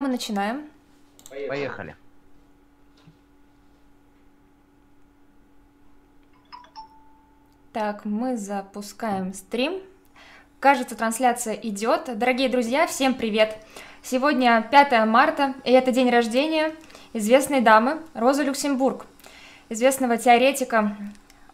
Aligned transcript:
Мы 0.00 0.06
начинаем. 0.06 0.70
Поехали. 1.48 1.96
Так, 7.72 8.04
мы 8.04 8.36
запускаем 8.36 9.34
стрим. 9.34 9.82
Кажется, 10.60 10.94
трансляция 10.94 11.54
идет. 11.54 12.16
Дорогие 12.16 12.48
друзья, 12.48 12.86
всем 12.86 13.12
привет! 13.12 13.58
Сегодня 14.00 14.68
5 14.70 15.04
марта, 15.08 15.54
и 15.64 15.72
это 15.72 15.90
день 15.90 16.10
рождения 16.10 16.72
известной 17.12 17.60
дамы 17.60 18.00
Розы 18.14 18.44
Люксембург, 18.44 19.04
известного 19.68 20.16
теоретика, 20.16 20.96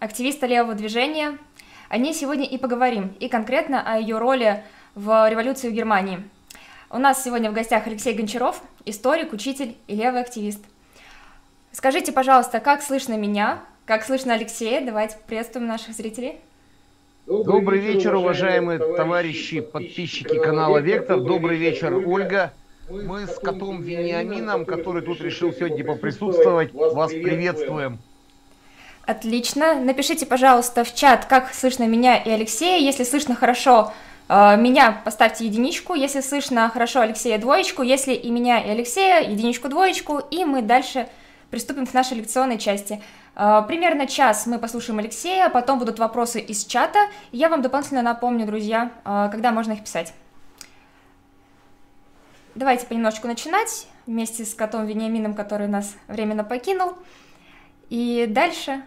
активиста 0.00 0.46
левого 0.46 0.74
движения. 0.74 1.38
О 1.88 1.96
ней 1.96 2.12
сегодня 2.12 2.44
и 2.44 2.58
поговорим, 2.58 3.16
и 3.20 3.30
конкретно 3.30 3.82
о 3.90 3.98
ее 3.98 4.18
роли 4.18 4.62
в 4.94 5.30
революции 5.30 5.70
в 5.70 5.72
Германии– 5.72 6.28
у 6.90 6.98
нас 6.98 7.22
сегодня 7.24 7.50
в 7.50 7.54
гостях 7.54 7.86
Алексей 7.86 8.14
Гончаров, 8.14 8.62
историк, 8.84 9.32
учитель 9.32 9.76
и 9.86 9.94
левый 9.94 10.20
активист. 10.20 10.60
Скажите, 11.72 12.12
пожалуйста, 12.12 12.60
как 12.60 12.82
слышно 12.82 13.14
меня, 13.16 13.62
как 13.84 14.04
слышно 14.04 14.34
Алексея? 14.34 14.84
Давайте 14.84 15.16
приветствуем 15.26 15.66
наших 15.66 15.94
зрителей. 15.94 16.38
Добрый 17.26 17.80
вечер, 17.80 18.14
уважаемые 18.14 18.78
товарищи, 18.78 19.60
подписчики 19.60 20.38
канала 20.38 20.78
Вектор. 20.78 21.20
Добрый 21.20 21.56
вечер, 21.56 21.94
Ольга. 22.06 22.52
Мы 22.88 23.26
с 23.26 23.38
котом 23.38 23.82
Вениамином, 23.82 24.66
который 24.66 25.02
тут 25.02 25.20
решил 25.22 25.52
сегодня 25.52 25.84
поприсутствовать, 25.84 26.74
вас 26.74 27.10
приветствуем. 27.12 27.98
Отлично. 29.06 29.74
Напишите, 29.80 30.26
пожалуйста, 30.26 30.84
в 30.84 30.94
чат, 30.94 31.24
как 31.24 31.52
слышно 31.52 31.86
меня 31.86 32.16
и 32.16 32.30
Алексея. 32.30 32.78
Если 32.78 33.04
слышно 33.04 33.34
хорошо, 33.34 33.92
меня 34.28 35.02
поставьте 35.04 35.44
единичку, 35.44 35.94
если 35.94 36.20
слышно 36.20 36.68
хорошо 36.70 37.00
Алексея 37.00 37.38
двоечку, 37.38 37.82
если 37.82 38.14
и 38.14 38.30
меня, 38.30 38.58
и 38.64 38.70
Алексея 38.70 39.20
единичку, 39.20 39.68
двоечку, 39.68 40.18
и 40.18 40.44
мы 40.44 40.62
дальше 40.62 41.08
приступим 41.50 41.86
к 41.86 41.94
нашей 41.94 42.16
лекционной 42.16 42.58
части. 42.58 43.00
А, 43.36 43.62
примерно 43.62 44.06
час 44.06 44.46
мы 44.46 44.58
послушаем 44.58 44.98
Алексея, 44.98 45.48
потом 45.50 45.78
будут 45.78 45.98
вопросы 45.98 46.40
из 46.40 46.64
чата, 46.64 47.08
я 47.32 47.48
вам 47.48 47.62
дополнительно 47.62 48.02
напомню, 48.02 48.46
друзья, 48.46 48.90
а, 49.04 49.28
когда 49.28 49.52
можно 49.52 49.72
их 49.72 49.82
писать. 49.82 50.14
Давайте 52.54 52.86
понемножку 52.86 53.26
начинать, 53.26 53.88
вместе 54.06 54.44
с 54.44 54.54
котом 54.54 54.86
Вениамином, 54.86 55.34
который 55.34 55.66
нас 55.66 55.94
временно 56.06 56.44
покинул. 56.44 56.94
И 57.90 58.26
дальше, 58.28 58.82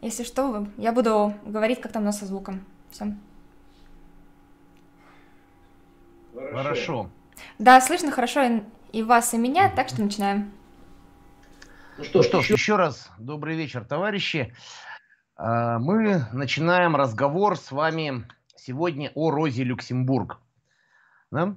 если 0.00 0.22
что, 0.22 0.66
я 0.76 0.92
буду 0.92 1.34
говорить, 1.44 1.80
как 1.80 1.92
там 1.92 2.02
у 2.02 2.06
нас 2.06 2.18
со 2.18 2.26
звуком. 2.26 2.64
Все. 2.90 3.12
Хорошо. 6.52 7.10
Да, 7.58 7.80
слышно 7.80 8.10
хорошо 8.10 8.62
и 8.92 9.02
вас, 9.02 9.34
и 9.34 9.38
меня, 9.38 9.70
так 9.70 9.88
что 9.88 10.02
начинаем. 10.02 10.52
Ну 11.98 12.04
что, 12.04 12.22
что 12.22 12.42
ж, 12.42 12.50
еще 12.50 12.76
раз 12.76 13.10
добрый 13.18 13.56
вечер, 13.56 13.84
товарищи. 13.84 14.54
А, 15.36 15.78
мы 15.78 16.26
начинаем 16.32 16.96
разговор 16.96 17.56
с 17.56 17.72
вами 17.72 18.24
сегодня 18.56 19.10
о 19.14 19.30
Розе 19.30 19.64
Люксембург. 19.64 20.40
Да? 21.30 21.56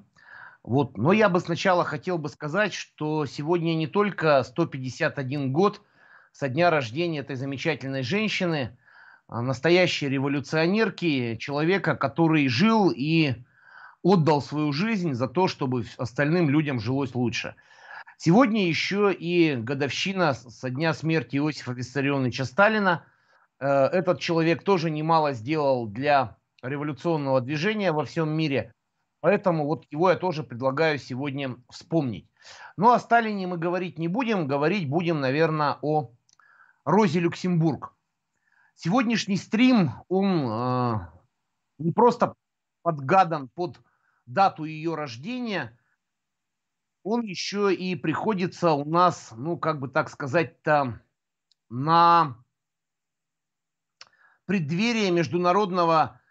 Вот. 0.63 0.97
Но 0.97 1.13
я 1.13 1.29
бы 1.29 1.39
сначала 1.39 1.83
хотел 1.83 2.17
бы 2.17 2.29
сказать, 2.29 2.73
что 2.73 3.25
сегодня 3.25 3.73
не 3.73 3.87
только 3.87 4.43
151 4.43 5.51
год 5.51 5.81
со 6.31 6.47
дня 6.49 6.69
рождения 6.69 7.19
этой 7.19 7.35
замечательной 7.35 8.03
женщины, 8.03 8.77
а 9.27 9.41
настоящей 9.41 10.09
революционерки, 10.09 11.37
человека, 11.37 11.95
который 11.95 12.47
жил 12.47 12.91
и 12.95 13.35
отдал 14.03 14.41
свою 14.41 14.71
жизнь 14.73 15.13
за 15.13 15.27
то, 15.27 15.47
чтобы 15.47 15.85
остальным 15.97 16.49
людям 16.49 16.79
жилось 16.79 17.15
лучше. 17.15 17.55
Сегодня 18.17 18.67
еще 18.67 19.11
и 19.13 19.55
годовщина 19.55 20.33
со 20.33 20.69
дня 20.69 20.93
смерти 20.93 21.37
Иосифа 21.37 21.71
Виссарионовича 21.71 22.45
Сталина. 22.45 23.03
Э, 23.59 23.85
этот 23.85 24.19
человек 24.19 24.63
тоже 24.63 24.91
немало 24.91 25.33
сделал 25.33 25.87
для 25.87 26.37
революционного 26.61 27.41
движения 27.41 27.91
во 27.91 28.05
всем 28.05 28.29
мире. 28.29 28.73
Поэтому 29.21 29.65
вот 29.65 29.85
его 29.91 30.09
я 30.09 30.15
тоже 30.15 30.43
предлагаю 30.43 30.97
сегодня 30.97 31.55
вспомнить. 31.69 32.27
Ну, 32.77 32.91
о 32.91 32.99
Сталине 32.99 33.47
мы 33.47 33.57
говорить 33.57 33.99
не 33.99 34.07
будем. 34.07 34.47
Говорить 34.47 34.89
будем, 34.89 35.19
наверное, 35.19 35.77
о 35.81 36.11
Розе 36.85 37.19
Люксембург. 37.19 37.93
Сегодняшний 38.75 39.37
стрим, 39.37 39.91
он 40.09 40.47
э, 40.49 40.93
не 41.77 41.91
просто 41.91 42.33
подгадан 42.81 43.49
под 43.53 43.79
дату 44.33 44.63
ее 44.63 44.95
рождения, 44.95 45.77
он 47.03 47.21
еще 47.21 47.73
и 47.73 47.95
приходится 47.95 48.71
у 48.73 48.85
нас, 48.85 49.33
ну, 49.35 49.57
как 49.57 49.79
бы 49.79 49.87
так 49.87 50.09
сказать-то, 50.09 51.01
на 51.69 52.37
преддверие 54.45 55.11
международного 55.11 56.21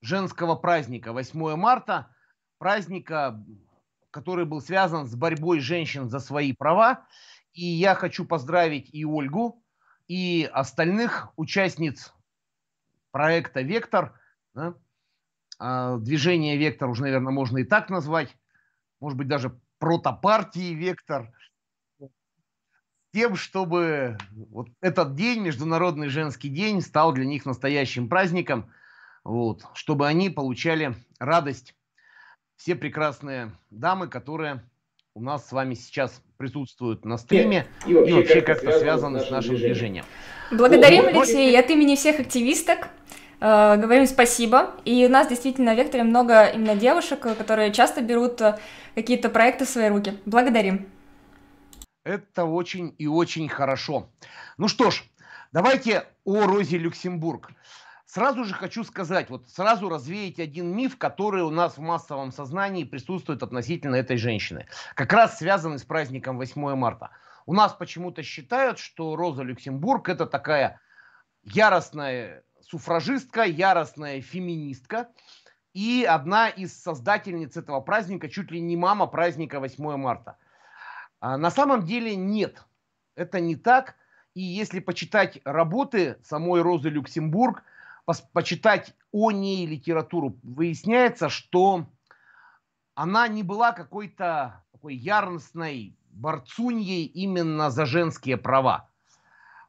женского 0.00 0.54
праздника 0.54 1.12
8 1.12 1.56
марта, 1.56 2.14
праздника, 2.58 3.44
который 4.10 4.44
был 4.44 4.60
связан 4.60 5.06
с 5.06 5.14
борьбой 5.14 5.60
женщин 5.60 6.08
за 6.10 6.18
свои 6.18 6.52
права. 6.52 7.06
И 7.52 7.64
я 7.64 7.94
хочу 7.94 8.24
поздравить 8.24 8.90
и 8.92 9.04
Ольгу, 9.04 9.64
и 10.06 10.48
остальных 10.52 11.32
участниц 11.36 12.12
проекта 13.10 13.62
«Вектор», 13.62 14.20
да, 14.54 14.74
движение 15.58 16.56
«Вектор» 16.56 16.88
уже, 16.88 17.02
наверное, 17.02 17.32
можно 17.32 17.58
и 17.58 17.64
так 17.64 17.90
назвать, 17.90 18.36
может 19.00 19.18
быть, 19.18 19.28
даже 19.28 19.58
протопартии 19.78 20.74
«Вектор», 20.74 21.32
тем, 23.12 23.36
чтобы 23.36 24.18
вот 24.50 24.68
этот 24.80 25.14
день, 25.14 25.40
Международный 25.40 26.08
женский 26.08 26.48
день, 26.48 26.82
стал 26.82 27.12
для 27.12 27.24
них 27.24 27.46
настоящим 27.46 28.08
праздником, 28.08 28.70
вот, 29.24 29.64
чтобы 29.74 30.06
они 30.06 30.30
получали 30.30 30.94
радость, 31.18 31.74
все 32.56 32.74
прекрасные 32.74 33.52
дамы, 33.70 34.08
которые 34.08 34.62
у 35.14 35.22
нас 35.22 35.48
с 35.48 35.52
вами 35.52 35.74
сейчас 35.74 36.22
присутствуют 36.36 37.04
на 37.04 37.16
стриме 37.16 37.66
и, 37.86 37.90
и 37.90 37.94
вообще, 37.94 38.10
и 38.10 38.14
вообще 38.14 38.40
как-то 38.40 38.78
связаны 38.78 39.20
с 39.20 39.30
нашим 39.30 39.56
движением. 39.56 40.04
Благодарим, 40.52 41.06
Алексей, 41.06 41.58
от 41.58 41.70
имени 41.70 41.96
всех 41.96 42.20
активисток. 42.20 42.88
Э, 43.40 43.76
говорим 43.76 44.06
спасибо. 44.06 44.74
И 44.84 45.06
у 45.06 45.08
нас 45.08 45.28
действительно 45.28 45.74
в 45.74 45.78
Векторе 45.78 46.04
много 46.04 46.46
именно 46.46 46.74
девушек, 46.74 47.20
которые 47.20 47.72
часто 47.72 48.00
берут 48.00 48.40
э, 48.40 48.58
какие-то 48.94 49.28
проекты 49.28 49.64
в 49.64 49.68
свои 49.68 49.88
руки. 49.88 50.18
Благодарим. 50.26 50.88
Это 52.04 52.44
очень 52.44 52.94
и 52.98 53.06
очень 53.06 53.48
хорошо. 53.48 54.08
Ну 54.56 54.68
что 54.68 54.90
ж, 54.90 55.04
давайте 55.52 56.06
о 56.24 56.46
Розе 56.46 56.78
Люксембург. 56.78 57.50
Сразу 58.06 58.44
же 58.44 58.54
хочу 58.54 58.84
сказать, 58.84 59.28
вот 59.28 59.50
сразу 59.50 59.90
развеять 59.90 60.40
один 60.40 60.74
миф, 60.74 60.96
который 60.96 61.42
у 61.42 61.50
нас 61.50 61.76
в 61.76 61.80
массовом 61.80 62.32
сознании 62.32 62.84
присутствует 62.84 63.42
относительно 63.42 63.96
этой 63.96 64.16
женщины. 64.16 64.66
Как 64.94 65.12
раз 65.12 65.36
связанный 65.36 65.78
с 65.78 65.84
праздником 65.84 66.38
8 66.38 66.74
марта. 66.74 67.10
У 67.44 67.52
нас 67.52 67.74
почему-то 67.74 68.22
считают, 68.22 68.78
что 68.78 69.14
Роза 69.14 69.42
Люксембург 69.42 70.08
это 70.08 70.24
такая 70.24 70.80
яростная 71.44 72.44
суфражистка, 72.70 73.44
яростная 73.44 74.20
феминистка 74.20 75.08
и 75.72 76.04
одна 76.08 76.48
из 76.48 76.80
создательниц 76.80 77.56
этого 77.56 77.80
праздника, 77.80 78.28
чуть 78.28 78.50
ли 78.50 78.60
не 78.60 78.76
мама 78.76 79.06
праздника 79.06 79.60
8 79.60 79.96
марта. 79.96 80.36
А 81.20 81.36
на 81.36 81.50
самом 81.50 81.84
деле 81.84 82.14
нет, 82.16 82.64
это 83.14 83.40
не 83.40 83.56
так. 83.56 83.96
И 84.34 84.42
если 84.42 84.80
почитать 84.80 85.40
работы 85.44 86.18
самой 86.22 86.62
Розы 86.62 86.90
Люксембург, 86.90 87.64
почитать 88.32 88.94
о 89.12 89.32
ней 89.32 89.66
литературу, 89.66 90.38
выясняется, 90.42 91.28
что 91.28 91.86
она 92.94 93.28
не 93.28 93.42
была 93.42 93.72
какой-то 93.72 94.64
такой 94.72 94.94
яростной 94.94 95.96
борцуньей 96.10 97.04
именно 97.04 97.70
за 97.70 97.86
женские 97.86 98.36
права. 98.36 98.87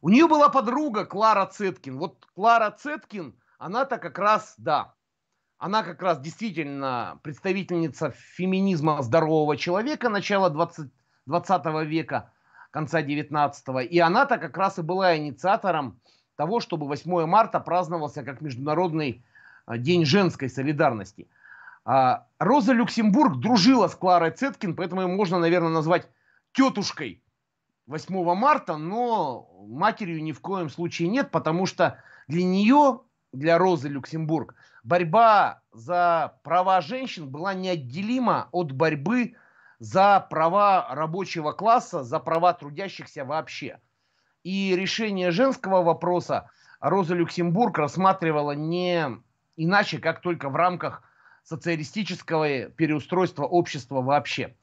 У 0.01 0.09
нее 0.09 0.27
была 0.27 0.49
подруга 0.49 1.05
Клара 1.05 1.45
Цеткин. 1.45 1.97
Вот 1.97 2.25
Клара 2.33 2.71
Цеткин, 2.71 3.35
она-то 3.57 3.97
как 3.97 4.17
раз, 4.17 4.55
да, 4.57 4.93
она 5.57 5.83
как 5.83 6.01
раз 6.01 6.21
действительно 6.21 7.19
представительница 7.21 8.11
феминизма 8.11 9.01
здорового 9.01 9.57
человека 9.57 10.07
начала 10.07 10.49
20, 10.49 10.89
20 11.25 11.65
века, 11.85 12.31
конца 12.71 13.01
19 13.01 13.91
И 13.91 13.99
она-то 13.99 14.37
как 14.37 14.55
раз 14.55 14.79
и 14.79 14.81
была 14.81 15.17
инициатором 15.17 15.99
того, 16.37 16.61
чтобы 16.61 16.87
8 16.87 17.25
марта 17.25 17.59
праздновался 17.59 18.23
как 18.23 18.39
Международный 18.39 19.25
а, 19.65 19.77
день 19.77 20.05
женской 20.05 20.49
солидарности. 20.49 21.27
А, 21.83 22.25
Роза 22.39 22.71
Люксембург 22.71 23.39
дружила 23.39 23.89
с 23.89 23.95
Кларой 23.95 24.31
Цеткин, 24.31 24.77
поэтому 24.77 25.01
ее 25.01 25.07
можно, 25.07 25.39
наверное, 25.39 25.71
назвать 25.71 26.07
тетушкой 26.53 27.21
8 27.89 28.35
марта, 28.35 28.77
но 28.77 29.49
матерью 29.67 30.21
ни 30.21 30.31
в 30.31 30.41
коем 30.41 30.69
случае 30.69 31.07
нет, 31.07 31.31
потому 31.31 31.65
что 31.65 31.99
для 32.27 32.43
нее, 32.43 33.01
для 33.33 33.57
Розы 33.57 33.89
Люксембург, 33.89 34.53
борьба 34.83 35.63
за 35.71 36.37
права 36.43 36.81
женщин 36.81 37.29
была 37.29 37.55
неотделима 37.55 38.47
от 38.51 38.71
борьбы 38.71 39.33
за 39.79 40.19
права 40.29 40.87
рабочего 40.91 41.51
класса, 41.51 42.03
за 42.03 42.19
права 42.19 42.53
трудящихся 42.53 43.25
вообще. 43.25 43.79
И 44.43 44.75
решение 44.75 45.31
женского 45.31 45.81
вопроса 45.81 46.51
Роза 46.79 47.15
Люксембург 47.15 47.79
рассматривала 47.79 48.51
не 48.51 49.17
иначе, 49.57 49.97
как 49.97 50.21
только 50.21 50.49
в 50.49 50.55
рамках 50.55 51.01
социалистического 51.43 52.65
переустройства 52.65 53.45
общества 53.45 54.03
вообще. 54.03 54.55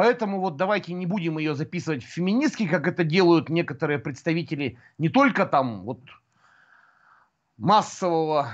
Поэтому 0.00 0.40
вот 0.40 0.56
давайте 0.56 0.94
не 0.94 1.04
будем 1.04 1.36
ее 1.36 1.54
записывать 1.54 2.02
в 2.02 2.06
феминистки, 2.06 2.66
как 2.66 2.88
это 2.88 3.04
делают 3.04 3.50
некоторые 3.50 3.98
представители 3.98 4.78
не 4.96 5.10
только 5.10 5.44
там 5.44 5.82
вот 5.82 6.00
массового 7.58 8.48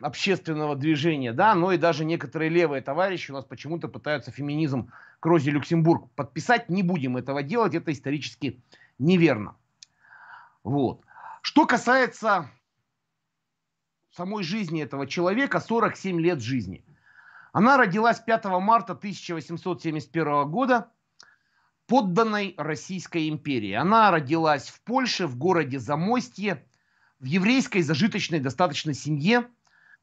общественного 0.00 0.76
движения, 0.76 1.32
да, 1.32 1.56
но 1.56 1.72
и 1.72 1.76
даже 1.76 2.04
некоторые 2.04 2.50
левые 2.50 2.82
товарищи 2.82 3.32
у 3.32 3.34
нас 3.34 3.44
почему-то 3.44 3.88
пытаются 3.88 4.30
феминизм 4.30 4.92
к 5.18 5.26
Розе 5.26 5.50
Люксембург 5.50 6.08
подписать. 6.14 6.68
Не 6.68 6.84
будем 6.84 7.16
этого 7.16 7.42
делать, 7.42 7.74
это 7.74 7.90
исторически 7.90 8.62
неверно. 9.00 9.56
Вот. 10.62 11.00
Что 11.40 11.66
касается 11.66 12.48
самой 14.12 14.44
жизни 14.44 14.80
этого 14.80 15.08
человека, 15.08 15.58
47 15.58 16.20
лет 16.20 16.40
жизни. 16.40 16.84
Она 17.52 17.76
родилась 17.76 18.18
5 18.18 18.44
марта 18.60 18.94
1871 18.94 20.50
года, 20.50 20.88
подданной 21.86 22.54
Российской 22.56 23.28
империи. 23.28 23.72
Она 23.72 24.10
родилась 24.10 24.68
в 24.68 24.80
Польше, 24.82 25.26
в 25.26 25.36
городе 25.36 25.78
Замостье, 25.78 26.64
в 27.20 27.26
еврейской 27.26 27.82
зажиточной 27.82 28.40
достаточно 28.40 28.94
семье. 28.94 29.46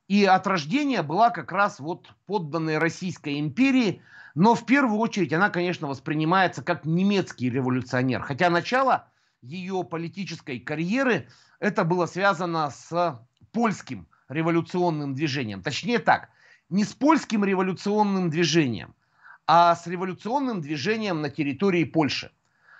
И 0.07 0.25
от 0.25 0.45
рождения 0.45 1.01
была 1.01 1.31
как 1.31 1.51
раз 1.51 1.79
вот 1.79 2.07
подданной 2.27 2.77
Российской 2.77 3.39
империи. 3.39 4.03
Но 4.35 4.53
в 4.53 4.65
первую 4.67 4.99
очередь 4.99 5.33
она, 5.33 5.49
конечно, 5.49 5.87
воспринимается 5.87 6.63
как 6.63 6.85
немецкий 6.85 7.49
революционер. 7.49 8.21
Хотя 8.21 8.51
начало 8.51 9.07
ее 9.41 9.83
политической 9.83 10.59
карьеры 10.59 11.27
это 11.59 11.83
было 11.83 12.05
связано 12.05 12.69
с 12.69 13.19
польским 13.51 14.07
революционным 14.27 15.15
движением. 15.15 15.63
Точнее 15.63 15.97
так, 15.97 16.29
не 16.69 16.83
с 16.83 16.93
польским 16.93 17.43
революционным 17.43 18.29
движением, 18.29 18.95
а 19.47 19.75
с 19.75 19.87
революционным 19.87 20.61
движением 20.61 21.21
на 21.21 21.29
территории 21.29 21.83
Польши. 21.83 22.31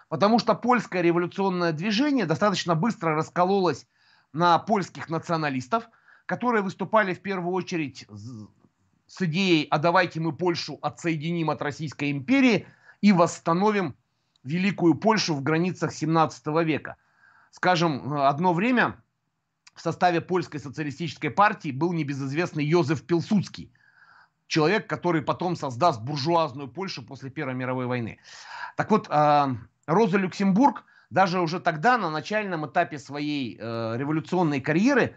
Потому 0.07 0.39
что 0.39 0.56
польское 0.56 1.01
революционное 1.01 1.71
движение 1.71 2.25
достаточно 2.25 2.75
быстро 2.75 3.15
раскололось 3.15 3.88
на 4.33 4.57
польских 4.59 5.09
националистов, 5.09 5.89
которые 6.25 6.62
выступали 6.62 7.13
в 7.13 7.21
первую 7.21 7.53
очередь 7.53 8.06
с 9.07 9.21
идеей 9.21 9.68
«а 9.71 9.80
давайте 9.80 10.19
мы 10.19 10.31
Польшу 10.31 10.77
отсоединим 10.81 11.50
от 11.50 11.62
Российской 11.62 12.12
империи 12.12 12.68
и 13.01 13.12
восстановим 13.12 13.95
Великую 14.44 14.95
Польшу 14.95 15.33
в 15.33 15.42
границах 15.42 15.92
17 15.92 16.45
века». 16.63 16.97
Скажем, 17.51 18.13
одно 18.13 18.53
время 18.53 19.01
в 19.74 19.81
составе 19.81 20.21
польской 20.21 20.59
социалистической 20.59 21.31
партии 21.31 21.71
был 21.71 21.94
небезызвестный 21.94 22.63
Йозеф 22.63 23.01
Пилсудский, 23.03 23.71
человек, 24.50 24.88
который 24.88 25.22
потом 25.22 25.56
создаст 25.56 26.01
буржуазную 26.01 26.68
Польшу 26.68 27.06
после 27.06 27.30
Первой 27.30 27.54
мировой 27.54 27.86
войны. 27.86 28.19
Так 28.75 28.92
вот, 28.92 29.07
Роза 29.07 30.18
Люксембург 30.18 30.84
даже 31.10 31.40
уже 31.40 31.60
тогда, 31.60 31.98
на 31.98 32.10
начальном 32.10 32.68
этапе 32.68 33.00
своей 33.00 33.57
э, 33.60 33.96
революционной 33.98 34.62
карьеры, 34.62 35.16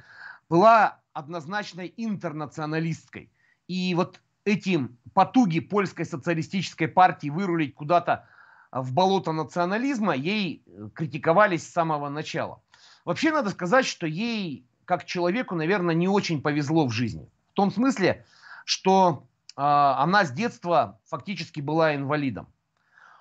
была 0.48 1.00
однозначной 1.12 1.92
интернационалисткой. 1.96 3.30
И 3.68 3.94
вот 3.94 4.20
эти 4.44 4.88
потуги 5.12 5.60
польской 5.60 6.06
социалистической 6.06 6.88
партии 6.88 7.28
вырулить 7.28 7.74
куда-то 7.74 8.26
в 8.70 8.92
болото 8.92 9.32
национализма 9.32 10.14
ей 10.14 10.62
э, 10.66 10.88
критиковались 10.94 11.66
с 11.66 11.72
самого 11.72 12.08
начала. 12.08 12.62
Вообще 13.04 13.30
надо 13.30 13.50
сказать, 13.50 13.84
что 13.84 14.06
ей, 14.06 14.64
как 14.86 15.04
человеку, 15.04 15.54
наверное, 15.54 15.94
не 15.94 16.08
очень 16.08 16.40
повезло 16.40 16.86
в 16.86 16.92
жизни. 16.92 17.28
В 17.52 17.54
том 17.54 17.70
смысле, 17.70 18.24
что 18.64 19.26
э, 19.56 19.62
она 19.62 20.24
с 20.24 20.32
детства 20.32 21.00
фактически 21.06 21.60
была 21.60 21.94
инвалидом. 21.94 22.48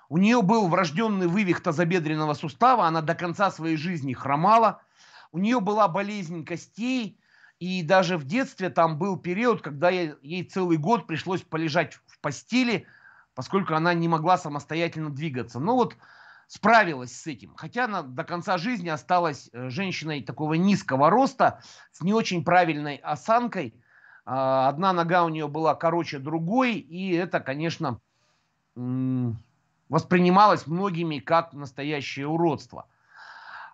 У 0.08 0.18
нее 0.18 0.42
был 0.42 0.68
врожденный 0.68 1.26
вывих 1.26 1.62
тазобедренного 1.62 2.34
сустава, 2.34 2.86
она 2.86 3.00
до 3.00 3.14
конца 3.14 3.50
своей 3.50 3.76
жизни 3.76 4.12
хромала. 4.12 4.82
У 5.32 5.38
нее 5.38 5.60
была 5.60 5.88
болезнь 5.88 6.44
костей, 6.44 7.18
и 7.58 7.82
даже 7.82 8.18
в 8.18 8.24
детстве 8.24 8.70
там 8.70 8.98
был 8.98 9.16
период, 9.16 9.62
когда 9.62 9.88
ей, 9.88 10.44
целый 10.44 10.76
год 10.76 11.06
пришлось 11.06 11.42
полежать 11.42 11.94
в 12.06 12.20
постели, 12.20 12.86
поскольку 13.34 13.74
она 13.74 13.94
не 13.94 14.08
могла 14.08 14.36
самостоятельно 14.36 15.10
двигаться. 15.10 15.60
Ну 15.60 15.76
вот 15.76 15.96
справилась 16.46 17.18
с 17.18 17.26
этим. 17.26 17.54
Хотя 17.54 17.84
она 17.84 18.02
до 18.02 18.24
конца 18.24 18.58
жизни 18.58 18.90
осталась 18.90 19.48
э, 19.52 19.70
женщиной 19.70 20.22
такого 20.22 20.54
низкого 20.54 21.08
роста, 21.08 21.62
с 21.92 22.02
не 22.02 22.12
очень 22.12 22.44
правильной 22.44 22.96
осанкой. 22.96 23.74
А, 24.24 24.68
одна 24.68 24.92
нога 24.92 25.24
у 25.24 25.28
нее 25.28 25.48
была 25.48 25.74
короче 25.74 26.18
другой, 26.18 26.74
и 26.74 27.12
это, 27.12 27.40
конечно, 27.40 28.00
воспринималось 29.88 30.66
многими 30.66 31.18
как 31.18 31.52
настоящее 31.52 32.26
уродство. 32.26 32.86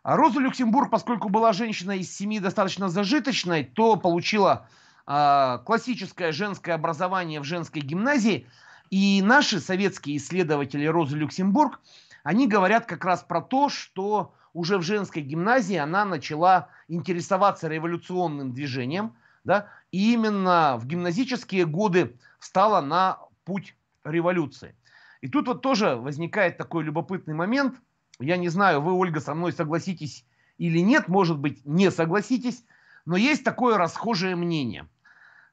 А 0.02 0.16
Роза 0.16 0.40
Люксембург, 0.40 0.90
поскольку 0.90 1.28
была 1.28 1.52
женщина 1.52 1.92
из 1.92 2.14
семьи 2.14 2.38
достаточно 2.38 2.88
зажиточной, 2.88 3.64
то 3.64 3.96
получила 3.96 4.66
э, 5.06 5.58
классическое 5.64 6.32
женское 6.32 6.72
образование 6.72 7.40
в 7.40 7.44
женской 7.44 7.82
гимназии. 7.82 8.48
И 8.90 9.20
наши 9.22 9.60
советские 9.60 10.16
исследователи 10.16 10.86
Розы 10.86 11.16
Люксембург– 11.16 11.80
они 12.28 12.46
говорят 12.46 12.84
как 12.84 13.06
раз 13.06 13.22
про 13.22 13.40
то, 13.40 13.70
что 13.70 14.34
уже 14.52 14.76
в 14.76 14.82
женской 14.82 15.22
гимназии 15.22 15.76
она 15.76 16.04
начала 16.04 16.68
интересоваться 16.88 17.68
революционным 17.68 18.52
движением, 18.52 19.14
да, 19.48 19.70
именно 19.92 20.76
в 20.76 20.86
гимназические 20.86 21.64
годы 21.64 22.18
встала 22.38 22.82
на 22.82 23.18
путь 23.44 23.74
революции. 24.04 24.76
И 25.22 25.28
тут 25.28 25.48
вот 25.48 25.62
тоже 25.62 25.96
возникает 25.96 26.58
такой 26.58 26.84
любопытный 26.84 27.32
момент. 27.32 27.80
Я 28.20 28.36
не 28.36 28.50
знаю, 28.50 28.82
вы, 28.82 28.92
Ольга, 28.92 29.20
со 29.20 29.34
мной 29.34 29.54
согласитесь 29.54 30.26
или 30.58 30.80
нет, 30.80 31.08
может 31.08 31.38
быть, 31.38 31.64
не 31.64 31.90
согласитесь, 31.90 32.62
но 33.06 33.16
есть 33.16 33.42
такое 33.42 33.78
расхожее 33.78 34.36
мнение, 34.36 34.86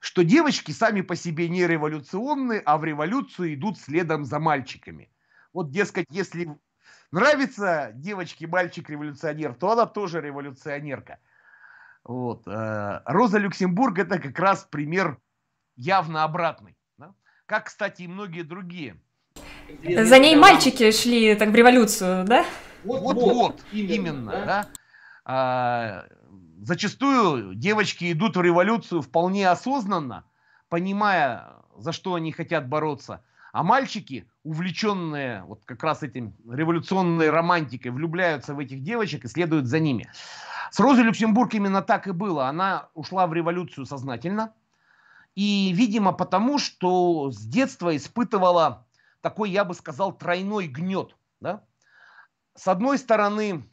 что 0.01 0.25
девочки 0.25 0.71
сами 0.71 0.99
по 0.99 1.15
себе 1.15 1.47
не 1.47 1.65
революционные, 1.65 2.59
а 2.65 2.77
в 2.77 2.83
революцию 2.83 3.53
идут 3.53 3.79
следом 3.79 4.25
за 4.25 4.39
мальчиками. 4.39 5.09
Вот, 5.53 5.71
дескать, 5.71 6.07
если 6.09 6.53
нравится 7.11 7.91
девочке 7.95 8.45
мальчик-революционер, 8.45 9.53
то 9.53 9.71
она 9.71 9.85
тоже 9.85 10.19
революционерка. 10.19 11.19
Вот. 12.05 12.47
Э, 12.47 13.01
Роза 13.05 13.39
Люксембург 13.39 13.99
это 13.99 14.19
как 14.19 14.37
раз 14.39 14.65
пример 14.69 15.17
явно 15.75 16.23
обратный. 16.23 16.77
Да? 16.97 17.13
Как, 17.45 17.65
кстати, 17.65 18.03
и 18.03 18.07
многие 18.07 18.43
другие. 18.43 18.97
За 19.83 20.19
ней 20.19 20.35
мальчики 20.35 20.91
шли 20.91 21.35
так 21.35 21.49
в 21.49 21.55
революцию, 21.55 22.25
да? 22.25 22.45
Вот, 22.83 23.01
вот, 23.01 23.15
вот 23.15 23.61
именно, 23.71 23.93
именно 23.93 24.31
да. 24.31 24.45
да? 24.45 24.67
А, 25.25 26.05
зачастую 26.61 27.55
девочки 27.55 28.11
идут 28.11 28.37
в 28.37 28.41
революцию 28.41 29.01
вполне 29.01 29.49
осознанно, 29.49 30.23
понимая, 30.69 31.55
за 31.75 31.91
что 31.91 32.13
они 32.13 32.31
хотят 32.31 32.67
бороться– 32.69 33.23
а 33.55 33.63
мальчики, 33.63 34.27
увлеченные 34.43 35.45
вот 35.45 35.61
как 35.63 35.81
раз 35.81 36.03
этим 36.03 36.35
революционной 36.45 37.29
романтикой, 37.29 37.91
влюбляются 37.91 38.53
в 38.53 38.59
этих 38.59 38.83
девочек 38.83 39.23
и 39.23 39.29
следуют 39.29 39.67
за 39.67 39.79
ними. 39.79 40.11
С 40.71 40.79
Розой 40.79 41.03
Люксембург 41.03 41.53
именно 41.53 41.81
так 41.81 42.07
и 42.07 42.11
было. 42.11 42.47
Она 42.47 42.89
ушла 42.93 43.27
в 43.27 43.33
революцию 43.33 43.85
сознательно. 43.85 44.53
И, 45.35 45.71
видимо, 45.73 46.13
потому, 46.13 46.59
что 46.59 47.31
с 47.31 47.39
детства 47.45 47.95
испытывала 47.95 48.87
такой, 49.21 49.49
я 49.49 49.65
бы 49.65 49.73
сказал, 49.73 50.13
тройной 50.13 50.67
гнет. 50.67 51.15
Да? 51.41 51.63
С 52.55 52.67
одной 52.67 52.97
стороны, 52.97 53.69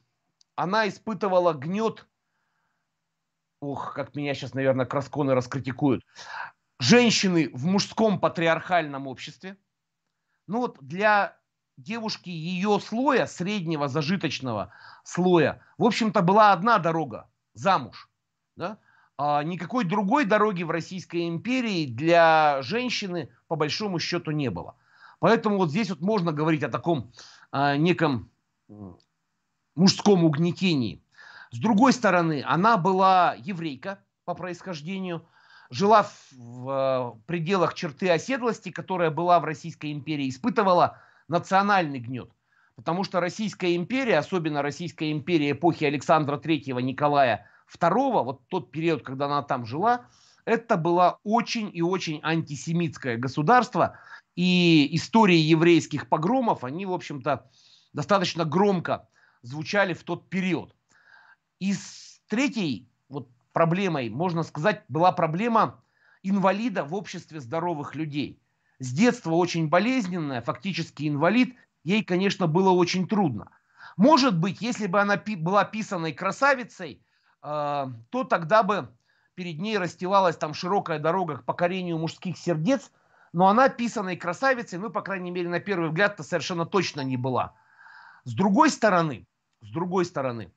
она 0.57 0.89
испытывала 0.89 1.53
гнет, 1.53 2.07
ох, 3.61 3.95
как 3.95 4.15
меня 4.17 4.35
сейчас, 4.35 4.55
наверное, 4.55 4.87
красконы 4.87 5.35
раскритикуют, 5.35 6.05
женщины 6.81 7.51
в 7.53 7.65
мужском 7.67 8.19
патриархальном 8.19 9.07
обществе– 9.07 9.57
ну 10.47 10.61
вот 10.61 10.77
для 10.81 11.37
девушки 11.83 12.31
ее 12.31 12.81
слоя, 12.81 13.27
среднего 13.27 13.89
зажиточного 13.89 14.73
слоя, 15.05 15.61
в 15.79 15.85
общем-то 15.85 16.23
была 16.23 16.53
одна 16.53 16.79
дорога– 16.79 17.29
замуж. 17.55 18.09
Да? 18.57 18.79
А 19.19 19.43
никакой 19.43 19.85
другой 19.85 20.25
дороги 20.25 20.63
в 20.63 20.71
Российской 20.71 21.29
империи 21.29 21.87
для 21.87 22.61
женщины 22.63 23.31
по 23.49 23.57
большому 23.57 23.99
счету 23.99 24.31
не 24.31 24.51
было. 24.51 24.77
Поэтому 25.21 25.59
вот 25.59 25.71
здесь 25.71 25.91
вот 25.91 26.01
можно 26.01 26.33
говорить 26.33 26.65
о 26.65 26.69
таком 26.69 27.13
а, 27.51 27.77
неком 27.77 28.31
мужском 29.77 30.25
угнетении. 30.25 31.03
С 31.51 31.59
другой 31.59 31.93
стороны, 31.93 32.43
она 32.47 32.77
была 32.77 33.35
еврейка 33.39 33.99
по 34.25 34.35
происхождению, 34.35 35.27
жила 35.71 36.03
в, 36.03 36.33
в 36.33 37.21
пределах 37.27 37.75
черты 37.75 38.11
оседлости, 38.11 38.71
которая 38.71 39.11
была 39.11 39.39
в 39.39 39.45
Российской 39.45 39.93
империи, 39.93 40.29
испытывала 40.29 40.99
национальный 41.33 41.99
гнет. 41.99 42.31
Потому 42.77 43.05
что 43.05 43.21
Российская 43.21 43.75
империя, 43.75 44.19
особенно 44.19 44.63
Российская 44.63 45.11
империя 45.11 45.53
эпохи 45.53 45.85
Александра 45.85 46.37
III, 46.39 46.81
Николая 46.83 47.47
II, 47.75 48.23
вот 48.23 48.47
тот 48.49 48.71
период, 48.71 49.03
когда 49.03 49.27
она 49.27 49.43
там 49.43 49.67
жила, 49.67 50.07
это 50.45 50.77
было 50.77 51.19
очень 51.25 51.71
и 51.73 51.83
очень 51.83 52.21
антисемитское 52.23 53.17
государство. 53.17 53.99
И 54.37 54.89
истории 54.93 55.37
еврейских 55.37 56.09
погромов, 56.09 56.65
они, 56.65 56.87
в 56.87 56.93
общем-то, 56.93 57.51
достаточно 57.93 58.45
громко 58.45 59.09
звучали 59.43 59.95
в 59.95 60.03
тот 60.05 60.29
период. 60.29 60.75
И 61.61 61.73
с 61.73 62.21
третьей 62.29 62.89
вот 63.09 63.29
проблемой, 63.53 64.09
можно 64.09 64.43
сказать, 64.43 64.85
была 64.89 65.13
проблема 65.13 65.83
инвалида 66.23 66.85
в 66.85 66.95
обществе 66.95 67.41
здоровых 67.41 67.95
людей. 67.95 68.42
С 68.83 68.93
детства 68.93 69.31
очень 69.31 69.69
болезненная, 69.69 70.41
фактически 70.41 71.07
инвалид, 71.07 71.55
ей, 71.85 72.03
конечно, 72.03 72.49
было 72.49 72.71
очень 72.71 73.07
трудно. 73.07 73.53
Может 73.97 74.37
быть, 74.37 74.61
если 74.61 74.89
бы 74.89 75.01
она 75.01 75.17
пи- 75.17 75.37
была 75.37 75.65
писаной 75.65 76.13
красавицей, 76.13 77.01
э, 77.45 77.87
то 78.11 78.25
тогда 78.25 78.65
бы 78.65 78.89
перед 79.37 79.61
ней 79.61 79.79
расстилалась 79.79 80.37
там 80.37 80.53
широкая 80.53 80.99
дорога 80.99 81.37
к 81.37 81.45
покорению 81.45 81.99
мужских 81.99 82.37
сердец, 82.37 82.91
но 83.33 83.47
она 83.47 83.69
писаной 83.69 84.17
красавицей, 84.17 84.81
ну, 84.81 84.91
по 84.91 85.03
крайней 85.03 85.31
мере, 85.31 85.49
на 85.49 85.61
первый 85.61 85.91
взгляд-то 85.91 86.25
совершенно 86.25 86.67
точно 86.67 87.03
не 87.03 87.17
была. 87.17 87.55
С 88.25 88.35
другой 88.35 88.69
стороны, 88.69 89.29
с 89.61 89.71
другой 89.71 90.07
стороны, 90.07 90.53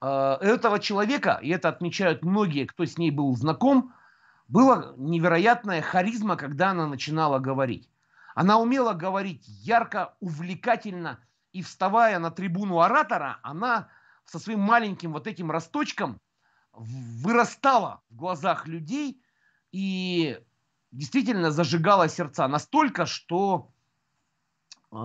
э, 0.00 0.36
этого 0.40 0.78
человека, 0.78 1.40
и 1.42 1.48
это 1.48 1.70
отмечают 1.70 2.22
многие, 2.22 2.66
кто 2.66 2.84
с 2.84 2.98
ней 2.98 3.10
был 3.10 3.34
знаком, 3.34 3.92
была 4.48 4.94
невероятная 4.96 5.82
харизма, 5.82 6.36
когда 6.36 6.70
она 6.70 6.86
начинала 6.86 7.38
говорить. 7.38 7.90
Она 8.34 8.58
умела 8.58 8.92
говорить 8.92 9.44
ярко, 9.46 10.14
увлекательно, 10.20 11.20
и 11.52 11.62
вставая 11.62 12.18
на 12.18 12.30
трибуну 12.30 12.80
оратора, 12.80 13.38
она 13.42 13.88
со 14.24 14.38
своим 14.38 14.60
маленьким 14.60 15.12
вот 15.12 15.26
этим 15.26 15.50
росточком 15.50 16.20
вырастала 16.72 18.02
в 18.10 18.16
глазах 18.16 18.66
людей 18.66 19.22
и 19.70 20.40
действительно 20.90 21.50
зажигала 21.50 22.08
сердца 22.08 22.48
настолько, 22.48 23.06
что 23.06 23.70
э, 24.90 24.96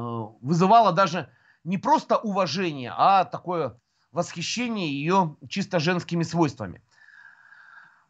вызывала 0.41 0.91
даже 0.91 1.31
не 1.63 1.77
просто 1.77 2.17
уважение, 2.17 2.93
а 2.95 3.25
такое 3.25 3.79
восхищение 4.11 4.91
ее 4.91 5.37
чисто 5.47 5.79
женскими 5.79 6.23
свойствами. 6.23 6.81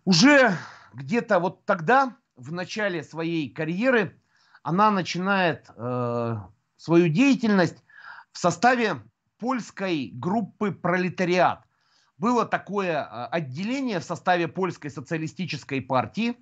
Уже 0.06 0.58
где-то 0.94 1.40
вот 1.40 1.66
тогда, 1.66 2.16
в 2.36 2.52
начале 2.52 3.04
своей 3.04 3.50
карьеры, 3.50 4.20
она 4.64 4.92
начинает 4.92 5.70
э, 5.76 6.36
свою 6.78 7.10
деятельность 7.10 7.84
в 8.32 8.38
составе 8.38 9.02
польской 9.40 10.12
группы 10.14 10.72
«Пролетариат». 10.72 11.64
Было 12.18 12.46
такое 12.46 13.04
э, 13.04 13.26
отделение 13.32 14.00
в 14.00 14.04
составе 14.04 14.48
польской 14.48 14.92
социалистической 14.92 15.82
партии, 15.82 16.38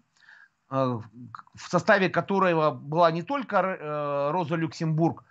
э, 0.72 0.74
в 0.74 1.70
составе 1.70 2.10
которого 2.10 2.72
была 2.72 3.12
не 3.12 3.22
только 3.22 3.58
э, 3.58 4.32
Роза 4.32 4.56
Люксембург, 4.56 5.24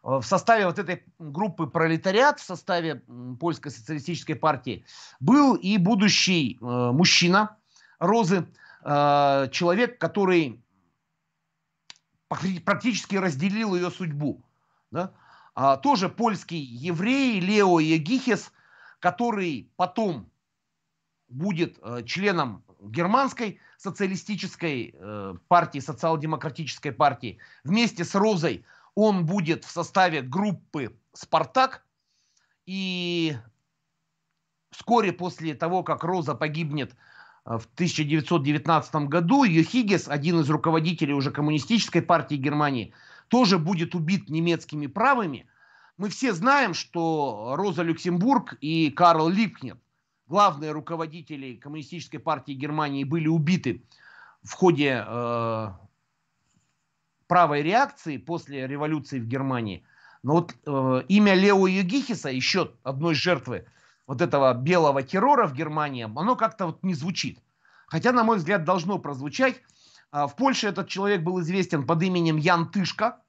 в 0.00 0.22
составе 0.22 0.64
вот 0.64 0.78
этой 0.78 1.02
группы 1.18 1.66
«Пролетариат», 1.66 2.38
в 2.38 2.44
составе 2.44 3.02
польской 3.40 3.72
социалистической 3.72 4.36
партии, 4.36 4.84
был 5.18 5.56
и 5.56 5.76
будущий 5.76 6.56
мужчина 6.60 7.57
Розы, 7.98 8.46
человек, 8.84 9.98
который 9.98 10.62
практически 12.64 13.16
разделил 13.16 13.74
ее 13.74 13.90
судьбу. 13.90 14.42
Да? 14.90 15.12
А, 15.54 15.76
тоже 15.76 16.08
польский 16.08 16.60
еврей 16.60 17.40
Лео 17.40 17.80
Егихес, 17.80 18.52
который 19.00 19.70
потом 19.76 20.30
будет 21.28 21.78
э, 21.82 22.02
членом 22.04 22.64
германской 22.80 23.60
социалистической 23.76 24.94
э, 24.94 25.34
партии, 25.48 25.80
социал-демократической 25.80 26.90
партии. 26.90 27.38
Вместе 27.64 28.04
с 28.04 28.14
Розой 28.14 28.64
он 28.94 29.26
будет 29.26 29.64
в 29.64 29.70
составе 29.70 30.22
группы 30.22 30.96
«Спартак». 31.12 31.84
И 32.66 33.36
вскоре 34.70 35.12
после 35.12 35.54
того, 35.54 35.82
как 35.82 36.04
Роза 36.04 36.34
погибнет 36.34 36.94
в 37.48 37.64
1919 37.74 38.94
году 39.08 39.44
Йохигес, 39.44 40.08
один 40.08 40.40
из 40.40 40.50
руководителей 40.50 41.14
уже 41.14 41.30
коммунистической 41.30 42.02
партии 42.02 42.34
Германии, 42.34 42.92
тоже 43.28 43.58
будет 43.58 43.94
убит 43.94 44.28
немецкими 44.28 44.86
правыми. 44.86 45.46
Мы 45.96 46.10
все 46.10 46.34
знаем, 46.34 46.74
что 46.74 47.54
Роза 47.56 47.82
Люксембург 47.82 48.58
и 48.60 48.90
Карл 48.90 49.30
Липкнет, 49.30 49.78
главные 50.26 50.72
руководители 50.72 51.54
коммунистической 51.54 52.20
партии 52.20 52.52
Германии, 52.52 53.04
были 53.04 53.28
убиты 53.28 53.82
в 54.42 54.52
ходе 54.52 55.02
э, 55.06 55.68
правой 57.26 57.62
реакции 57.62 58.18
после 58.18 58.66
революции 58.66 59.20
в 59.20 59.26
Германии. 59.26 59.82
Но 60.22 60.34
вот 60.34 60.54
э, 60.66 61.02
имя 61.08 61.32
Лео 61.32 61.66
Югихиса, 61.66 62.28
еще 62.28 62.72
одной 62.82 63.14
жертвы 63.14 63.64
вот 64.08 64.22
этого 64.22 64.54
белого 64.54 65.02
террора 65.02 65.46
в 65.46 65.52
Германии, 65.52 66.04
оно 66.04 66.34
как-то 66.34 66.66
вот 66.66 66.82
не 66.82 66.94
звучит. 66.94 67.38
Хотя, 67.86 68.10
на 68.10 68.24
мой 68.24 68.38
взгляд, 68.38 68.64
должно 68.64 68.98
прозвучать. 68.98 69.60
А, 70.10 70.26
в 70.26 70.34
Польше 70.34 70.66
этот 70.66 70.88
человек 70.88 71.22
был 71.22 71.40
известен 71.42 71.86
под 71.86 72.02
именем 72.02 72.38
Ян 72.38 72.70
Тышка, 72.70 73.20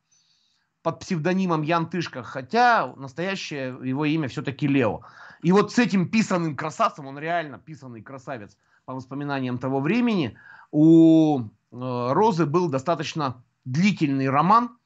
под 0.82 1.02
псевдонимом 1.02 1.64
Ян 1.64 1.90
Тышка, 1.90 2.24
хотя 2.24 2.94
настоящее 2.96 3.78
его 3.84 4.06
имя 4.06 4.30
все-таки 4.30 4.68
Лео. 4.68 5.02
И 5.44 5.52
вот 5.52 5.74
с 5.74 5.80
этим 5.80 6.08
писанным 6.10 6.56
красавцем, 6.56 7.08
он 7.08 7.20
реально 7.20 7.60
писанный 7.60 8.02
красавец, 8.02 8.58
по 8.86 8.94
воспоминаниям 8.94 9.58
того 9.58 9.82
времени, 9.82 10.38
у 10.72 11.42
э, 11.42 11.46
Розы 11.72 12.46
был 12.46 12.70
достаточно 12.70 13.44
длительный 13.66 14.30
роман, 14.30 14.78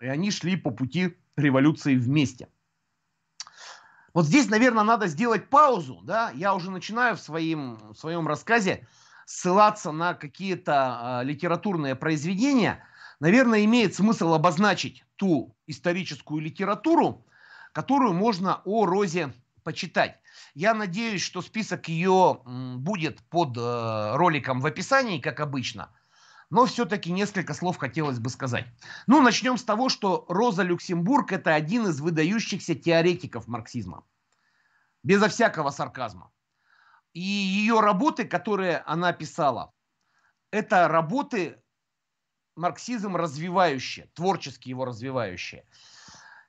и 0.00 0.06
они 0.06 0.30
шли 0.30 0.56
по 0.56 0.70
пути 0.70 1.16
революции 1.36 1.96
вместе. 1.96 2.48
Вот 4.14 4.26
здесь, 4.26 4.48
наверное, 4.48 4.84
надо 4.84 5.08
сделать 5.08 5.50
паузу. 5.50 6.00
Да? 6.04 6.30
Я 6.34 6.54
уже 6.54 6.70
начинаю 6.70 7.16
в, 7.16 7.20
своим, 7.20 7.92
в 7.92 7.96
своем 7.96 8.28
рассказе 8.28 8.86
ссылаться 9.26 9.90
на 9.90 10.14
какие-то 10.14 11.20
э, 11.22 11.24
литературные 11.24 11.96
произведения. 11.96 12.84
Наверное, 13.18 13.64
имеет 13.64 13.94
смысл 13.94 14.32
обозначить 14.32 15.04
ту 15.16 15.56
историческую 15.66 16.40
литературу, 16.40 17.26
которую 17.72 18.12
можно 18.12 18.60
о 18.64 18.86
Розе 18.86 19.32
почитать. 19.64 20.20
Я 20.54 20.74
надеюсь, 20.74 21.22
что 21.22 21.42
список 21.42 21.88
ее 21.88 22.40
будет 22.44 23.20
под 23.30 23.56
э, 23.56 24.16
роликом 24.16 24.60
в 24.60 24.66
описании, 24.66 25.18
как 25.18 25.40
обычно. 25.40 25.90
Но 26.54 26.66
все-таки 26.66 27.10
несколько 27.10 27.52
слов 27.52 27.78
хотелось 27.78 28.20
бы 28.20 28.30
сказать. 28.30 28.64
Ну, 29.08 29.20
начнем 29.20 29.58
с 29.58 29.64
того, 29.64 29.88
что 29.88 30.24
Роза 30.28 30.62
Люксембург– 30.62 31.32
это 31.32 31.52
один 31.52 31.88
из 31.88 32.00
выдающихся 32.00 32.76
теоретиков 32.76 33.48
марксизма. 33.48 34.04
Безо 35.02 35.28
всякого 35.28 35.70
сарказма. 35.70 36.30
И 37.12 37.20
ее 37.20 37.80
работы, 37.80 38.24
которые 38.24 38.78
она 38.86 39.12
писала, 39.12 39.72
это 40.52 40.86
работы 40.86 41.60
марксизм 42.54 43.16
развивающие, 43.16 44.08
творчески 44.14 44.68
его 44.68 44.84
развивающие. 44.84 45.64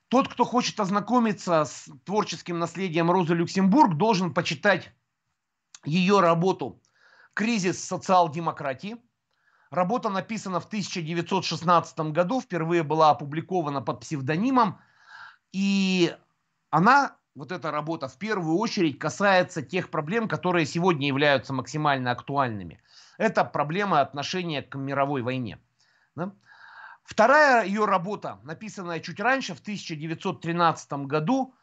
Тот, 0.09 0.27
кто 0.27 0.45
хочет 0.45 0.79
ознакомиться 0.79 1.65
с 1.65 1.89
творческим 2.03 2.59
наследием 2.59 3.09
Розы 3.09 3.33
Люксембург, 3.33 3.97
должен 3.97 4.35
почитать 4.35 4.91
ее 5.83 6.19
работу 6.19 6.79
«Кризис 7.33 7.83
социал-демократии», 7.83 8.97
Работа 9.72 10.10
написана 10.10 10.60
в 10.60 10.65
1916 10.65 12.00
году, 12.12 12.39
впервые 12.39 12.84
была 12.84 13.10
опубликована 13.12 13.81
под 13.81 14.01
псевдонимом, 14.01 14.79
и 15.51 16.15
она, 16.69 17.17
вот 17.34 17.51
эта 17.51 17.72
работа, 17.72 18.07
в 18.07 18.17
первую 18.17 18.57
очередь 18.57 19.00
касается 19.00 19.62
тех 19.62 19.89
проблем, 19.89 20.27
которые 20.27 20.65
сегодня 20.65 21.07
являются 21.07 21.53
максимально 21.53 22.12
актуальными. 22.12 22.81
Это 23.17 23.43
проблема 23.43 24.01
отношения 24.01 24.62
к 24.62 24.77
мировой 24.77 25.24
войне. 25.24 25.60
Да? 26.15 26.31
Вторая 27.03 27.65
ее 27.65 27.86
работа, 27.86 28.39
написанная 28.43 29.00
чуть 29.00 29.19
раньше, 29.19 29.55
в 29.55 29.62
1913 29.62 31.05
году, 31.05 31.55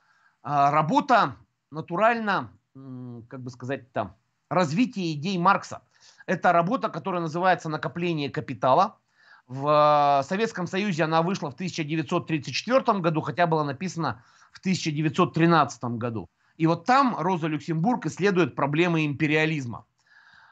а, 0.43 0.71
работа 0.71 1.37
натурально, 1.71 2.53
как 2.75 3.43
бы 3.43 3.51
сказать 3.51 3.93
там, 3.93 4.17
развитие 4.49 5.13
идей 5.13 5.39
Маркса– 5.39 5.83
это 6.27 6.53
работа, 6.53 6.89
которая 6.89 7.21
называется 7.21 7.69
«Накопление 7.69 8.31
капитала». 8.31 8.99
В 9.47 10.21
э, 10.21 10.27
Советском 10.27 10.67
Союзе 10.67 11.05
она 11.05 11.23
вышла 11.23 11.51
в 11.51 11.55
1934 11.55 13.01
году, 13.01 13.21
хотя 13.21 13.47
была 13.47 13.65
написана 13.65 14.25
в 14.53 14.61
1913 14.61 15.85
году. 15.85 16.29
И 16.57 16.67
вот 16.67 16.85
там 16.85 17.17
Роза 17.19 17.49
Люксембург 17.49 18.07
исследует 18.07 18.55
проблемы 18.55 19.05
империализма. 19.05 19.87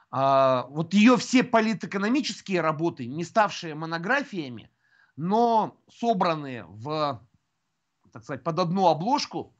А, 0.09 0.65
вот 0.69 0.93
ее 0.93 1.15
все 1.17 1.43
политэкономические 1.43 2.61
работы, 2.61 3.05
не 3.05 3.23
ставшие 3.23 3.75
монографиями, 3.75 4.69
но 5.15 5.77
собранные 5.89 6.65
в 6.67 7.21
так 8.11 8.23
сказать, 8.23 8.43
под 8.43 8.59
одну 8.59 8.87
обложку, 8.87 9.55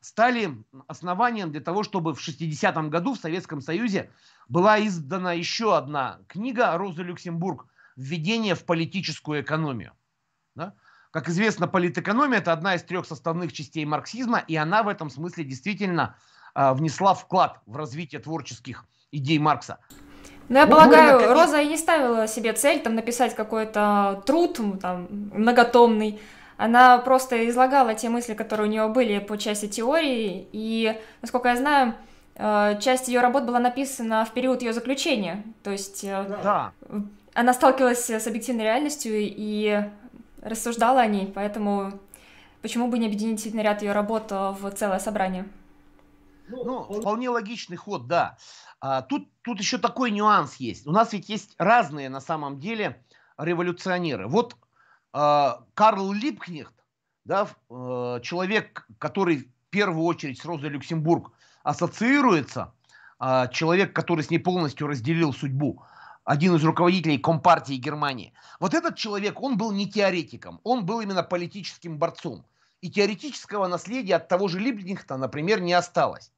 стали 0.00 0.56
основанием 0.86 1.50
для 1.50 1.60
того, 1.60 1.82
чтобы 1.82 2.14
в 2.14 2.26
60-м 2.26 2.90
году 2.90 3.14
в 3.14 3.18
Советском 3.18 3.60
Союзе 3.60 4.10
была 4.48 4.84
издана 4.84 5.32
еще 5.32 5.76
одна 5.76 6.18
книга 6.28 6.76
Розы 6.76 7.02
Люксембург 7.02 7.66
«Введение 7.96 8.54
в 8.54 8.64
политическую 8.64 9.42
экономию». 9.42 9.92
Да? 10.54 10.74
Как 11.10 11.28
известно, 11.28 11.66
политэкономия– 11.66 12.38
это 12.40 12.52
одна 12.52 12.74
из 12.74 12.82
трех 12.82 13.06
составных 13.06 13.52
частей 13.52 13.84
марксизма, 13.84 14.38
и 14.38 14.56
она 14.56 14.82
в 14.82 14.88
этом 14.88 15.08
смысле 15.08 15.44
действительно 15.44 16.16
э, 16.54 16.72
внесла 16.74 17.14
вклад 17.14 17.60
в 17.66 17.76
развитие 17.76 18.20
творческих 18.20 18.84
идей 19.12 19.38
Маркса. 19.38 19.78
Ну, 20.48 20.58
я 20.58 20.66
полагаю, 20.66 21.20
наконец... 21.20 21.38
Роза 21.38 21.60
и 21.60 21.68
не 21.68 21.76
ставила 21.76 22.28
себе 22.28 22.52
цель 22.52 22.80
там 22.80 22.94
написать 22.94 23.34
какой-то 23.34 24.22
труд 24.26 24.60
там, 24.80 25.08
многотомный. 25.10 26.20
Она 26.56 26.98
просто 26.98 27.48
излагала 27.48 27.94
те 27.94 28.08
мысли, 28.08 28.34
которые 28.34 28.68
у 28.68 28.70
нее 28.70 28.88
были 28.88 29.18
по 29.18 29.36
части 29.36 29.68
теории, 29.68 30.48
и, 30.52 31.00
насколько 31.20 31.48
я 31.48 31.56
знаю, 31.56 31.94
часть 32.38 33.08
ее 33.08 33.20
работ 33.20 33.44
была 33.44 33.58
написана 33.58 34.24
в 34.24 34.32
период 34.32 34.62
ее 34.62 34.72
заключения. 34.72 35.42
То 35.62 35.70
есть 35.70 36.04
э, 36.04 36.38
да. 36.42 36.72
она 37.34 37.54
сталкивалась 37.54 38.10
с 38.10 38.26
объективной 38.26 38.64
реальностью 38.64 39.12
и 39.16 39.82
рассуждала 40.42 41.00
о 41.00 41.06
ней, 41.06 41.26
поэтому 41.34 41.98
почему 42.62 42.88
бы 42.88 42.98
не 42.98 43.06
объединить 43.06 43.46
ряд 43.54 43.82
ее 43.82 43.92
работ 43.92 44.30
в 44.30 44.70
целое 44.72 44.98
собрание? 44.98 45.48
Ну, 46.48 46.82
вполне 46.82 47.28
логичный 47.28 47.76
ход, 47.76 48.06
да. 48.06 48.36
А, 48.80 49.02
тут, 49.02 49.28
тут 49.42 49.58
еще 49.58 49.78
такой 49.78 50.10
нюанс 50.10 50.56
есть. 50.56 50.86
У 50.86 50.92
нас 50.92 51.12
ведь 51.12 51.28
есть 51.28 51.54
разные 51.58 52.08
на 52.08 52.20
самом 52.20 52.60
деле 52.60 53.02
революционеры. 53.38 54.28
Вот 54.28 54.56
э, 55.12 55.48
Карл 55.74 56.12
Липкнехт, 56.12 56.74
да, 57.24 57.48
э, 57.70 58.20
человек, 58.22 58.86
который 58.98 59.38
в 59.38 59.46
первую 59.70 60.04
очередь 60.04 60.40
с 60.40 60.44
Розой 60.44 60.70
Люксембург 60.70 61.32
ассоциируется, 61.66 62.72
э, 63.18 63.48
человек, 63.50 63.92
который 63.92 64.22
с 64.22 64.30
ней 64.30 64.38
полностью 64.38 64.86
разделил 64.86 65.32
судьбу, 65.32 65.82
один 66.24 66.54
из 66.54 66.64
руководителей 66.64 67.18
Компартии 67.18 67.74
Германии. 67.74 68.32
Вот 68.60 68.72
этот 68.72 68.96
человек, 68.96 69.42
он 69.42 69.58
был 69.58 69.72
не 69.72 69.90
теоретиком, 69.90 70.60
он 70.62 70.86
был 70.86 71.00
именно 71.00 71.24
политическим 71.24 71.98
борцом. 71.98 72.46
И 72.82 72.90
теоретического 72.90 73.66
наследия 73.66 74.16
от 74.16 74.28
того 74.28 74.46
же 74.48 74.60
Липкнехта, 74.60 75.16
например, 75.16 75.60
не 75.60 75.72
осталось. 75.72 76.32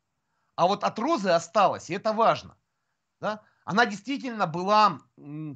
А 0.57 0.67
вот 0.67 0.83
от 0.83 0.99
Розы 0.99 1.29
осталось, 1.29 1.91
и 1.91 1.95
это 1.95 2.13
важно. 2.13 2.57
Да? 3.21 3.43
Она 3.65 3.85
действительно 3.85 4.47
была, 4.47 4.99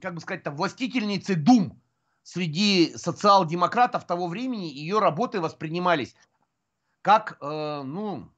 как 0.02 0.14
бы 0.14 0.20
сказать, 0.20 0.46
властительницей 0.46 1.36
дум 1.36 1.80
среди 2.22 2.94
социал-демократов 2.96 4.04
того 4.04 4.26
времени. 4.26 4.66
Ее 4.66 4.98
работы 4.98 5.40
воспринимались 5.40 6.14
как, 7.00 7.38
э, 7.40 7.82
ну, 7.84 8.28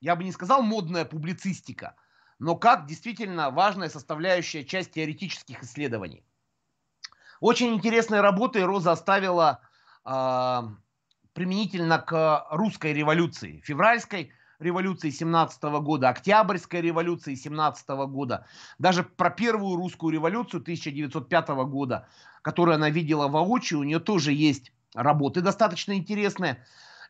я 0.00 0.16
бы 0.16 0.24
не 0.24 0.32
сказал 0.32 0.62
модная 0.62 1.04
публицистика, 1.04 1.94
но 2.38 2.56
как 2.56 2.86
действительно 2.86 3.50
важная 3.50 3.88
составляющая 3.88 4.64
часть 4.64 4.92
теоретических 4.92 5.62
исследований. 5.62 6.24
Очень 7.40 7.74
интересные 7.74 8.20
работы 8.20 8.64
Роза 8.64 8.92
оставила 8.92 9.60
э, 10.04 10.62
применительно 11.32 11.98
к 11.98 12.46
русской 12.50 12.92
революции, 12.92 13.60
февральской, 13.64 14.32
революции 14.58 15.10
17 15.10 15.62
года, 15.82 16.08
Октябрьской 16.08 16.80
революции 16.80 17.34
17 17.34 17.88
года, 18.08 18.46
даже 18.78 19.02
про 19.02 19.30
первую 19.30 19.76
русскую 19.76 20.12
революцию 20.12 20.62
1905 20.62 21.48
года, 21.68 22.08
которую 22.42 22.76
она 22.76 22.90
видела 22.90 23.28
воочию, 23.28 23.80
у 23.80 23.84
нее 23.84 24.00
тоже 24.00 24.32
есть 24.32 24.72
работы 24.94 25.42
достаточно 25.42 25.92
интересные. 25.92 26.64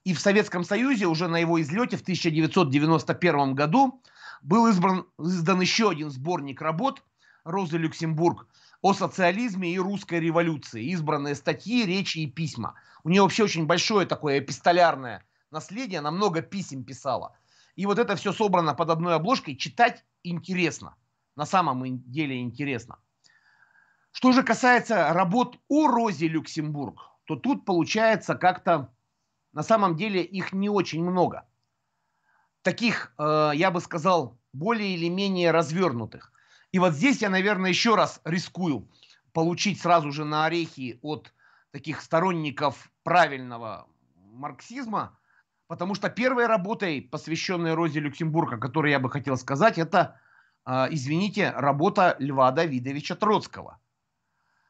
И 0.06 0.14
в 0.14 0.20
Советском 0.20 0.62
Союзе 0.62 1.06
уже 1.06 1.26
на 1.26 1.38
его 1.38 1.60
излете 1.60 1.96
в 1.96 2.02
1991 2.02 3.54
году 3.56 4.00
был 4.40 4.68
избран, 4.68 5.04
издан 5.18 5.60
еще 5.60 5.90
один 5.90 6.10
сборник 6.10 6.62
работ 6.62 7.02
Розы 7.42 7.76
Люксембург 7.76 8.46
о 8.82 8.94
социализме 8.94 9.74
и 9.74 9.80
русской 9.80 10.20
революции. 10.20 10.92
Избранные 10.92 11.34
статьи, 11.34 11.84
речи 11.84 12.18
и 12.18 12.30
письма. 12.30 12.76
У 13.02 13.08
нее 13.08 13.22
вообще 13.22 13.42
очень 13.42 13.66
большое 13.66 14.06
такое 14.06 14.38
эпистолярное 14.38 15.24
наследие, 15.50 15.98
она 15.98 16.12
много 16.12 16.40
писем 16.40 16.84
писала. 16.84 17.36
И 17.74 17.84
вот 17.84 17.98
это 17.98 18.14
все 18.14 18.32
собрано 18.32 18.74
под 18.74 18.90
одной 18.90 19.16
обложкой, 19.16 19.56
читать 19.56 20.04
интересно. 20.22 20.94
На 21.34 21.46
самом 21.46 22.00
деле 22.08 22.40
интересно. 22.40 23.00
Что 24.12 24.30
же 24.30 24.44
касается 24.44 25.12
работ 25.12 25.58
о 25.66 25.88
Розе 25.88 26.28
Люксембург, 26.28 26.96
то 27.24 27.34
тут 27.34 27.64
получается 27.64 28.36
как-то, 28.36 28.92
на 29.56 29.62
самом 29.62 29.96
деле 29.96 30.22
их 30.22 30.52
не 30.52 30.68
очень 30.68 31.02
много. 31.02 31.48
Таких, 32.60 33.14
э, 33.16 33.52
я 33.54 33.70
бы 33.70 33.80
сказал, 33.80 34.38
более 34.52 34.94
или 34.94 35.08
менее 35.08 35.50
развернутых. 35.50 36.30
И 36.72 36.78
вот 36.78 36.92
здесь 36.92 37.22
я, 37.22 37.30
наверное, 37.30 37.70
еще 37.70 37.94
раз 37.94 38.20
рискую 38.24 38.86
получить 39.32 39.80
сразу 39.80 40.12
же 40.12 40.26
на 40.26 40.44
орехи 40.44 40.98
от 41.00 41.32
таких 41.70 42.02
сторонников 42.02 42.92
правильного 43.02 43.88
марксизма, 44.14 45.18
Потому 45.68 45.96
что 45.96 46.10
первой 46.10 46.46
работой, 46.46 47.02
посвященной 47.02 47.74
Розе 47.74 47.98
Люксембург, 47.98 48.52
о 48.52 48.58
которой 48.58 48.92
я 48.92 49.00
бы 49.00 49.10
хотел 49.10 49.36
сказать, 49.36 49.78
это, 49.78 50.20
э, 50.64 50.86
извините, 50.90 51.50
работа 51.50 52.14
Льва 52.20 52.52
Давидовича 52.52 53.16
Троцкого. 53.16 53.80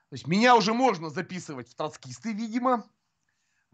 То 0.08 0.14
есть 0.14 0.26
меня 0.26 0.56
уже 0.56 0.72
можно 0.72 1.10
записывать 1.10 1.68
в 1.68 1.74
троцкисты, 1.74 2.32
видимо. 2.32 2.84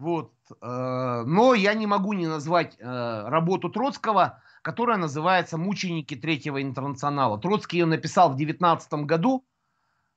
Вот. 0.02 0.32
Э, 0.60 1.22
но 1.26 1.54
я 1.54 1.74
не 1.74 1.86
могу 1.86 2.12
не 2.12 2.26
назвать 2.26 2.76
э, 2.78 3.28
работу 3.28 3.70
Троцкого, 3.70 4.42
которая 4.62 4.98
называется 4.98 5.58
«Мученики 5.58 6.16
Третьего 6.16 6.60
интернационала». 6.62 7.38
Троцкий 7.38 7.78
ее 7.78 7.86
написал 7.86 8.30
в 8.32 8.36
19 8.36 8.92
году, 9.06 9.46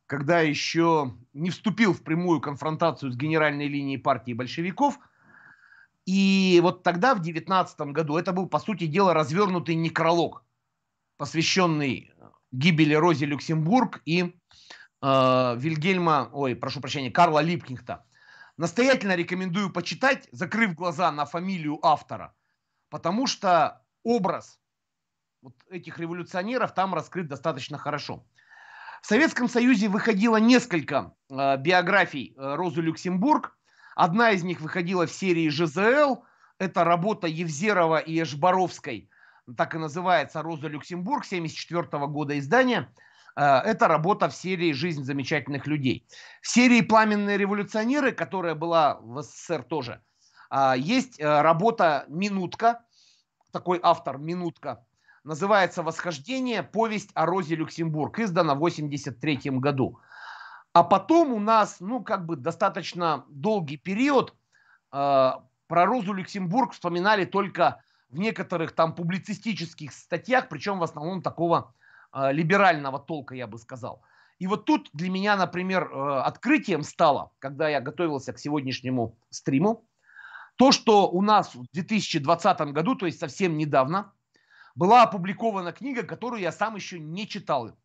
когда 0.08 0.39
еще 0.41 1.13
не 1.34 1.52
вступил 1.52 1.93
в 1.93 2.02
прямую 2.02 2.41
конфронтацию 2.41 3.12
с 3.12 3.15
генеральной 3.15 3.67
линией 3.67 3.98
партии 3.98 4.34
большевиков– 4.34 5.00
и 6.06 6.60
вот 6.62 6.84
тогда, 6.84 7.15
в 7.15 7.21
19 7.21 7.80
году, 7.91 8.17
это 8.17 8.32
был, 8.32 8.48
по 8.48 8.60
сути 8.60 8.86
дела, 8.86 9.13
развернутый 9.13 9.74
некролог, 9.76 10.43
посвященный 11.17 12.12
гибели 12.52 12.93
Рози 12.93 13.26
Люксембург 13.26 14.02
и 14.06 14.36
э, 15.02 15.56
Вильгельма, 15.58 16.30
ой, 16.32 16.56
прошу 16.56 16.80
прощения, 16.80 17.10
Карла 17.10 17.39
Липкнихта. 17.39 18.06
Настоятельно 18.58 19.15
рекомендую 19.15 19.70
почитать, 19.70 20.30
закрыв 20.32 20.76
глаза 20.76 21.12
на 21.12 21.26
фамилию 21.26 21.86
автора, 21.86 22.34
потому 22.89 23.28
что 23.28 23.82
образ 24.04 24.60
вот 25.41 25.56
этих 25.70 26.00
революционеров 26.00 26.74
там 26.74 26.94
раскрыт 26.96 27.28
достаточно 27.28 27.78
хорошо. 27.78 28.26
В 29.02 29.08
Советском 29.08 29.50
Союзе 29.50 29.89
выходило 29.89 30.38
несколько 30.38 31.13
э, 31.30 31.58
биографий 31.58 32.34
э, 32.36 32.56
Розы 32.56 32.82
Люксембург. 32.82 33.58
Одна 33.96 34.32
из 34.32 34.44
них 34.44 34.62
выходила 34.62 35.06
в 35.06 35.12
серии 35.12 35.50
ЖЗЛ. 35.50 36.24
Это 36.58 36.84
работа 36.84 37.28
Евзерова 37.28 38.00
и 38.00 38.24
Эшбаровской. 38.24 39.10
Так 39.58 39.76
и 39.76 39.78
называется 39.78 40.41
«Роза 40.41 40.68
Люксембург» 40.68 41.24
1974 41.26 42.08
года 42.08 42.39
издания. 42.39 42.91
Э, 43.36 43.60
это 43.60 43.88
работа 43.88 44.30
в 44.30 44.36
серии 44.36 44.71
«Жизнь 44.71 45.04
замечательных 45.04 45.67
людей». 45.67 46.08
В 46.41 46.48
серии 46.48 46.82
«Пламенные 46.82 47.38
революционеры», 47.38 48.12
которая 48.12 48.56
была 48.56 49.00
в 49.02 49.21
СССР 49.21 49.63
тоже, 49.63 50.02
э, 50.52 50.74
есть 50.78 51.19
э, 51.19 51.41
работа 51.41 52.06
«Минутка», 52.08 52.82
такой 53.52 53.80
автор 53.84 54.17
«Минутка», 54.17 54.86
называется 55.24 55.84
«Восхождение. 55.84 56.63
Повесть 56.63 57.12
о 57.13 57.26
Розе 57.26 57.56
Люксембург», 57.56 58.19
издана 58.19 58.54
в 58.54 58.58
1983 58.58 59.60
году. 59.60 60.00
А 60.74 60.84
потом 60.84 61.34
у 61.34 61.39
нас, 61.39 61.78
ну, 61.80 62.04
как 62.04 62.26
бы 62.26 62.36
достаточно 62.36 63.26
долгий 63.30 63.78
период 63.78 64.36
э, 64.91 65.32
про 65.67 65.86
Розу 65.86 66.13
Люксембург 66.13 66.74
вспоминали 66.74 67.26
только 67.26 67.82
в 68.10 68.19
некоторых 68.19 68.74
там 68.74 68.93
публицистических 68.93 69.91
статьях, 69.93 70.48
причем 70.50 70.80
в 70.80 70.84
основном 70.84 71.21
такого 71.21 71.74
либерального 72.32 72.99
толка, 72.99 73.36
я 73.36 73.47
бы 73.47 73.58
сказал. 73.58 74.01
И 74.38 74.47
вот 74.47 74.65
тут 74.65 74.89
для 74.93 75.10
меня, 75.10 75.38
например, 75.38 75.89
э, 75.91 76.19
открытием 76.21 76.84
стало, 76.84 77.32
когда 77.39 77.69
я 77.69 77.80
готовился 77.80 78.34
к 78.34 78.39
сегодняшнему 78.39 79.17
стриму, 79.30 79.88
то, 80.58 80.71
что 80.71 81.10
у 81.10 81.21
нас 81.21 81.56
в 81.56 81.65
2020 81.73 82.60
году, 82.71 82.95
то 82.95 83.06
есть 83.06 83.19
совсем 83.19 83.58
недавно, 83.58 84.13
была 84.73 85.04
опубликована 85.04 85.71
книга, 85.71 86.04
которую 86.04 86.41
я 86.41 86.51
сам 86.51 86.75
еще 86.75 86.99
не 86.99 87.28
читал. 87.28 87.78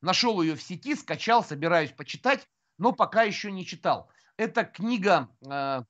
Нашел 0.00 0.40
ее 0.40 0.56
в 0.56 0.62
сети, 0.62 0.94
скачал, 0.94 1.44
собираюсь 1.44 1.92
почитать, 1.92 2.48
но 2.78 2.92
пока 2.92 3.22
еще 3.22 3.52
не 3.52 3.66
читал. 3.66 4.10
Это 4.38 4.64
книга 4.64 5.28
э, 5.46 5.82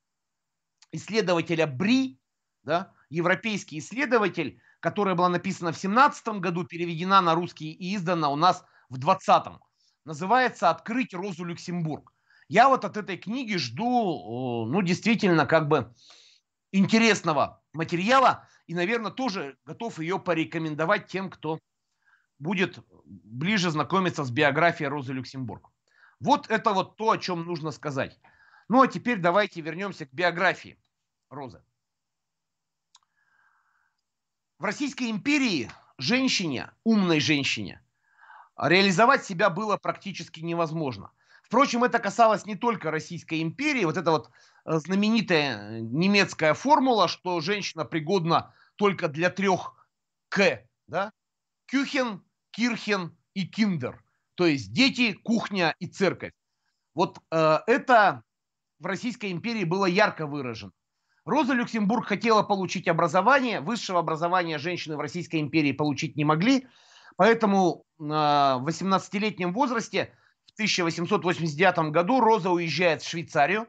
исследователя 0.90 1.68
Бри, 1.68 2.20
да, 2.64 2.92
европейский 3.10 3.78
исследователь, 3.78 4.60
которая 4.82 5.14
была 5.14 5.28
написана 5.28 5.70
в 5.72 5.78
17 5.78 6.40
году, 6.40 6.64
переведена 6.64 7.20
на 7.20 7.36
русский 7.36 7.70
и 7.70 7.94
издана 7.94 8.28
у 8.30 8.36
нас 8.36 8.64
в 8.88 8.98
20-м. 8.98 9.60
Называется 10.04 10.70
«Открыть 10.70 11.14
Розу 11.14 11.44
Люксембург». 11.44 12.12
Я 12.48 12.68
вот 12.68 12.84
от 12.84 12.96
этой 12.96 13.16
книги 13.16 13.56
жду, 13.56 14.66
ну, 14.66 14.82
действительно, 14.82 15.46
как 15.46 15.68
бы 15.68 15.94
интересного 16.72 17.62
материала 17.72 18.48
и, 18.66 18.74
наверное, 18.74 19.12
тоже 19.12 19.56
готов 19.64 20.00
ее 20.00 20.18
порекомендовать 20.18 21.06
тем, 21.06 21.30
кто 21.30 21.60
будет 22.40 22.80
ближе 23.04 23.70
знакомиться 23.70 24.24
с 24.24 24.32
биографией 24.32 24.88
Розы 24.88 25.12
Люксембург. 25.12 25.70
Вот 26.18 26.50
это 26.50 26.72
вот 26.72 26.96
то, 26.96 27.12
о 27.12 27.18
чем 27.18 27.44
нужно 27.44 27.70
сказать. 27.70 28.18
Ну 28.68 28.82
а 28.82 28.88
теперь 28.88 29.18
давайте 29.18 29.60
вернемся 29.60 30.06
к 30.06 30.12
биографии 30.12 30.76
Розы. 31.30 31.62
В 34.62 34.64
Российской 34.64 35.10
империи 35.10 35.68
женщине, 35.98 36.70
умной 36.84 37.18
женщине, 37.18 37.82
реализовать 38.56 39.24
себя 39.24 39.50
было 39.50 39.76
практически 39.76 40.38
невозможно. 40.38 41.10
Впрочем, 41.42 41.82
это 41.82 41.98
касалось 41.98 42.46
не 42.46 42.54
только 42.54 42.92
Российской 42.92 43.42
империи. 43.42 43.84
Вот 43.84 43.96
эта 43.96 44.12
вот 44.12 44.30
э, 44.64 44.78
знаменитая 44.78 45.80
немецкая 45.80 46.54
формула, 46.54 47.08
что 47.08 47.40
женщина 47.40 47.84
пригодна 47.84 48.54
только 48.76 49.08
для 49.08 49.30
трех 49.30 49.84
К. 50.28 50.64
Да? 50.86 51.12
Кюхен, 51.66 52.22
Кирхен 52.52 53.18
и 53.34 53.44
Киндер. 53.44 54.04
То 54.36 54.46
есть 54.46 54.72
дети, 54.72 55.12
кухня 55.12 55.74
и 55.80 55.88
церковь. 55.88 56.34
Вот 56.94 57.18
э, 57.32 57.58
это 57.66 58.22
в 58.78 58.86
Российской 58.86 59.32
империи 59.32 59.64
было 59.64 59.86
ярко 59.86 60.24
выражено. 60.28 60.70
Роза 61.24 61.54
Люксембург 61.54 62.06
хотела 62.06 62.42
получить 62.42 62.88
образование. 62.88 63.60
Высшего 63.60 64.00
образования 64.00 64.58
женщины 64.58 64.96
в 64.96 65.00
Российской 65.00 65.40
империи 65.40 65.72
получить 65.72 66.16
не 66.16 66.24
могли. 66.24 66.66
Поэтому 67.16 67.84
э, 67.98 68.02
в 68.02 68.66
18-летнем 68.66 69.52
возрасте 69.52 70.12
в 70.46 70.52
1889 70.54 71.92
году 71.92 72.20
Роза 72.20 72.50
уезжает 72.50 73.02
в 73.02 73.08
Швейцарию. 73.08 73.68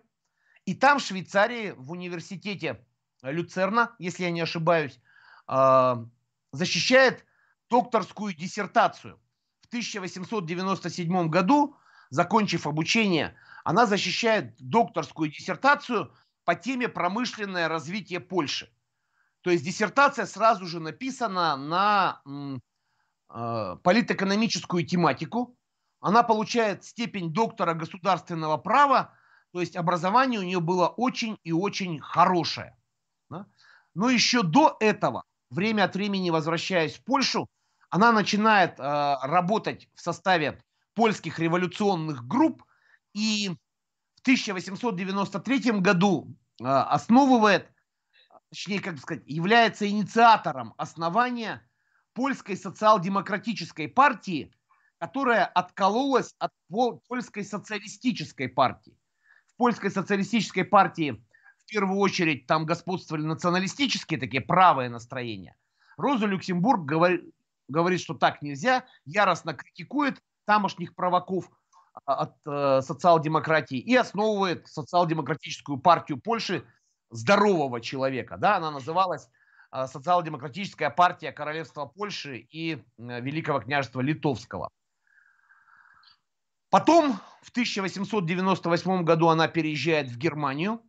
И 0.66 0.74
там, 0.74 0.98
в 0.98 1.04
Швейцарии, 1.04 1.74
в 1.78 1.92
университете 1.92 2.84
Люцерна, 3.22 3.96
если 4.00 4.24
я 4.24 4.32
не 4.32 4.42
ошибаюсь, 4.42 5.00
э, 5.48 5.96
защищает 6.52 7.26
докторскую 7.70 8.34
диссертацию. 8.34 9.20
В 9.62 9.68
1897 9.68 11.30
году, 11.30 11.76
закончив 12.10 12.66
обучение, 12.66 13.36
она 13.64 13.86
защищает 13.86 14.56
докторскую 14.60 15.30
диссертацию 15.30 16.12
по 16.46 16.56
теме 16.56 16.90
промышленное 16.90 17.68
развитие 17.68 18.20
Польши. 18.20 18.74
То 19.42 19.50
есть 19.50 19.64
диссертация 19.64 20.26
сразу 20.26 20.66
же 20.66 20.80
написана 20.80 21.58
на 21.58 22.22
э, 22.26 23.78
политэкономическую 23.84 24.86
тематику. 24.86 25.58
Она 26.00 26.24
получает 26.24 26.84
степень 26.84 27.34
доктора 27.34 27.74
государственного 27.74 28.58
права, 28.58 29.14
то 29.52 29.62
есть 29.62 29.76
образование 29.76 30.40
у 30.40 30.44
нее 30.44 30.60
было 30.60 30.88
очень 30.88 31.38
и 31.44 31.52
очень 31.52 32.00
хорошее. 32.00 32.76
Но 33.96 34.10
еще 34.10 34.42
до 34.42 34.76
этого, 34.80 35.24
время 35.50 35.84
от 35.84 35.96
времени 35.96 36.30
возвращаясь 36.30 36.98
в 36.98 37.04
Польшу, 37.04 37.48
она 37.90 38.12
начинает 38.12 38.80
э, 38.80 38.84
работать 39.22 39.88
в 39.94 40.02
составе 40.02 40.60
польских 40.96 41.38
революционных 41.38 42.26
групп 42.26 42.64
и 43.14 43.52
1893 44.24 45.80
году 45.80 46.36
э, 46.60 46.66
основывает, 46.66 47.70
точнее, 48.50 48.80
как 48.80 48.98
сказать, 49.00 49.24
является 49.26 49.88
инициатором 49.88 50.74
основания 50.78 51.62
польской 52.14 52.56
социал-демократической 52.56 53.88
партии, 53.88 54.54
которая 54.98 55.46
откололась 55.46 56.34
от 56.40 56.52
польской 56.70 57.44
социалистической 57.44 58.48
партии. 58.48 58.98
В 59.48 59.58
польской 59.58 59.92
социалистической 59.92 60.64
партии 60.64 61.24
в 61.58 61.66
первую 61.66 62.00
очередь 62.00 62.48
там 62.48 62.66
господствовали 62.66 63.24
националистические 63.24 64.20
такие 64.20 64.42
правые 64.42 64.90
настроения. 64.90 65.56
Роза 65.98 66.26
Люксембург 66.26 66.86
говорит, 66.86 67.26
говорит, 67.68 68.00
что 68.00 68.14
так 68.14 68.42
нельзя, 68.42 68.86
яростно 69.06 69.54
критикует 69.54 70.22
тамошних 70.46 70.96
провоков 70.96 71.50
а, 71.50 71.56
от 72.06 72.36
э, 72.46 72.82
социал-демократии 72.82 73.78
и 73.78 73.96
основывает 73.96 74.68
социал-демократическую 74.68 75.78
партию 75.78 76.20
Польши 76.20 76.66
здорового 77.10 77.82
человека. 77.82 78.38
Да, 78.38 78.58
она 78.58 78.72
называлась 78.72 79.30
э, 79.72 79.88
социал-демократическая 79.88 80.90
партия 80.90 81.32
Королевства 81.32 81.86
Польши 81.86 82.38
и 82.38 82.76
э, 82.76 82.82
Великого 82.98 83.60
княжества 83.60 84.02
Литовского. 84.02 84.70
Потом 86.70 87.20
в 87.44 87.52
1898 87.52 89.04
году 89.04 89.28
она 89.28 89.48
переезжает 89.48 90.10
в 90.10 90.18
Германию, 90.18 90.82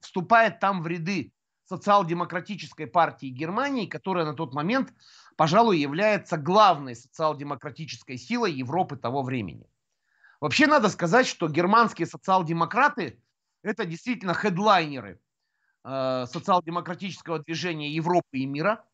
вступает 0.00 0.58
там 0.58 0.82
в 0.82 0.86
ряды 0.88 1.32
социал-демократической 1.66 2.86
партии 2.86 3.26
Германии, 3.26 3.86
которая 3.86 4.24
на 4.24 4.34
тот 4.34 4.54
момент 4.54 4.92
пожалуй, 5.38 5.78
является 5.78 6.36
главной 6.36 6.96
социал-демократической 6.96 8.16
силой 8.16 8.52
Европы 8.52 8.96
того 8.96 9.22
времени. 9.22 9.70
Вообще 10.40 10.66
надо 10.66 10.88
сказать, 10.88 11.26
что 11.26 11.48
германские 11.48 12.06
социал-демократы– 12.06 13.20
это 13.62 13.84
действительно 13.84 14.34
хедлайнеры 14.34 15.20
э, 15.84 16.26
социал-демократического 16.26 17.40
движения 17.40 17.90
Европы 17.90 18.38
и 18.38 18.46
мира. 18.46 18.84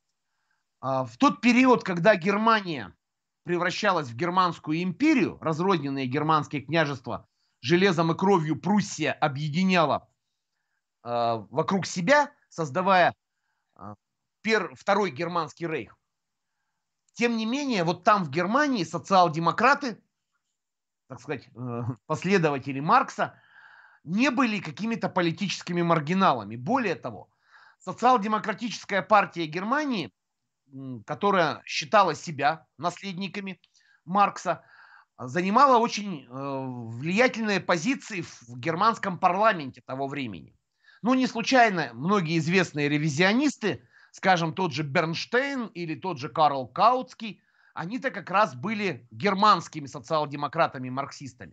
Э, 0.82 1.04
в 1.04 1.16
тот 1.18 1.42
период, 1.42 1.84
когда 1.84 2.16
Германия 2.16 2.96
превращалась 3.44 4.08
в 4.08 4.16
германскую 4.16 4.82
империю, 4.82 5.38
разрозненные 5.40 6.06
германские 6.06 6.62
княжества 6.62 7.28
железом 7.60 8.12
и 8.12 8.16
кровью 8.16 8.58
Пруссия 8.60 9.12
объединяла 9.12 10.08
э, 11.02 11.08
вокруг 11.50 11.84
себя, 11.84 12.32
создавая 12.48 13.14
э, 13.76 13.94
второй 14.74 15.10
германский 15.10 15.66
рейх. 15.66 15.96
Тем 17.12 17.36
не 17.36 17.46
менее, 17.46 17.84
вот 17.84 18.02
там 18.02 18.24
в 18.24 18.30
Германии 18.30 18.82
социал-демократы, 18.82 20.02
так 21.14 21.22
сказать, 21.22 21.48
э, 21.54 21.82
последователи 22.06 22.80
Маркса, 22.80 23.40
не 24.02 24.30
были 24.30 24.60
какими-то 24.60 25.08
политическими 25.08 25.82
маргиналами. 25.82 26.56
Более 26.56 26.94
того, 26.94 27.30
социал-демократическая 27.78 29.00
партия 29.00 29.46
Германии, 29.46 30.12
которая 31.06 31.62
считала 31.64 32.14
себя 32.14 32.66
наследниками 32.78 33.60
Маркса, 34.04 34.64
занимала 35.16 35.78
очень 35.78 36.24
э, 36.24 36.28
влиятельные 36.28 37.60
позиции 37.60 38.22
в 38.22 38.58
германском 38.58 39.18
парламенте 39.18 39.80
того 39.86 40.08
времени. 40.08 40.56
Ну, 41.02 41.14
не 41.14 41.26
случайно 41.26 41.90
многие 41.94 42.38
известные 42.38 42.88
ревизионисты 42.88 43.86
скажем, 44.14 44.54
тот 44.54 44.72
же 44.72 44.84
Бернштейн 44.84 45.66
или 45.74 45.96
тот 45.96 46.18
же 46.18 46.28
Карл 46.28 46.68
Каутский, 46.68 47.42
они-то 47.74 48.10
как 48.10 48.30
раз 48.30 48.54
были 48.54 49.06
германскими 49.10 49.86
социал-демократами, 49.86 50.88
марксистами. 50.88 51.52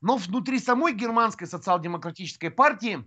Но 0.00 0.16
внутри 0.16 0.58
самой 0.58 0.92
германской 0.92 1.46
социал-демократической 1.46 2.50
партии 2.50 3.04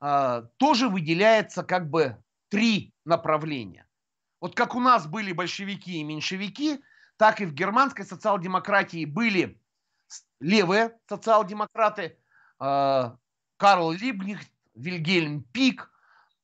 э, 0.00 0.42
тоже 0.56 0.88
выделяется 0.88 1.62
как 1.62 1.88
бы 1.88 2.16
три 2.48 2.94
направления. 3.04 3.86
Вот 4.40 4.54
как 4.54 4.74
у 4.74 4.80
нас 4.80 5.06
были 5.06 5.32
большевики 5.32 6.00
и 6.00 6.04
меньшевики, 6.04 6.80
так 7.16 7.40
и 7.40 7.46
в 7.46 7.52
германской 7.52 8.04
социал-демократии 8.04 9.04
были 9.04 9.60
левые 10.40 10.98
социал-демократы, 11.08 12.18
э, 12.58 13.10
Карл 13.58 13.92
Либнихт, 13.92 14.50
Вильгельм 14.74 15.42
Пик, 15.42 15.90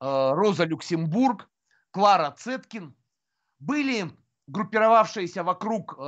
э, 0.01 0.31
Роза 0.33 0.65
Люксембург, 0.65 1.49
Клара 1.91 2.31
Цеткин, 2.33 2.95
были 3.59 4.11
группировавшиеся 4.53 5.43
вокруг 5.43 5.97
э, 5.99 6.03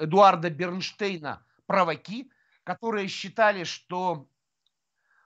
Эдуарда 0.00 0.50
Бернштейна 0.50 1.46
праваки, 1.66 2.30
которые 2.64 3.06
считали, 3.08 3.62
что 3.64 4.28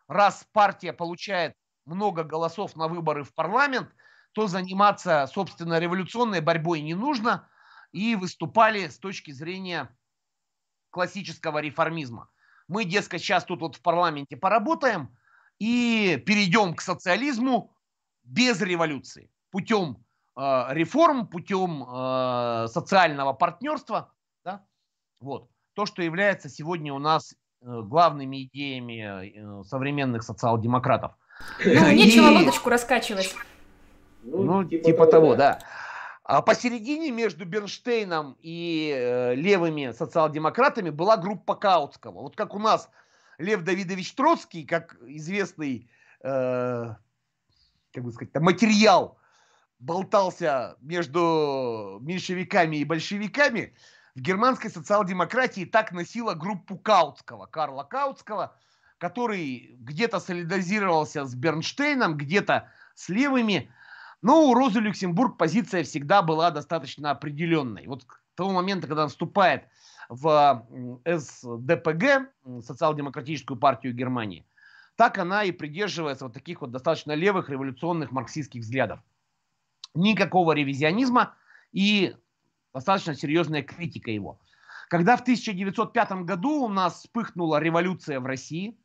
раз 0.07 0.47
партия 0.53 0.93
получает 0.93 1.55
много 1.87 2.25
голосов 2.25 2.77
на 2.77 2.87
выборы 2.87 3.25
в 3.25 3.35
парламент, 3.35 3.89
то 4.33 4.47
заниматься, 4.47 5.27
собственно, 5.33 5.79
революционной 5.79 6.41
борьбой 6.41 6.83
не 6.83 6.95
нужно, 6.95 7.49
и 7.93 8.15
выступали 8.15 8.89
с 8.89 8.99
точки 8.99 9.31
зрения 9.31 9.89
классического 10.91 11.59
реформизма. 11.59 12.29
Мы, 12.69 12.85
дескать, 12.85 13.23
сейчас 13.23 13.45
тут 13.45 13.63
вот 13.63 13.77
в 13.77 13.83
парламенте 13.83 14.37
поработаем 14.37 15.17
и 15.59 16.23
перейдем 16.27 16.75
к 16.75 16.83
социализму 16.83 17.75
без 18.25 18.61
революции 18.61 19.31
путем 19.51 20.05
реформ, 20.39 21.27
путем 21.27 21.83
э, 21.83 22.69
социального 22.69 23.33
партнерства. 23.33 24.13
Да? 24.45 24.65
Вот. 25.21 25.49
То, 25.75 25.87
что 25.87 26.03
является 26.03 26.49
сегодня 26.49 26.95
у 26.95 26.99
нас 26.99 27.35
э, 27.61 27.67
главными 27.67 28.45
идеями 28.45 29.61
э, 29.61 29.65
современных 29.65 30.23
социал-демократов. 30.23 31.13
Ну, 31.65 31.91
нечего 31.93 32.29
лодочку 32.29 32.71
раскачивать. 32.71 33.35
Ну, 34.23 34.43
ну 34.43 34.65
типа, 34.65 34.85
типа 34.85 35.07
того, 35.07 35.11
того, 35.11 35.37
да. 35.37 35.59
А 36.25 36.43
посередине 36.43 37.11
между 37.11 37.45
Бернштейном 37.47 38.37
и 38.41 38.93
э, 38.95 39.35
левыми 39.35 39.93
социал-демократами 39.93 40.91
была 40.91 41.17
группа 41.17 41.55
Каутского. 41.55 42.23
Вот 42.23 42.37
как 42.37 42.55
у 42.55 42.59
нас 42.59 42.91
Лев 43.39 43.63
Давидович 43.63 44.15
Троцкий, 44.15 44.65
как 44.65 44.97
известный 45.03 45.91
э, 46.23 46.95
как 47.93 48.05
бы 48.05 48.13
сказать, 48.13 48.35
материал 48.37 49.18
болтался 49.79 50.77
между 50.81 51.99
меньшевиками 52.01 52.77
и 52.77 52.85
большевиками, 52.85 53.75
в 54.15 54.21
германской 54.21 54.71
социал-демократии 54.71 55.65
так 55.65 55.93
носила 55.93 56.35
группу 56.35 56.77
Каутского, 56.77 57.47
Карла 57.47 57.85
Каутского, 57.85 58.57
который 58.99 59.77
где-то 59.79 60.19
солидаризировался 60.19 61.25
с 61.25 61.35
Бернштейном, 61.35 62.17
где-то 62.17 62.69
с 62.95 63.09
левыми. 63.09 63.71
Но 64.21 64.49
у 64.49 64.55
Розы 64.55 64.81
Люксембург 64.81 65.39
позиция 65.39 65.85
всегда 65.85 66.23
была 66.23 66.51
достаточно 66.51 67.13
определенной. 67.13 67.87
Вот 67.87 68.05
к 68.05 68.21
тому 68.35 68.51
моменту, 68.51 68.89
когда 68.89 69.05
он 69.05 69.09
вступает 69.09 69.69
в 70.09 70.67
СДПГ, 71.07 72.33
социал-демократическую 72.65 73.57
партию 73.57 73.95
Германии, 73.95 74.45
так 74.97 75.19
она 75.19 75.45
и 75.45 75.53
придерживается 75.53 76.25
вот 76.25 76.35
таких 76.35 76.61
вот 76.61 76.73
достаточно 76.73 77.13
левых 77.13 77.49
революционных 77.51 78.11
марксистских 78.11 78.63
взглядов. 78.63 78.99
Никакого 79.99 80.53
ревизионизма 80.53 81.35
и 81.73 82.15
достаточно 82.73 83.15
серьезная 83.17 83.63
критика 83.63 84.13
его. 84.13 84.41
Когда 84.89 85.17
в 85.17 85.23
1905 85.23 86.23
году 86.23 86.65
у 86.65 86.69
нас 86.69 87.01
вспыхнула 87.01 87.59
революция 87.59 88.21
в 88.21 88.27
России, 88.27 88.79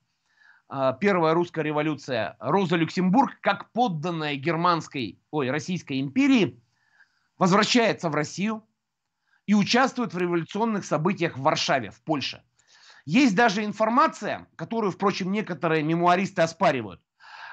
а, 0.68 0.94
первая 0.94 1.36
русская 1.36 1.64
революция, 1.64 2.36
Роза 2.40 2.78
Люксембург, 2.78 3.38
как 3.42 3.72
подданная 3.74 4.36
германской, 4.36 5.20
ой, 5.30 5.52
Российской 5.52 6.02
империи, 6.02 6.60
возвращается 7.38 8.10
в 8.10 8.16
Россию 8.16 8.64
и 9.46 9.54
участвует 9.54 10.16
в 10.16 10.18
революционных 10.18 10.84
событиях 10.84 11.38
в 11.38 11.44
Варшаве, 11.44 11.92
в 11.92 12.02
Польше. 12.02 12.42
Есть 13.06 13.36
даже 13.36 13.64
информация, 13.64 14.48
которую, 14.56 14.92
впрочем, 14.92 15.32
некоторые 15.32 15.84
мемуаристы 15.84 16.42
оспаривают, 16.42 17.02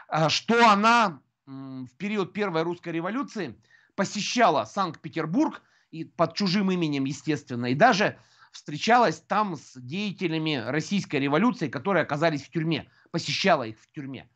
а, 0.09 0.31
что 0.31 0.67
она 0.71 1.21
в 1.51 1.97
период 1.97 2.33
Первой 2.33 2.63
русской 2.63 2.91
революции 2.91 3.59
посещала 3.97 4.65
Санкт-Петербург 4.65 5.63
и 5.91 6.05
под 6.05 6.35
чужим 6.35 6.71
именем, 6.71 7.05
естественно, 7.05 7.67
и 7.67 7.75
даже 7.75 8.19
встречалась 8.53 9.21
там 9.21 9.57
с 9.57 9.75
деятелями 9.75 10.63
российской 10.67 11.17
революции, 11.17 11.69
которые 11.69 12.03
оказались 12.03 12.45
в 12.45 12.51
тюрьме, 12.51 12.89
посещала 13.11 13.65
их 13.65 13.81
в 13.81 13.91
тюрьме. 13.93 14.29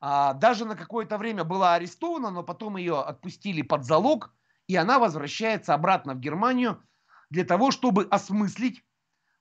А, 0.00 0.34
даже 0.34 0.64
на 0.64 0.74
какое-то 0.74 1.18
время 1.18 1.44
была 1.44 1.74
арестована, 1.74 2.30
но 2.30 2.42
потом 2.42 2.76
ее 2.76 3.00
отпустили 3.00 3.62
под 3.62 3.84
залог, 3.84 4.32
и 4.66 4.76
она 4.76 4.98
возвращается 4.98 5.74
обратно 5.74 6.14
в 6.14 6.20
Германию 6.20 6.82
для 7.28 7.44
того, 7.44 7.70
чтобы 7.70 8.04
осмыслить 8.10 8.84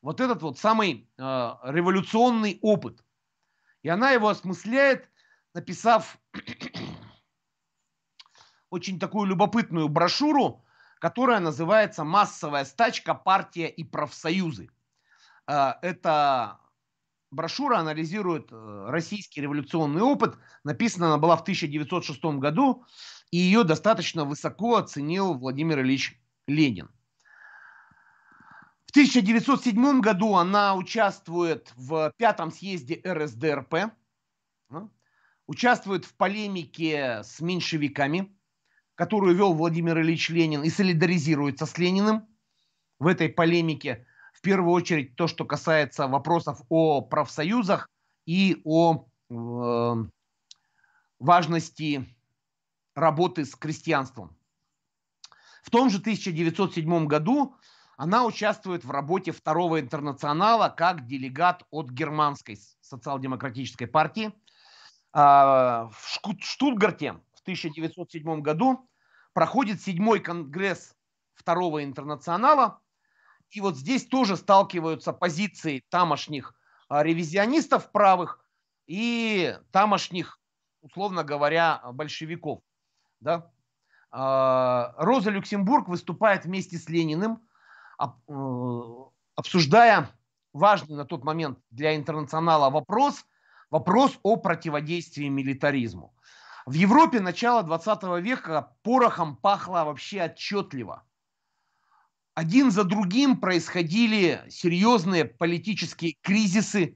вот 0.01 0.21
этот 0.21 0.41
вот 0.41 0.59
самый 0.59 1.09
э, 1.17 1.21
революционный 1.63 2.59
опыт. 2.61 3.03
И 3.83 3.89
она 3.89 4.11
его 4.11 4.29
осмысляет, 4.29 5.09
написав 5.53 6.17
очень 8.69 8.99
такую 8.99 9.25
любопытную 9.25 9.89
брошюру, 9.89 10.63
которая 10.99 11.39
называется 11.39 12.03
«Массовая 12.03 12.65
стачка, 12.65 13.13
партия 13.13 13.67
и 13.67 13.83
профсоюзы». 13.83 14.69
Э, 15.47 15.73
эта 15.81 16.59
брошюра 17.31 17.79
анализирует 17.79 18.51
э, 18.51 18.85
российский 18.89 19.41
революционный 19.41 20.01
опыт. 20.01 20.37
Написана 20.63 21.07
она 21.07 21.17
была 21.17 21.35
в 21.37 21.41
1906 21.41 22.23
году, 22.39 22.85
и 23.31 23.37
ее 23.37 23.63
достаточно 23.63 24.25
высоко 24.25 24.77
оценил 24.77 25.33
Владимир 25.35 25.79
Ильич 25.81 26.19
Ленин. 26.47 26.89
В 28.85 28.91
1907 28.91 30.01
году 30.01 30.35
она 30.35 30.73
участвует 30.73 31.71
в 31.75 32.11
пятом 32.17 32.51
съезде 32.51 32.99
РСДРП, 33.05 33.91
участвует 35.45 36.05
в 36.05 36.15
полемике 36.15 37.21
с 37.23 37.39
меньшевиками, 37.39 38.35
которую 38.99 39.33
вел 39.33 39.53
Владимир 39.53 39.97
Ильич 40.01 40.27
Ленин, 40.27 40.61
и 40.61 40.69
солидаризируется 40.69 41.65
с 41.65 41.77
Лениным 41.77 42.27
в 42.99 43.07
этой 43.07 43.29
полемике. 43.29 44.05
В 44.33 44.41
первую 44.41 44.73
очередь 44.73 45.15
то, 45.15 45.27
что 45.27 45.45
касается 45.45 46.09
вопросов 46.09 46.61
о 46.67 46.99
профсоюзах 46.99 47.87
и 48.25 48.61
о 48.65 49.05
э, 49.29 49.95
важности 51.17 52.13
работы 52.93 53.45
с 53.45 53.55
крестьянством. 53.55 54.35
В 55.63 55.69
том 55.69 55.89
же 55.89 55.99
1907 55.99 57.05
году 57.07 57.55
она 57.95 58.25
участвует 58.25 58.83
в 58.83 58.91
работе 58.91 59.31
второго 59.31 59.79
интернационала 59.79 60.67
как 60.67 61.05
делегат 61.05 61.63
от 61.71 61.89
германской 61.89 62.59
социал-демократической 62.81 63.85
партии. 63.85 64.33
А, 65.13 65.89
в 65.93 66.41
Штутгарте 66.41 67.15
1907 67.53 68.41
году 68.41 68.89
проходит 69.33 69.81
седьмой 69.81 70.19
конгресс 70.19 70.95
второго 71.33 71.83
интернационала. 71.83 72.81
И 73.51 73.61
вот 73.61 73.77
здесь 73.77 74.05
тоже 74.05 74.37
сталкиваются 74.37 75.13
позиции 75.13 75.83
тамошних 75.89 76.53
а, 76.87 77.03
ревизионистов 77.03 77.91
правых 77.91 78.45
и 78.85 79.57
тамошних, 79.71 80.39
условно 80.81 81.23
говоря, 81.23 81.81
большевиков. 81.93 82.61
Да? 83.19 83.51
А, 84.11 84.93
Роза 84.97 85.31
Люксембург 85.31 85.87
выступает 85.87 86.45
вместе 86.45 86.77
с 86.77 86.89
Лениным 86.89 87.41
Э, 87.99 88.05
обсуждая 89.35 90.09
важный 90.53 90.95
на 90.95 91.05
тот 91.05 91.23
момент 91.23 91.59
для 91.69 91.95
интернационала 91.95 92.69
вопрос, 92.69 93.25
вопрос 93.69 94.17
о 94.23 94.37
противодействии 94.37 95.27
милитаризму. 95.27 96.13
В 96.69 96.73
Европе 96.73 97.19
начала 97.19 97.63
20 97.63 98.03
века 98.23 98.77
порохом 98.83 99.35
пахло 99.35 99.85
вообще 99.85 100.25
отчетливо. 100.25 101.03
Один 102.35 102.69
за 102.69 102.83
другим 102.83 103.39
происходили 103.39 104.43
серьезные 104.49 105.25
политические 105.25 106.15
кризисы, 106.21 106.95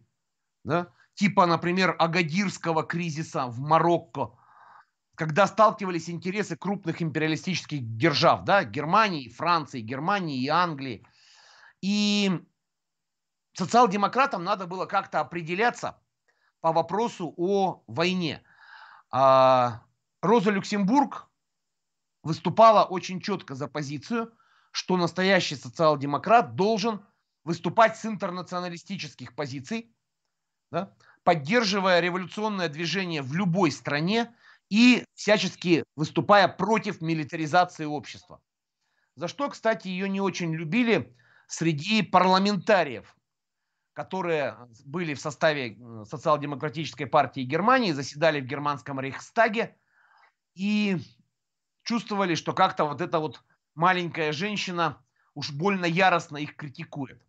да, 0.63 0.93
типа, 1.15 1.47
например, 1.47 1.95
Агадирского 1.97 2.83
кризиса 2.83 3.47
в 3.47 3.61
Марокко, 3.61 4.37
когда 5.15 5.47
сталкивались 5.47 6.07
интересы 6.07 6.55
крупных 6.55 7.01
империалистических 7.01 7.79
держав, 7.97 8.43
да, 8.43 8.63
Германии, 8.65 9.27
Франции, 9.27 9.81
Германии 9.81 10.39
и 10.39 10.49
Англии. 10.49 11.03
И 11.81 12.29
социал-демократам 13.53 14.43
надо 14.43 14.67
было 14.67 14.85
как-то 14.85 15.19
определяться 15.19 15.99
по 16.61 16.71
вопросу 16.71 17.33
о 17.37 17.83
войне. 17.87 18.43
А 19.15 19.85
Роза 20.23 20.49
Люксембург 20.49 21.29
выступала 22.23 22.83
очень 22.83 23.21
четко 23.21 23.53
за 23.53 23.67
позицию, 23.67 24.35
что 24.71 24.97
настоящий 24.97 25.55
социал-демократ 25.55 26.55
должен 26.55 27.05
выступать 27.43 27.95
с 27.95 28.07
интернационалистических 28.07 29.35
позиций, 29.35 29.95
да, 30.71 30.95
поддерживая 31.23 31.99
революционное 31.99 32.69
движение 32.69 33.21
в 33.21 33.35
любой 33.35 33.71
стране, 33.71 34.35
и 34.69 35.05
всячески 35.13 35.83
выступая 35.95 36.47
против 36.47 36.99
милитаризации 36.99 37.85
общества. 37.85 38.41
За 39.15 39.27
что, 39.27 39.47
кстати, 39.49 39.89
ее 39.89 40.09
не 40.09 40.21
очень 40.21 40.55
любили 40.55 41.15
среди 41.45 42.01
парламентариев, 42.01 43.15
которые 43.93 44.57
были 44.85 45.13
в 45.13 45.21
составе 45.21 45.77
социал-демократической 46.05 47.05
партии 47.05 47.41
Германии, 47.41 47.91
заседали 47.91 48.41
в 48.41 48.45
германском 48.45 48.99
Рейхстаге 48.99 49.77
и 50.55 50.97
чувствовали, 51.83 52.35
что 52.35 52.53
как-то 52.53 52.85
вот 52.85 53.01
эта 53.01 53.19
вот 53.19 53.43
маленькая 53.75 54.31
женщина 54.31 54.97
уж 55.35 55.51
больно 55.51 55.85
яростно 55.85 56.37
их 56.37 56.55
критикует. 56.55 57.23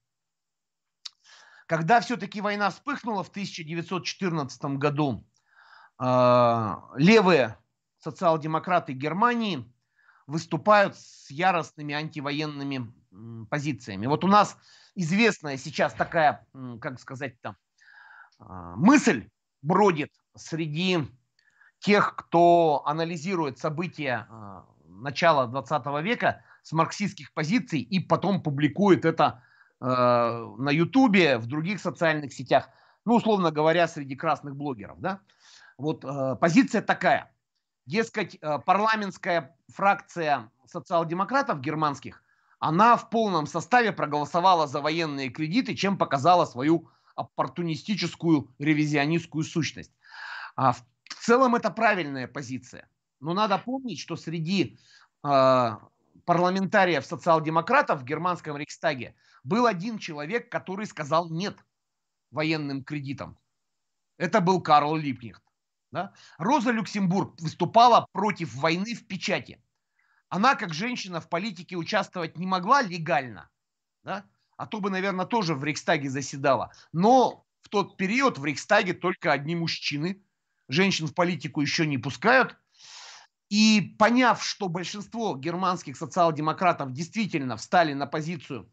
Когда 1.66 2.00
все-таки 2.00 2.40
война 2.40 2.70
вспыхнула 2.70 3.24
в 3.24 3.30
1914 3.30 4.76
году, 4.76 5.26
а, 5.98 6.90
левые 6.96 7.58
социал-демократы 7.98 8.92
Германии 8.92 9.64
выступают 10.26 10.96
с 10.96 11.30
яростными 11.30 11.94
антивоенными 11.94 12.92
позициями. 13.48 14.06
Вот 14.06 14.24
у 14.24 14.28
нас 14.28 14.56
известная 14.94 15.56
сейчас 15.56 15.92
такая, 15.94 16.46
как 16.80 17.00
сказать 17.00 17.40
там, 17.40 17.56
мысль 18.38 19.28
бродит 19.62 20.10
среди 20.36 20.98
тех, 21.84 22.16
кто 22.16 22.82
анализирует 22.86 23.58
события 23.58 24.26
а, 24.30 24.66
начала 24.86 25.46
20 25.46 25.86
века 26.02 26.42
с 26.62 26.72
марксистских 26.72 27.32
позиций 27.34 27.80
и 27.80 28.00
потом 28.00 28.42
публикует 28.42 29.04
это 29.04 29.42
а, 29.80 30.46
на 30.56 30.70
Ютубе, 30.70 31.38
в 31.38 31.46
других 31.46 31.80
социальных 31.80 32.32
сетях, 32.32 32.70
ну, 33.04 33.16
условно 33.16 33.50
говоря, 33.50 33.86
среди 33.86 34.16
красных 34.16 34.56
блогеров, 34.56 34.98
да, 34.98 35.20
вот 35.76 36.04
э, 36.04 36.36
позиция 36.40 36.80
такая. 36.80 37.30
Дескать, 37.84 38.38
э, 38.40 38.58
парламентская 38.60 39.54
фракция 39.68 40.50
социал-демократов 40.66 41.60
германских, 41.60 42.22
она 42.64 42.96
в 42.96 43.10
полном 43.10 43.46
составе 43.46 43.92
проголосовала 43.92 44.66
за 44.66 44.80
военные 44.80 45.28
кредиты, 45.28 45.74
чем 45.74 45.98
показала 45.98 46.46
свою 46.46 46.88
оппортунистическую 47.14 48.54
ревизионистскую 48.58 49.44
сущность. 49.44 49.92
А 50.56 50.72
в, 50.72 50.82
целом 51.20 51.56
это 51.56 51.70
правильная 51.70 52.26
позиция. 52.26 52.88
Но 53.20 53.34
надо 53.34 53.58
помнить, 53.58 54.00
что 54.00 54.16
среди 54.16 54.78
э, 55.22 55.70
парламентариев 56.24 57.04
социал-демократов 57.04 58.00
в 58.00 58.04
германском 58.04 58.56
Рейхстаге 58.56 59.14
был 59.42 59.66
один 59.66 59.98
человек, 59.98 60.50
который 60.50 60.86
сказал 60.86 61.28
нет 61.28 61.58
военным 62.30 62.82
кредитам. 62.82 63.36
Это 64.16 64.40
был 64.40 64.62
Карл 64.62 64.96
Липкнехт. 64.96 65.42
Да? 65.92 66.14
Роза 66.38 66.70
Люксембург 66.70 67.38
выступала 67.42 68.06
против 68.12 68.54
войны 68.54 68.94
в 68.94 69.06
печати. 69.06 69.62
Она, 70.34 70.56
как 70.56 70.74
женщина, 70.74 71.20
в 71.20 71.28
политике 71.28 71.76
участвовать 71.76 72.36
не 72.36 72.44
могла 72.44 72.82
легально, 72.82 73.48
да? 74.02 74.24
а 74.56 74.66
то 74.66 74.80
бы, 74.80 74.90
наверное, 74.90 75.26
тоже 75.26 75.54
в 75.54 75.62
Рейхстаге 75.62 76.10
заседала. 76.10 76.72
Но 76.92 77.46
в 77.62 77.68
тот 77.68 77.96
период 77.96 78.36
в 78.38 78.44
Рейхстаге 78.44 78.94
только 78.94 79.30
одни 79.30 79.54
мужчины. 79.54 80.24
Женщин 80.66 81.06
в 81.06 81.14
политику 81.14 81.60
еще 81.60 81.86
не 81.86 81.98
пускают. 81.98 82.56
И 83.48 83.94
поняв, 83.96 84.44
что 84.44 84.68
большинство 84.68 85.36
германских 85.36 85.96
социал-демократов 85.96 86.90
действительно 86.90 87.56
встали 87.56 87.92
на 87.92 88.08
позицию, 88.08 88.68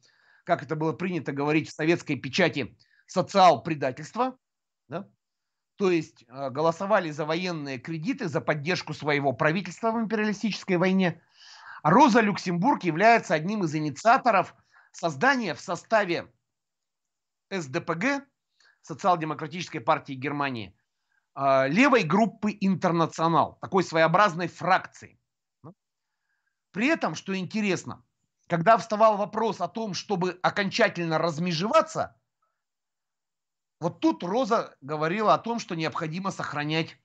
как 0.45 0.63
это 0.63 0.75
было 0.75 0.93
принято 0.93 1.31
говорить 1.31 1.69
в 1.69 1.75
советской 1.75 2.15
печати, 2.15 2.75
социал-предательства, 3.05 4.35
да? 4.87 5.07
то 5.75 5.91
есть 5.91 6.25
э, 6.27 6.49
голосовали 6.49 7.11
за 7.11 7.25
военные 7.25 7.77
кредиты, 7.77 8.27
за 8.29 8.41
поддержку 8.41 8.95
своего 8.95 9.31
правительства 9.31 9.91
в 9.91 9.99
империалистической 9.99 10.77
войне, 10.77 11.21
Роза 11.83 12.21
Люксембург 12.21 12.83
является 12.83 13.33
одним 13.33 13.63
из 13.63 13.73
инициаторов 13.75 14.55
создания 14.91 15.55
в 15.55 15.59
составе 15.59 16.31
СДПГ, 17.49 18.25
Социал-демократической 18.81 19.79
партии 19.79 20.13
Германии, 20.13 20.75
а, 21.33 21.67
левой 21.67 22.03
группы 22.03 22.57
«Интернационал», 22.59 23.57
такой 23.61 23.83
своеобразной 23.83 24.47
фракции. 24.47 25.19
При 26.71 26.87
этом, 26.87 27.15
что 27.15 27.35
интересно, 27.35 28.03
когда 28.47 28.77
вставал 28.77 29.17
вопрос 29.17 29.61
о 29.61 29.67
том, 29.67 29.93
чтобы 29.93 30.39
окончательно 30.41 31.17
размежеваться, 31.17 32.17
вот 33.79 33.99
тут 33.99 34.23
Роза 34.23 34.75
говорила 34.81 35.33
о 35.33 35.39
том, 35.39 35.59
что 35.59 35.75
необходимо 35.75 36.31
сохранять 36.31 36.97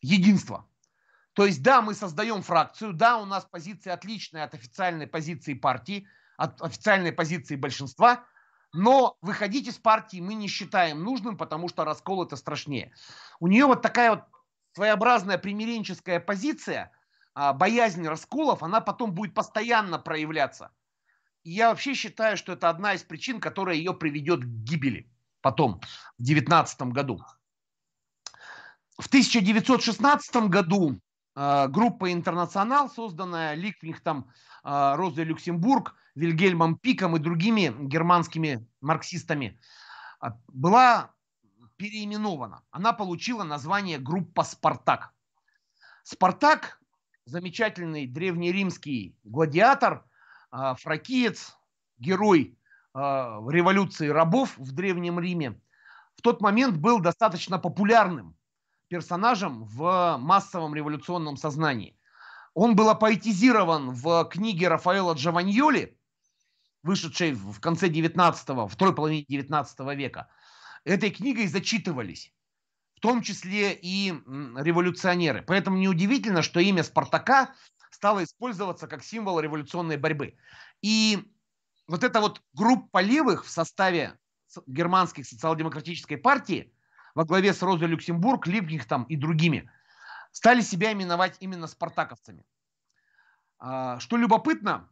единство. 0.00 0.68
То 1.34 1.46
есть, 1.46 1.62
да, 1.62 1.82
мы 1.82 1.94
создаем 1.94 2.42
фракцию, 2.42 2.92
да, 2.92 3.18
у 3.18 3.26
нас 3.26 3.44
позиция 3.44 3.92
отличная 3.92 4.44
от 4.44 4.54
официальной 4.54 5.08
позиции 5.08 5.54
партии, 5.54 6.06
от 6.36 6.62
официальной 6.62 7.12
позиции 7.12 7.56
большинства, 7.56 8.24
но 8.72 9.16
выходить 9.20 9.68
из 9.68 9.76
партии 9.78 10.20
мы 10.20 10.34
не 10.34 10.48
считаем 10.48 11.02
нужным, 11.02 11.36
потому 11.36 11.68
что 11.68 11.84
раскол 11.84 12.24
это 12.24 12.36
страшнее. 12.36 12.92
У 13.40 13.48
нее 13.48 13.66
вот 13.66 13.82
такая 13.82 14.10
вот 14.10 14.24
своеобразная 14.74 15.38
примиренческая 15.38 16.20
позиция, 16.20 16.92
а, 17.34 17.52
боязнь 17.52 18.06
расколов, 18.06 18.62
она 18.62 18.80
потом 18.80 19.12
будет 19.12 19.34
постоянно 19.34 19.98
проявляться. 19.98 20.70
И 21.42 21.50
я 21.50 21.70
вообще 21.70 21.94
считаю, 21.94 22.36
что 22.36 22.52
это 22.52 22.70
одна 22.70 22.94
из 22.94 23.02
причин, 23.02 23.40
которая 23.40 23.76
ее 23.76 23.92
приведет 23.92 24.40
к 24.40 24.46
гибели 24.46 25.10
потом, 25.40 25.80
в 26.16 26.22
19 26.22 26.92
году. 26.92 27.20
В 28.98 29.08
1916 29.08 30.48
году 30.48 31.00
группа 31.34 32.12
«Интернационал», 32.12 32.88
созданная 32.88 33.54
Ликвихтом, 33.54 34.30
а, 34.62 34.96
Розой 34.96 35.24
Люксембург, 35.24 35.94
Вильгельмом 36.14 36.76
Пиком 36.76 37.16
и 37.16 37.18
другими 37.18 37.74
германскими 37.86 38.66
марксистами, 38.80 39.58
а, 40.20 40.38
была 40.48 41.10
переименована. 41.76 42.62
Она 42.70 42.92
получила 42.92 43.42
название 43.42 43.98
группа 43.98 44.44
«Спартак». 44.44 45.12
Спартак– 46.02 46.80
замечательный 47.24 48.06
древнеримский 48.06 49.16
гладиатор, 49.24 50.04
фракиец, 50.50 51.56
герой 51.98 52.58
революции 52.94 54.08
рабов 54.08 54.56
в 54.58 54.72
Древнем 54.72 55.18
Риме. 55.18 55.58
В 56.16 56.22
тот 56.22 56.40
момент 56.42 56.76
был 56.76 57.00
достаточно 57.00 57.58
популярным 57.58 58.36
персонажем 58.94 59.64
в 59.64 60.18
массовом 60.20 60.72
революционном 60.72 61.36
сознании. 61.36 61.98
Он 62.54 62.76
был 62.76 62.88
апоэтизирован 62.90 63.90
в 63.90 64.24
книге 64.26 64.68
Рафаэла 64.68 65.14
Джованьоли, 65.14 65.98
вышедшей 66.84 67.32
в 67.32 67.58
конце 67.58 67.88
19-го, 67.88 68.68
второй 68.68 68.94
половине 68.94 69.24
19 69.28 69.80
века. 69.96 70.28
Этой 70.84 71.10
книгой 71.10 71.48
зачитывались, 71.48 72.32
в 72.94 73.00
том 73.00 73.22
числе 73.22 73.72
и 73.72 74.10
революционеры. 74.12 75.42
Поэтому 75.42 75.76
неудивительно, 75.76 76.42
что 76.42 76.60
имя 76.60 76.84
Спартака 76.84 77.52
стало 77.90 78.22
использоваться 78.22 78.86
как 78.86 79.02
символ 79.02 79.40
революционной 79.40 79.96
борьбы. 79.96 80.36
И 80.82 81.18
вот 81.88 82.04
эта 82.04 82.20
вот 82.20 82.42
группа 82.52 83.02
левых 83.02 83.44
в 83.44 83.50
составе 83.50 84.16
германской 84.68 85.24
социал-демократической 85.24 86.14
партии– 86.14 86.72
во 87.14 87.24
главе 87.24 87.52
с 87.52 87.62
Розой 87.62 87.88
Люксембург, 87.88 88.46
Липкихтом 88.46 89.04
и 89.04 89.16
другими, 89.16 89.70
стали 90.32 90.60
себя 90.60 90.92
именовать 90.92 91.36
именно 91.40 91.66
спартаковцами. 91.66 92.44
А, 93.58 94.00
что 94.00 94.16
любопытно, 94.16 94.90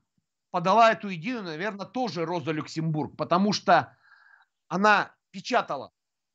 подала 0.50 0.92
эту 0.92 1.12
идею, 1.14 1.42
наверное, 1.42 1.87
тоже 1.87 2.24
Роза 2.24 2.52
Люксембург, 2.52 3.16
потому 3.16 3.52
что 3.52 3.96
она 4.68 5.14
печатала 5.30 5.92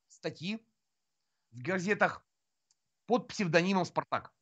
статьи 0.08 0.62
в 1.52 1.62
газетах 1.62 2.22
под 3.06 3.28
псевдонимом 3.28 3.86
«Спартак». 3.86 4.32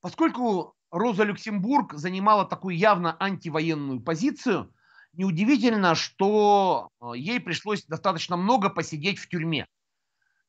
Поскольку 0.00 0.76
Роза 0.90 1.24
Люксембург 1.24 1.94
занимала 1.94 2.44
такую 2.44 2.76
явно 2.76 3.16
антивоенную 3.18 4.00
позицию, 4.00 4.72
неудивительно, 5.12 5.94
что 5.94 6.90
э, 7.00 7.12
ей 7.16 7.40
пришлось 7.40 7.84
достаточно 7.84 8.36
много 8.36 8.70
посидеть 8.70 9.18
в 9.18 9.28
тюрьме. 9.28 9.66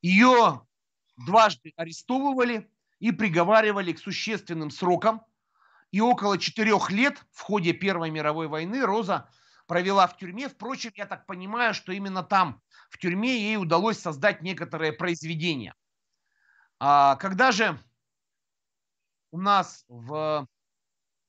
Ее 0.02 0.66
дважды 1.18 1.74
арестовывали 1.76 2.70
и 3.00 3.12
приговаривали 3.12 3.94
к 3.94 4.00
существенным 4.00 4.72
срокам. 4.72 5.22
И 5.92 6.02
около 6.02 6.38
четырех 6.38 6.92
лет 6.92 7.26
в 7.32 7.42
ходе 7.42 7.74
Первой 7.74 8.12
мировой 8.12 8.48
войны 8.48 8.86
Роза 8.86 9.30
провела 9.66 10.08
в 10.08 10.18
тюрьме. 10.18 10.48
Впрочем, 10.50 10.92
я 10.96 11.06
так 11.06 11.26
понимаю, 11.26 11.74
что 11.74 11.92
именно 11.92 12.24
там, 12.24 12.62
в 12.90 12.98
тюрьме, 12.98 13.40
ей 13.40 13.58
удалось 13.58 14.00
создать 14.00 14.42
некоторые 14.42 14.94
произведения. 14.94 15.74
А 16.80 17.16
когда 17.16 17.52
же 17.52 17.80
у 19.32 19.40
нас 19.40 19.84
в 19.88 20.48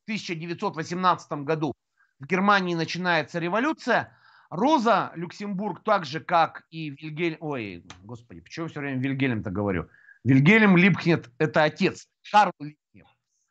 1918 0.07 1.33
году 1.45 1.73
в 2.21 2.27
Германии 2.27 2.75
начинается 2.75 3.39
революция, 3.39 4.17
Роза 4.51 5.13
Люксембург, 5.15 5.83
так 5.83 6.05
же 6.05 6.21
как 6.21 6.67
и 6.71 6.91
Вильгельм... 6.91 7.37
Ой, 7.41 7.85
господи, 8.03 8.41
почему 8.41 8.69
все 8.69 8.81
время 8.81 9.01
Вильгельм-то 9.01 9.51
говорю? 9.51 9.89
Вильгельм 10.25 10.77
Липкнет– 10.77 11.31
это 11.39 11.63
отец. 11.63 12.09
Карл 12.31 12.53
Липкнет, 12.59 13.07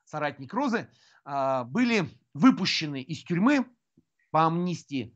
соратник 0.05 0.53
Розы, 0.53 0.87
а, 1.25 1.63
были 1.63 2.09
выпущены 2.33 3.01
из 3.01 3.23
тюрьмы 3.23 3.65
по 4.29 4.45
амнистии 4.45 5.15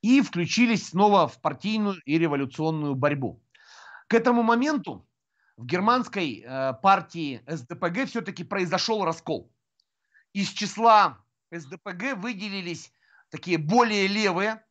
и 0.00 0.20
включились 0.20 0.88
снова 0.90 1.26
в 1.26 1.40
партийную 1.40 2.00
и 2.04 2.18
революционную 2.18 2.94
борьбу. 2.94 3.42
К 4.08 4.14
этому 4.14 4.42
моменту 4.42 5.08
в 5.56 5.66
германской 5.66 6.44
э, 6.44 6.72
партии 6.82 7.42
СДПГ 7.46 8.06
все-таки 8.06 8.42
произошел 8.42 9.04
раскол. 9.04 9.52
Из 10.32 10.48
числа 10.48 11.18
СДПГ 11.52 12.16
выделились 12.16 12.92
такие 13.30 13.58
более 13.58 14.06
левые, 14.06 14.64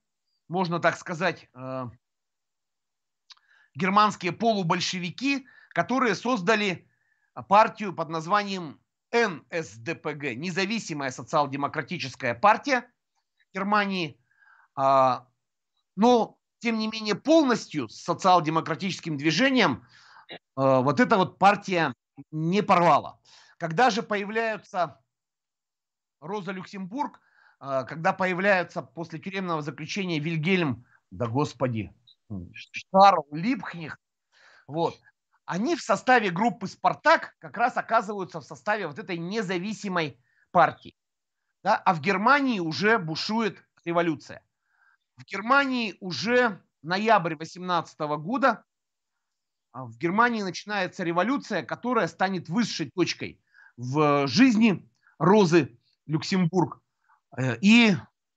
можно 0.48 0.80
так 0.80 0.98
сказать, 0.98 1.50
э, 1.54 1.86
германские 3.76 4.32
полубольшевики, 4.32 5.48
которые 5.70 6.16
создали 6.16 6.88
партию 7.48 7.94
под 7.94 8.10
названием 8.10 8.80
НСДПГ, 9.12 10.36
независимая 10.36 11.12
социал-демократическая 11.12 12.34
партия 12.34 12.90
Германии, 13.54 14.20
а, 14.76 15.28
но 15.96 16.38
тем 16.60 16.78
не 16.80 16.88
менее 16.88 17.16
полностью 17.16 17.90
с 17.90 18.02
социал-демократическим 18.02 19.18
движением 19.18 19.86
э, 20.30 20.38
вот 20.56 21.00
эта 21.00 21.18
вот 21.18 21.40
партия 21.40 21.94
не 22.32 22.62
порвала. 22.62 23.20
Когда 23.58 23.90
же 23.90 24.04
появляются 24.04 25.01
Роза 26.22 26.52
Люксембург, 26.52 27.20
а, 27.60 27.84
когда 27.84 28.14
появляется 28.14 28.82
после 28.82 29.20
тюремного 29.20 29.62
заключения 29.62 30.20
Вильгельм, 30.20 30.86
да 31.10 31.28
господи, 31.28 31.94
Шарл 32.94 33.28
Липхних, 33.32 34.00
вот, 34.68 34.98
они 35.46 35.76
в 35.76 35.82
составе 35.82 36.30
группы 36.30 36.68
«Спартак» 36.68 37.36
как 37.40 37.58
раз 37.58 37.76
оказываются 37.76 38.40
в 38.40 38.46
составе 38.46 38.88
вот 38.88 39.00
этой 39.00 39.18
независимой 39.18 40.24
партии. 40.52 40.96
Да? 41.64 41.76
А 41.76 41.94
в 41.94 42.00
Германии 42.00 42.60
уже 42.60 42.98
бушует 43.00 43.62
революция. 43.84 44.46
В 45.18 45.26
Германии 45.26 45.98
уже 46.00 46.64
ноябрь 46.84 47.36
18 47.36 48.00
года, 48.18 48.64
а, 49.72 49.86
в 49.86 49.98
Германии 49.98 50.44
начинается 50.44 51.04
революция, 51.04 51.64
которая 51.64 52.08
станет 52.08 52.48
высшей 52.48 52.92
точкой 52.92 53.42
в 53.76 54.28
жизни 54.28 54.88
Розы 55.18 55.78
Люксембург 56.12 56.82
э, 57.38 57.58
и 57.62 57.96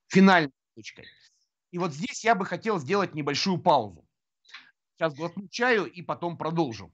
финальной 0.08 0.52
точкой. 0.76 1.06
И 1.72 1.78
вот 1.78 1.92
здесь 1.92 2.24
я 2.24 2.34
бы 2.34 2.46
хотел 2.46 2.78
сделать 2.78 3.14
небольшую 3.14 3.58
паузу. 3.58 4.06
Сейчас 4.94 5.14
глотну 5.14 5.48
чаю 5.48 5.86
и 5.86 6.02
потом 6.02 6.38
продолжим. 6.38 6.92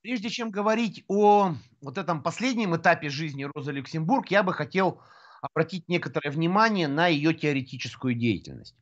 Прежде 0.00 0.30
чем 0.30 0.50
говорить 0.50 1.04
о 1.06 1.54
вот 1.80 1.96
этом 1.96 2.24
последнем 2.24 2.74
этапе 2.74 3.08
жизни 3.08 3.44
Розы 3.44 3.70
Люксембург, 3.70 4.32
я 4.32 4.42
бы 4.42 4.52
хотел 4.52 5.00
обратить 5.40 5.88
некоторое 5.88 6.30
внимание 6.30 6.88
на 6.88 7.06
ее 7.06 7.32
теоретическую 7.32 8.16
деятельность. 8.16 8.74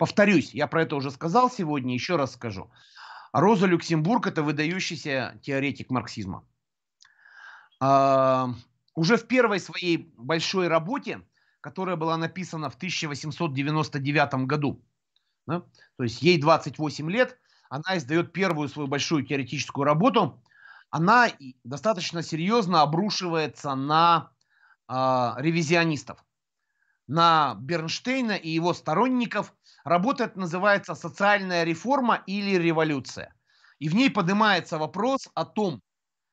Повторюсь, 0.00 0.54
я 0.54 0.66
про 0.66 0.82
это 0.82 0.96
уже 0.96 1.10
сказал 1.10 1.50
сегодня, 1.50 1.92
еще 1.92 2.16
раз 2.16 2.32
скажу. 2.32 2.70
Роза 3.34 3.66
Люксембург– 3.66 4.26
это 4.28 4.42
выдающийся 4.42 5.38
теоретик 5.42 5.90
марксизма. 5.90 6.42
А, 7.80 8.48
уже 8.94 9.18
в 9.18 9.26
первой 9.26 9.60
своей 9.60 10.10
большой 10.16 10.68
работе, 10.68 11.20
которая 11.60 11.96
была 11.96 12.16
написана 12.16 12.70
в 12.70 12.76
1899 12.76 14.46
году, 14.46 14.82
да, 15.46 15.64
то 15.96 16.02
есть 16.02 16.22
ей 16.22 16.40
28 16.40 17.10
лет, 17.10 17.38
она 17.68 17.98
издает 17.98 18.32
первую 18.32 18.70
свою 18.70 18.88
большую 18.88 19.26
теоретическую 19.26 19.84
работу– 19.84 20.42
она 20.90 21.28
достаточно 21.62 22.22
серьезно 22.22 22.82
обрушивается 22.82 23.74
на 23.76 24.32
э, 24.88 24.92
ревизионистов, 25.38 26.24
на 27.06 27.54
Бернштейна 27.60 28.32
и 28.32 28.50
его 28.50 28.74
сторонников. 28.74 29.54
Работа 29.84 30.24
это 30.24 30.38
называется 30.38 30.94
«Социальная 30.94 31.64
реформа 31.64 32.22
или 32.26 32.56
революция». 32.56 33.34
И 33.78 33.88
в 33.88 33.94
ней 33.94 34.10
поднимается 34.10 34.78
вопрос 34.78 35.28
о 35.34 35.44
том, 35.44 35.80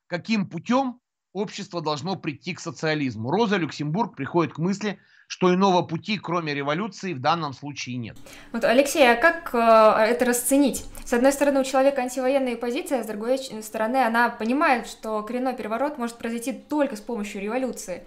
каким 0.07 0.49
путем 0.49 0.99
общество 1.33 1.81
должно 1.81 2.15
прийти 2.15 2.53
к 2.53 2.59
социализму. 2.59 3.31
Роза 3.31 3.57
Люксембург 3.57 4.15
приходит 4.15 4.53
к 4.53 4.57
мысли, 4.57 4.99
что 5.27 5.53
иного 5.53 5.81
пути, 5.81 6.17
кроме 6.17 6.53
революции, 6.53 7.13
в 7.13 7.19
данном 7.19 7.53
случае 7.53 7.97
нет. 7.97 8.17
Вот, 8.53 8.63
Алексей, 8.63 9.03
а 9.09 9.15
как 9.15 9.53
э, 9.53 10.11
это 10.11 10.25
расценить? 10.25 10.85
С 11.05 11.13
одной 11.13 11.31
стороны, 11.31 11.59
у 11.59 11.63
человека 11.63 12.01
антивоенная 12.01 12.55
позиция, 12.55 13.01
а 13.01 13.03
с 13.03 13.07
другой 13.07 13.37
стороны, 13.37 13.97
она 13.97 14.29
понимает, 14.29 14.87
что 14.87 15.21
коренной 15.23 15.55
переворот 15.55 15.97
может 15.97 16.17
произойти 16.17 16.53
только 16.53 16.95
с 16.95 17.01
помощью 17.01 17.41
революции. 17.41 18.05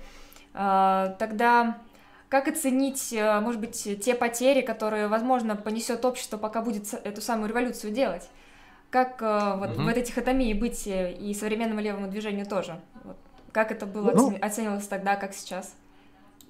Э, 0.54 1.14
тогда 1.18 1.78
как 2.30 2.46
оценить, 2.46 3.12
э, 3.12 3.40
может 3.40 3.60
быть, 3.60 3.82
те 4.02 4.14
потери, 4.14 4.62
которые, 4.62 5.08
возможно, 5.08 5.56
понесет 5.56 6.04
общество, 6.04 6.38
пока 6.38 6.62
будет 6.62 6.94
эту 6.94 7.20
самую 7.20 7.48
революцию 7.48 7.92
делать? 7.92 8.30
Как 8.88 9.20
э, 9.20 9.56
вот 9.58 9.70
угу. 9.72 9.82
в 9.82 9.88
этой 9.88 10.04
дихотомии 10.04 10.54
быть 10.54 10.86
э, 10.86 11.12
и 11.12 11.34
современному 11.34 11.80
левому 11.80 12.08
движению 12.08 12.46
тоже? 12.46 12.80
Вот, 13.02 13.18
как 13.50 13.72
это 13.72 13.84
было 13.84 14.12
ну, 14.12 14.38
оценивалось 14.40 14.86
тогда, 14.86 15.16
как 15.16 15.34
сейчас? 15.34 15.74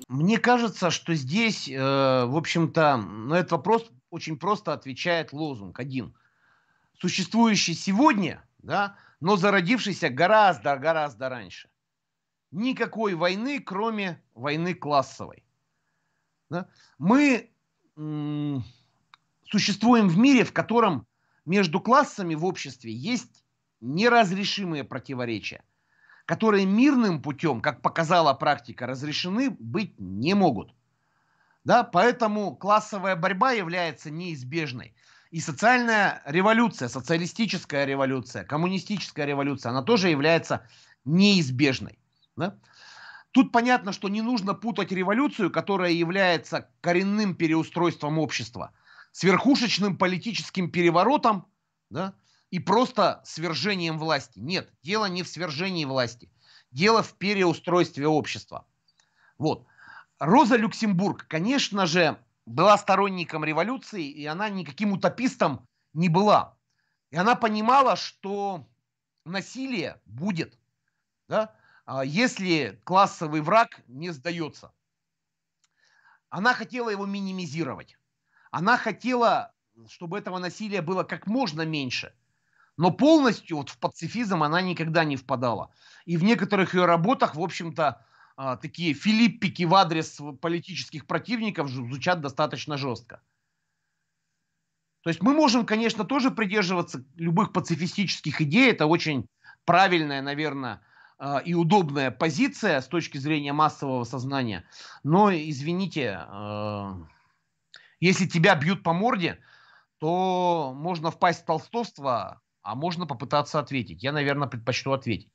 Мне 0.08 0.36
кажется, 0.38 0.90
что 0.90 1.14
здесь, 1.14 1.66
э, 1.66 1.74
в 1.78 2.36
общем-то, 2.36 2.98
на 2.98 3.34
этот 3.34 3.52
вопрос 3.52 3.90
очень 4.10 4.38
просто 4.38 4.74
отвечает 4.74 5.32
лозунг 5.32 5.80
один. 5.80 6.14
Существующий 7.00 7.72
сегодня, 7.72 8.44
да, 8.58 8.96
но 9.20 9.36
зародившийся 9.36 10.10
гораздо-гораздо 10.10 11.30
раньше. 11.30 11.70
Никакой 12.50 13.14
войны, 13.14 13.60
кроме 13.60 14.22
войны 14.34 14.74
классовой. 14.74 15.42
Да? 16.50 16.68
Мы 16.98 17.50
м- 17.96 18.64
существуем 19.50 20.08
в 20.08 20.18
мире, 20.18 20.44
в 20.44 20.52
котором 20.52 21.06
между 21.46 21.80
классами 21.80 22.34
в 22.34 22.44
обществе 22.44 22.92
есть 22.92 23.44
неразрешимые 23.80 24.84
противоречия 24.84 25.62
которые 26.30 26.64
мирным 26.64 27.20
путем, 27.20 27.60
как 27.60 27.82
показала 27.82 28.32
практика, 28.34 28.86
разрешены 28.86 29.50
быть 29.50 29.98
не 29.98 30.34
могут. 30.34 30.72
Да, 31.64 31.82
поэтому 31.82 32.54
классовая 32.54 33.16
борьба 33.16 33.50
является 33.50 34.12
неизбежной. 34.12 34.94
И 35.32 35.40
социальная 35.40 36.22
революция, 36.24 36.86
социалистическая 36.86 37.84
революция, 37.84 38.44
коммунистическая 38.44 39.26
революция, 39.26 39.70
она 39.70 39.82
тоже 39.82 40.08
является 40.08 40.68
неизбежной. 41.04 41.98
Да? 42.36 42.56
Тут 43.32 43.52
понятно, 43.52 43.92
что 43.92 44.08
не 44.08 44.22
нужно 44.22 44.54
путать 44.54 44.90
революцию, 44.90 45.50
которая 45.50 45.92
является 45.92 46.68
коренным 46.80 47.34
переустройством 47.34 48.18
общества, 48.18 48.72
с 49.12 49.22
верхушечным 49.22 49.96
политическим 49.96 50.70
переворотом, 50.70 51.46
да, 51.90 52.14
и 52.50 52.58
просто 52.58 53.22
свержением 53.24 53.98
власти. 53.98 54.40
Нет, 54.40 54.72
дело 54.82 55.06
не 55.06 55.22
в 55.22 55.28
свержении 55.28 55.84
власти. 55.84 56.30
Дело 56.72 57.02
в 57.02 57.14
переустройстве 57.14 58.06
общества. 58.08 58.66
Вот. 59.38 59.66
Роза 60.18 60.56
Люксембург, 60.56 61.26
конечно 61.28 61.86
же, 61.86 62.18
была 62.46 62.76
сторонником 62.78 63.44
революции, 63.44 64.08
и 64.08 64.26
она 64.26 64.48
никаким 64.48 64.92
утопистом 64.92 65.66
не 65.92 66.08
была. 66.08 66.56
И 67.10 67.16
она 67.16 67.36
понимала, 67.36 67.96
что 67.96 68.68
насилие 69.24 70.00
будет, 70.04 70.58
да, 71.28 71.54
если 72.04 72.80
классовый 72.84 73.40
враг 73.40 73.80
не 73.88 74.10
сдается. 74.10 74.72
Она 76.28 76.54
хотела 76.54 76.90
его 76.90 77.06
минимизировать. 77.06 77.98
Она 78.52 78.76
хотела, 78.76 79.52
чтобы 79.88 80.18
этого 80.18 80.38
насилия 80.38 80.82
было 80.82 81.02
как 81.02 81.26
можно 81.26 81.62
меньше. 81.62 82.14
Но 82.76 82.90
полностью 82.90 83.56
вот 83.58 83.68
в 83.68 83.78
пацифизм 83.78 84.42
она 84.42 84.60
никогда 84.60 85.04
не 85.04 85.16
впадала. 85.16 85.70
И 86.06 86.16
в 86.16 86.22
некоторых 86.22 86.74
ее 86.74 86.86
работах, 86.86 87.34
в 87.34 87.42
общем-то, 87.42 88.06
а, 88.36 88.56
такие 88.56 88.94
филиппики 88.94 89.64
в 89.64 89.74
адрес 89.74 90.18
политических 90.40 91.06
противников 91.06 91.68
звучат 91.68 92.20
достаточно 92.20 92.78
жестко. 92.78 93.20
То 95.02 95.10
есть 95.10 95.22
мы 95.22 95.34
можем, 95.34 95.66
конечно, 95.66 96.04
тоже 96.04 96.30
придерживаться 96.30 97.04
любых 97.16 97.52
пацифистических 97.52 98.40
идей. 98.40 98.70
Это 98.70 98.86
очень 98.86 99.26
правильная, 99.64 100.22
наверное, 100.22 100.74
а, 100.74 100.89
и 101.44 101.54
удобная 101.54 102.10
позиция 102.10 102.80
с 102.80 102.88
точки 102.88 103.18
зрения 103.18 103.52
массового 103.52 104.04
сознания. 104.04 104.64
Но, 105.02 105.30
извините, 105.30 106.16
а, 106.18 106.96
если 108.00 108.26
тебя 108.26 108.54
бьют 108.54 108.82
по 108.82 108.92
морде, 108.92 109.38
то 109.98 110.72
можно 110.74 111.10
впасть 111.10 111.42
в 111.42 111.44
толстовство, 111.44 112.40
а 112.62 112.74
можно 112.74 113.06
попытаться 113.06 113.58
ответить. 113.58 114.02
Я, 114.02 114.12
наверное, 114.12 114.48
предпочту 114.48 114.92
ответить. 114.92 115.30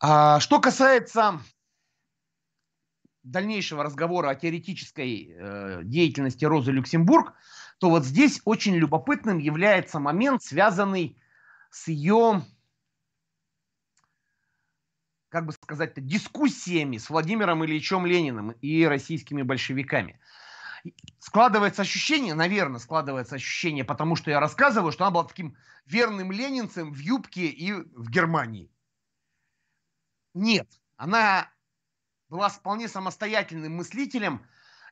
А, 0.00 0.40
что 0.40 0.60
касается 0.60 1.40
дальнейшего 3.22 3.82
разговора 3.82 4.30
о 4.30 4.34
теоретической 4.34 5.28
э, 5.28 5.80
деятельности 5.82 6.44
Розы 6.44 6.70
Люксембург, 6.70 7.34
то 7.78 7.90
вот 7.90 8.04
здесь 8.04 8.40
очень 8.44 8.76
любопытным 8.76 9.38
является 9.38 9.98
момент, 9.98 10.42
связанный 10.42 11.18
с 11.70 11.88
ее, 11.88 12.42
как 15.28 15.46
бы 15.46 15.52
сказать 15.52 15.92
дискуссиями 15.96 16.96
с 16.96 17.10
Владимиром 17.10 17.64
Ильичем 17.64 18.06
Лениным 18.06 18.52
и 18.52 18.84
российскими 18.84 19.42
большевиками 19.42 20.20
складывается 21.18 21.82
ощущение, 21.82 22.34
наверное, 22.34 22.78
складывается 22.78 23.36
ощущение, 23.36 23.84
потому 23.84 24.16
что 24.16 24.30
я 24.30 24.40
рассказываю, 24.40 24.92
что 24.92 25.04
она 25.04 25.10
была 25.10 25.24
таким 25.24 25.56
верным 25.84 26.32
ленинцем 26.32 26.92
в 26.92 26.98
юбке 26.98 27.46
и 27.46 27.72
в 27.72 28.10
Германии. 28.10 28.70
Нет, 30.34 30.68
она 30.96 31.50
была 32.28 32.48
вполне 32.48 32.88
самостоятельным 32.88 33.74
мыслителем, 33.76 34.46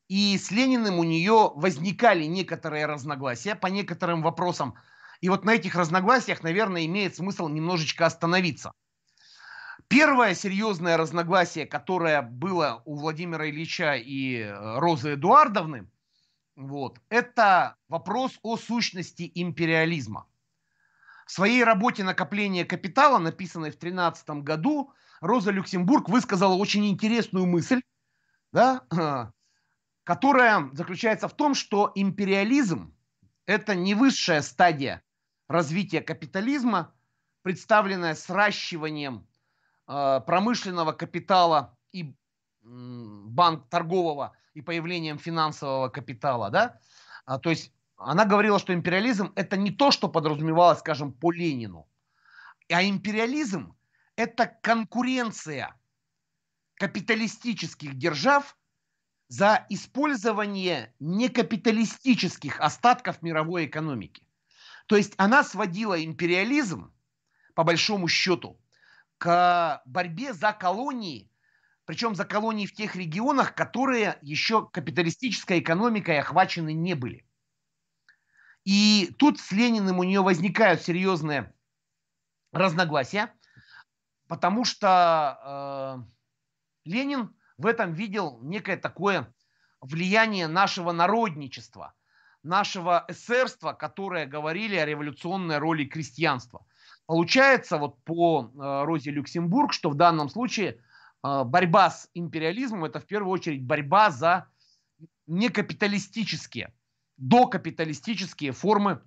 и 0.08 0.36
с 0.38 0.50
Лениным 0.50 0.98
у 0.98 1.04
нее 1.04 1.52
возникали 1.54 2.24
некоторые 2.24 2.86
разногласия 2.86 3.54
по 3.54 3.68
некоторым 3.68 4.22
вопросам. 4.22 4.74
И 5.20 5.28
вот 5.28 5.44
на 5.44 5.54
этих 5.54 5.74
разногласиях, 5.74 6.42
наверное, 6.42 6.84
имеет 6.86 7.16
смысл 7.16 7.48
немножечко 7.48 8.06
остановиться. 8.06 8.72
Первое 9.88 10.34
серьезное 10.34 10.96
разногласие, 10.96 11.66
которое 11.66 12.22
было 12.22 12.82
у 12.84 12.96
Владимира 12.96 13.48
Ильича 13.48 13.94
и 13.94 14.38
э, 14.38 14.78
Розы 14.78 15.14
Эдуардовны, 15.14 15.88
вот, 16.56 17.00
это 17.08 17.76
вопрос 17.88 18.38
о 18.42 18.56
сущности 18.56 19.30
империализма. 19.34 20.26
В 21.26 21.32
своей 21.32 21.64
работе 21.64 22.04
«Накопление 22.04 22.64
капитала», 22.64 23.18
написанной 23.18 23.70
в 23.70 23.78
2013 23.78 24.30
году, 24.42 24.92
Роза 25.20 25.50
Люксембург 25.50 26.08
высказала 26.08 26.54
очень 26.54 26.86
интересную 26.86 27.46
мысль, 27.46 27.82
да, 28.52 28.82
которая 30.04 30.70
заключается 30.74 31.28
в 31.28 31.34
том, 31.34 31.54
что 31.54 31.90
империализм– 31.94 32.94
это 33.46 33.74
не 33.74 33.94
высшая 33.94 34.42
стадия 34.42 35.02
развития 35.48 36.00
капитализма, 36.00 36.94
представленная 37.42 38.14
сращиванием 38.14 39.26
э, 39.88 40.20
промышленного 40.26 40.92
капитала 40.92 41.76
и 41.92 42.14
банк 42.62 43.68
торгового 43.68 44.36
и 44.54 44.62
появлением 44.62 45.18
финансового 45.18 45.88
капитала, 45.88 46.50
да, 46.50 46.80
а, 47.26 47.38
то 47.38 47.50
есть 47.50 47.72
она 47.96 48.24
говорила, 48.24 48.58
что 48.58 48.72
империализм 48.72 49.32
это 49.36 49.56
не 49.56 49.70
то, 49.70 49.90
что 49.90 50.08
подразумевалось, 50.08 50.78
скажем, 50.78 51.12
по 51.12 51.30
Ленину, 51.30 51.88
а 52.70 52.82
империализм 52.82 53.76
это 54.16 54.46
конкуренция 54.46 55.76
капиталистических 56.76 57.94
держав 57.94 58.56
за 59.28 59.66
использование 59.68 60.94
некапиталистических 61.00 62.60
остатков 62.60 63.22
мировой 63.22 63.66
экономики. 63.66 64.26
То 64.86 64.96
есть 64.96 65.14
она 65.16 65.42
сводила 65.44 66.02
империализм, 66.02 66.92
по 67.54 67.64
большому 67.64 68.08
счету, 68.08 68.60
к 69.18 69.82
борьбе 69.86 70.34
за 70.34 70.52
колонии, 70.52 71.30
причем 71.86 72.14
за 72.14 72.24
колонии 72.24 72.66
в 72.66 72.74
тех 72.74 72.96
регионах, 72.96 73.54
которые 73.54 74.18
еще 74.22 74.68
капиталистической 74.68 75.60
экономикой 75.60 76.18
охвачены 76.18 76.72
не 76.72 76.94
были. 76.94 77.26
И 78.64 79.14
тут 79.18 79.38
с 79.40 79.52
Лениным 79.52 79.98
у 79.98 80.04
нее 80.04 80.22
возникают 80.22 80.82
серьезные 80.82 81.52
разногласия, 82.52 83.32
потому 84.26 84.64
что 84.64 86.04
э, 86.86 86.90
Ленин 86.90 87.34
в 87.58 87.66
этом 87.66 87.92
видел 87.92 88.38
некое 88.42 88.76
такое 88.76 89.32
влияние 89.80 90.46
нашего 90.48 90.92
народничества, 90.92 91.94
нашего 92.42 93.04
эсерства, 93.08 93.72
которое 93.72 94.26
говорили 94.26 94.76
о 94.76 94.86
революционной 94.86 95.58
роли 95.58 95.84
крестьянства. 95.84 96.66
Получается, 97.06 97.78
вот 97.78 98.02
по 98.04 98.50
э, 98.54 98.84
Розе 98.84 99.10
Люксембург, 99.10 99.72
что 99.72 99.90
в 99.90 99.94
данном 99.94 100.28
случае 100.28 100.80
э, 101.22 101.44
борьба 101.44 101.90
с 101.90 102.08
империализмом 102.14 102.84
это 102.84 102.98
в 103.00 103.06
первую 103.06 103.32
очередь 103.32 103.62
борьба 103.62 104.10
за 104.10 104.48
некапиталистические 105.26 106.72
докапиталистические 107.16 108.52
формы 108.52 109.02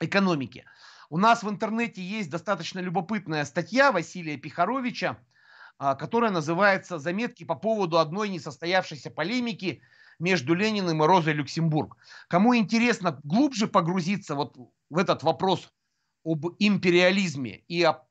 экономики. 0.00 0.64
У 1.10 1.18
нас 1.18 1.42
в 1.42 1.48
интернете 1.48 2.02
есть 2.02 2.30
достаточно 2.30 2.78
любопытная 2.80 3.44
статья 3.44 3.92
Василия 3.92 4.36
Пихаровича, 4.36 5.18
которая 5.78 6.30
называется 6.30 6.98
«Заметки 6.98 7.44
по 7.44 7.54
поводу 7.54 7.98
одной 7.98 8.28
несостоявшейся 8.28 9.10
полемики 9.10 9.80
между 10.18 10.54
Лениным 10.54 11.02
и 11.02 11.06
Розой 11.06 11.34
Люксембург». 11.34 11.96
Кому 12.28 12.56
интересно 12.56 13.20
глубже 13.22 13.68
погрузиться 13.68 14.34
вот 14.34 14.56
в 14.90 14.98
этот 14.98 15.22
вопрос 15.22 15.72
об 16.24 16.46
империализме 16.58 17.62
и 17.68 17.82
о 17.82 18.02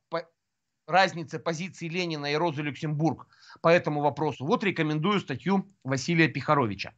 разнице 0.87 1.37
позиции 1.37 1.89
Ленина 1.89 2.31
и 2.31 2.35
Розы 2.35 2.61
Люксембург 2.61 3.27
по 3.61 3.67
этому 3.67 4.01
вопросу, 4.01 4.45
вот 4.45 4.63
рекомендую 4.63 5.19
статью 5.19 5.69
Василия 5.83 6.29
Пихаровича. 6.29 6.93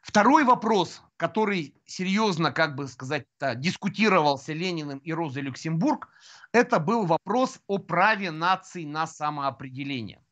Второй 0.00 0.44
вопрос, 0.44 1.02
который 1.16 1.74
серьезно, 1.84 2.52
как 2.52 2.74
бы 2.74 2.88
сказать, 2.88 3.26
дискутировался 3.56 4.52
Лениным 4.52 4.98
и 4.98 5.12
Розой 5.12 5.42
Люксембург, 5.42 6.08
это 6.52 6.78
был 6.78 7.04
вопрос 7.04 7.60
о 7.66 7.78
праве 7.78 8.30
наций 8.30 8.86
на 8.86 9.06
самоопределение. 9.06 10.22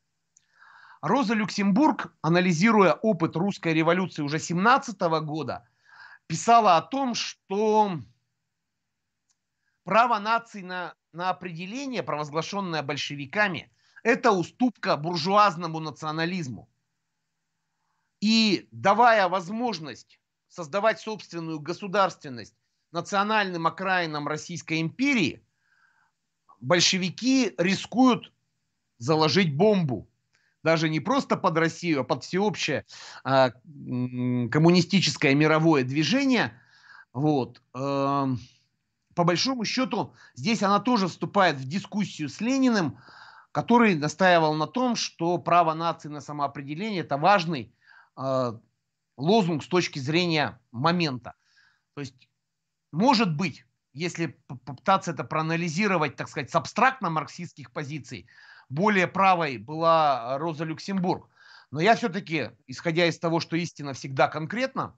Роза 1.01 1.33
Люксембург, 1.33 2.13
анализируя 2.21 2.93
опыт 2.93 3.35
русской 3.35 3.73
революции 3.73 4.21
уже 4.21 4.39
17 4.39 4.99
года, 5.23 5.67
писала 6.27 6.75
о 6.75 6.81
том, 6.81 7.15
что 7.15 7.99
право 9.83 10.19
наций 10.19 10.61
на, 10.61 10.93
на 11.13 11.29
определение, 11.29 12.03
провозглашенное 12.03 12.83
большевиками, 12.83 13.71
это 14.03 14.31
уступка 14.31 14.97
буржуазному 14.97 15.79
национализму. 15.79 16.68
И 18.21 18.67
давая 18.71 19.27
возможность 19.29 20.19
создавать 20.47 20.99
собственную 20.99 21.59
государственность 21.59 22.55
национальным 22.91 23.67
окраинам 23.67 24.27
Российской 24.27 24.81
империи, 24.81 25.43
большевики 26.59 27.53
рискуют 27.57 28.33
заложить 28.97 29.55
бомбу. 29.55 30.09
Даже 30.63 30.89
не 30.89 30.99
просто 30.99 31.37
под 31.37 31.57
Россию, 31.57 32.01
а 32.01 32.03
под 32.03 32.25
всеобщее 32.25 32.85
э, 33.23 33.51
коммунистическое 34.51 35.33
мировое 35.33 35.83
движение. 35.83 36.51
Вот. 37.13 37.61
Э, 37.73 38.27
по 39.15 39.23
большому 39.23 39.63
счету, 39.63 40.13
здесь 40.35 40.61
она 40.61 40.79
тоже 40.79 41.07
вступает 41.07 41.55
в 41.55 41.65
дискуссию 41.65 42.27
с 42.27 42.41
Лениным, 42.41 42.99
который 43.53 43.95
настаивал 43.95 44.53
на 44.53 44.67
том, 44.67 44.97
что 44.97 45.37
право 45.37 45.73
нации 45.73 46.09
на 46.09 46.19
самоопределение– 46.19 47.01
это 47.03 47.17
важный 47.17 47.73
лозунг 49.17 49.63
с 49.63 49.67
точки 49.67 49.99
зрения 49.99 50.59
момента. 50.71 51.35
То 51.93 52.01
есть, 52.01 52.29
может 52.91 53.35
быть, 53.35 53.65
если 53.93 54.37
попытаться 54.47 55.11
это 55.11 55.23
проанализировать, 55.23 56.15
так 56.15 56.29
сказать, 56.29 56.49
с 56.49 56.55
абстрактно-марксистских 56.55 57.71
позиций, 57.71 58.27
более 58.69 59.07
правой 59.07 59.57
была 59.57 60.37
Роза 60.37 60.63
Люксембург. 60.63 61.29
Но 61.71 61.81
я 61.81 61.95
все-таки, 61.95 62.51
исходя 62.67 63.05
из 63.05 63.19
того, 63.19 63.39
что 63.39 63.55
истина 63.55 63.93
всегда 63.93 64.27
конкретна, 64.27 64.95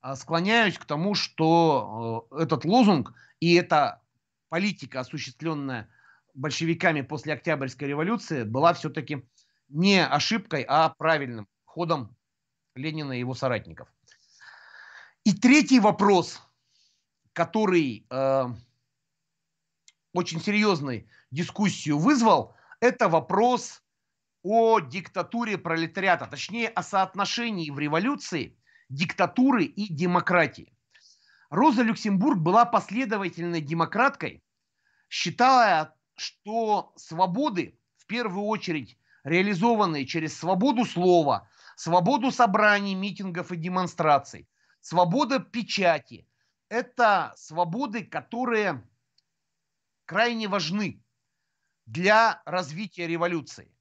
а, 0.00 0.16
склоняюсь 0.16 0.78
к 0.78 0.84
тому, 0.84 1.14
что 1.14 2.28
э, 2.30 2.42
этот 2.42 2.64
лозунг 2.64 3.14
и 3.40 3.54
эта 3.54 4.02
политика, 4.48 5.00
осуществленная 5.00 5.88
большевиками 6.34 7.00
после 7.00 7.32
Октябрьской 7.32 7.88
революции, 7.88 8.44
была 8.44 8.74
все-таки 8.74 9.26
не 9.68 10.04
ошибкой, 10.04 10.64
а 10.68 10.90
правильным 10.90 11.48
ходом 11.64 12.14
Ленина 12.74 13.12
и 13.12 13.20
его 13.20 13.34
соратников. 13.34 13.88
И 15.24 15.32
третий 15.32 15.80
вопрос, 15.80 16.42
который 17.32 18.06
э, 18.10 18.46
очень 20.12 20.40
серьезную 20.40 21.08
дискуссию 21.30 21.98
вызвал, 21.98 22.54
это 22.80 23.08
вопрос 23.08 23.82
о 24.42 24.80
диктатуре 24.80 25.56
пролетариата, 25.56 26.26
точнее 26.26 26.68
о 26.68 26.82
соотношении 26.82 27.70
в 27.70 27.78
революции 27.78 28.58
диктатуры 28.88 29.64
и 29.64 29.92
демократии. 29.92 30.76
Роза 31.48 31.82
Люксембург 31.82 32.38
была 32.38 32.64
последовательной 32.64 33.60
демократкой, 33.60 34.42
считая, 35.08 35.94
что 36.16 36.92
свободы, 36.96 37.78
в 37.96 38.06
первую 38.06 38.46
очередь 38.46 38.98
реализованные 39.22 40.04
через 40.04 40.36
свободу 40.36 40.84
слова, 40.84 41.48
свободу 41.76 42.30
собраний, 42.30 42.94
митингов 42.94 43.52
и 43.52 43.56
демонстраций, 43.56 44.48
свобода 44.80 45.40
печати. 45.40 46.28
Это 46.68 47.32
свободы, 47.36 48.04
которые 48.04 48.82
крайне 50.04 50.48
важны 50.48 51.02
для 51.86 52.42
развития 52.44 53.06
революции. 53.06 53.74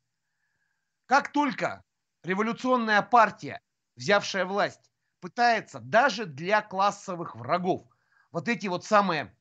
Как 1.05 1.31
только 1.31 1.83
революционная 2.23 3.01
партия, 3.01 3.61
взявшая 3.95 4.45
власть, 4.45 4.91
пытается 5.19 5.79
даже 5.79 6.25
для 6.25 6.61
классовых 6.61 7.35
врагов 7.35 7.87
вот 8.31 8.47
эти 8.47 8.67
вот 8.67 8.83
самые 8.83 9.35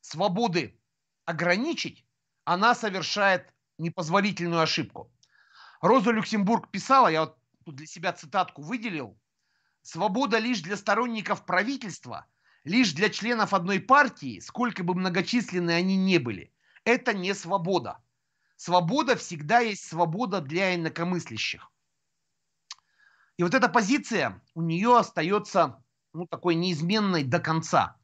свободы 0.00 0.78
ограничить, 1.24 2.06
она 2.44 2.74
совершает 2.74 3.54
непозволительную 3.78 4.60
ошибку. 4.60 5.10
Роза 5.80 6.10
Люксембург 6.10 6.70
писала, 6.70 7.08
я 7.08 7.20
вот 7.20 7.38
тут 7.64 7.76
для 7.76 7.86
себя 7.86 8.12
цитатку 8.12 8.62
выделил, 8.62 9.18
свобода 9.82 10.38
лишь 10.38 10.60
для 10.60 10.76
сторонников 10.76 11.44
правительства, 11.44 12.26
лишь 12.64 12.92
для 12.92 13.10
членов 13.10 13.54
одной 13.54 13.80
партии, 13.80 14.40
сколько 14.40 14.84
бы 14.84 14.94
многочисленны 14.94 15.70
они 15.70 15.96
не 15.96 16.18
были, 16.18 16.52
это 16.84 17.12
не 17.12 17.34
свобода. 17.34 17.98
Свобода 18.56 19.16
всегда 19.16 19.60
есть 19.60 19.86
свобода 19.86 20.40
для 20.40 20.74
инакомыслящих. 20.74 21.70
И 23.36 23.42
вот 23.42 23.54
эта 23.54 23.68
позиция 23.68 24.40
у 24.54 24.62
нее 24.62 24.96
остается 24.96 25.82
ну, 26.12 26.26
такой 26.26 26.54
неизменной 26.54 27.24
до 27.24 27.40
конца. 27.40 27.96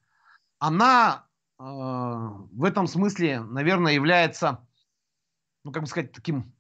Она 0.59 1.29
э, 1.59 1.63
в 1.63 2.65
этом 2.65 2.89
смысле, 2.89 3.41
наверное, 3.41 3.93
является, 3.93 4.67
ну, 5.63 5.71
как 5.71 5.83
бы 5.83 5.89
сказать, 5.89 6.13
таким 6.13 6.53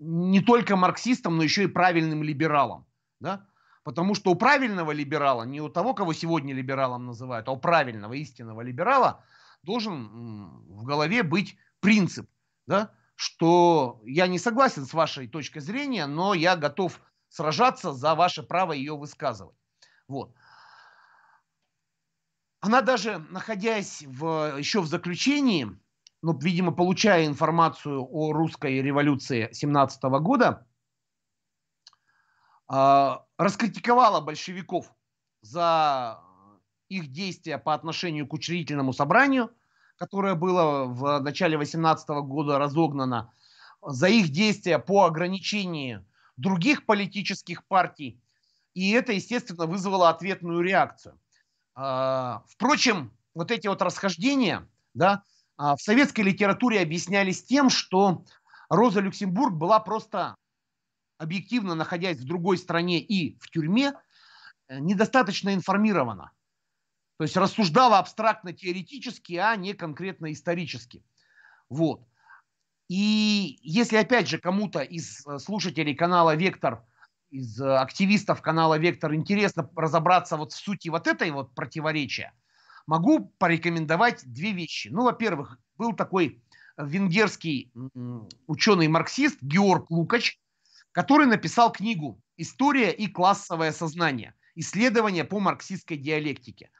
не 0.00 0.40
только 0.40 0.76
марксистом, 0.76 1.36
но 1.36 1.42
еще 1.42 1.64
и 1.64 1.68
правильным 1.68 2.22
либералом. 2.22 2.86
Да? 3.20 3.46
Потому 3.84 4.14
что 4.14 4.30
у 4.30 4.34
правильного 4.34 4.92
либерала, 4.92 5.44
не 5.44 5.60
у 5.60 5.68
того, 5.68 5.94
кого 5.94 6.14
сегодня 6.14 6.54
либералом 6.54 7.06
называют, 7.06 7.48
а 7.48 7.52
у 7.52 7.58
правильного 7.58 8.14
истинного 8.14 8.62
либерала 8.62 9.22
должен 9.62 10.64
в 10.68 10.84
голове 10.84 11.22
быть 11.22 11.58
принцип, 11.80 12.28
да? 12.66 12.92
что 13.14 14.00
я 14.04 14.26
не 14.26 14.38
согласен 14.38 14.86
с 14.86 14.94
вашей 14.94 15.28
точкой 15.28 15.60
зрения, 15.60 16.06
но 16.06 16.32
я 16.32 16.56
готов 16.56 16.98
сражаться 17.28 17.92
за 17.92 18.14
ваше 18.14 18.42
право 18.42 18.72
ее 18.72 18.96
высказывать. 18.96 19.56
Вот. 20.08 20.34
Она 22.60 22.80
даже, 22.80 23.18
находясь 23.30 24.02
в, 24.06 24.56
еще 24.58 24.80
в 24.80 24.86
заключении, 24.86 25.78
ну, 26.22 26.36
видимо, 26.38 26.72
получая 26.72 27.26
информацию 27.26 28.06
о 28.10 28.32
русской 28.32 28.82
революции 28.82 29.48
17 29.52 30.02
года, 30.20 30.66
э, 32.70 33.16
раскритиковала 33.38 34.20
большевиков 34.20 34.92
за 35.40 36.20
их 36.88 37.10
действия 37.10 37.56
по 37.58 37.72
отношению 37.72 38.26
к 38.26 38.32
учредительному 38.32 38.92
собранию, 38.92 39.50
которое 39.96 40.34
было 40.34 40.84
в 40.84 41.20
начале 41.20 41.56
18 41.56 42.22
года 42.22 42.58
разогнано, 42.58 43.32
за 43.82 44.08
их 44.08 44.28
действия 44.28 44.78
по 44.78 45.04
ограничению 45.04 46.06
других 46.36 46.84
политических 46.84 47.64
партий. 47.66 48.20
И 48.74 48.90
это, 48.92 49.12
естественно, 49.12 49.66
вызвало 49.66 50.10
ответную 50.10 50.60
реакцию. 50.60 51.18
А, 51.74 52.44
впрочем, 52.48 53.12
вот 53.34 53.50
эти 53.50 53.68
вот 53.68 53.80
расхождения 53.82 54.68
да, 54.94 55.22
в 55.60 55.78
советской 55.78 56.22
литературе 56.22 56.80
объяснялись 56.80 57.42
тем, 57.42 57.68
что 57.68 58.24
Роза 58.70 59.00
Люксембург 59.00 59.54
была 59.54 59.78
просто 59.80 60.36
объективно 61.20 61.74
находясь 61.74 62.16
в 62.16 62.24
другой 62.24 62.56
стране 62.56 62.98
и 62.98 63.38
в 63.38 63.50
тюрьме, 63.50 63.92
э, 64.68 64.78
недостаточно 64.78 65.52
информирована. 65.54 66.32
То 67.18 67.24
есть 67.24 67.36
рассуждала 67.36 67.98
абстрактно-теоретически, 67.98 69.34
а 69.34 69.54
не 69.56 69.74
конкретно 69.74 70.32
исторически. 70.32 71.04
Вот. 71.68 72.02
И 72.88 73.60
если 73.62 73.98
опять 73.98 74.28
же 74.28 74.38
кому-то 74.38 74.80
из 74.80 75.26
э, 75.26 75.38
слушателей 75.38 75.94
канала 75.94 76.34
«Вектор», 76.34 76.82
из 77.30 77.60
э, 77.60 77.76
активистов 77.76 78.40
канала 78.40 78.78
«Вектор» 78.78 79.14
интересно 79.14 79.70
разобраться 79.76 80.38
вот 80.38 80.52
в 80.52 80.56
сути 80.56 80.88
вот 80.88 81.06
этой 81.06 81.30
вот 81.32 81.54
противоречия, 81.54 82.32
могу 82.90 83.32
порекомендовать 83.38 84.24
две 84.26 84.50
вещи. 84.50 84.88
Ну, 84.88 85.04
во-первых, 85.04 85.60
был 85.78 85.92
такой 85.92 86.42
венгерский 86.76 87.70
ученый-марксист 88.48 89.40
Георг 89.42 89.88
Лукач, 89.92 90.40
который 90.90 91.26
написал 91.26 91.70
книгу 91.70 92.20
«История 92.36 92.90
и 92.90 93.06
классовое 93.06 93.70
сознание. 93.70 94.34
Исследования 94.56 95.24
по 95.24 95.38
марксистской 95.38 95.98
диалектике». 95.98 96.70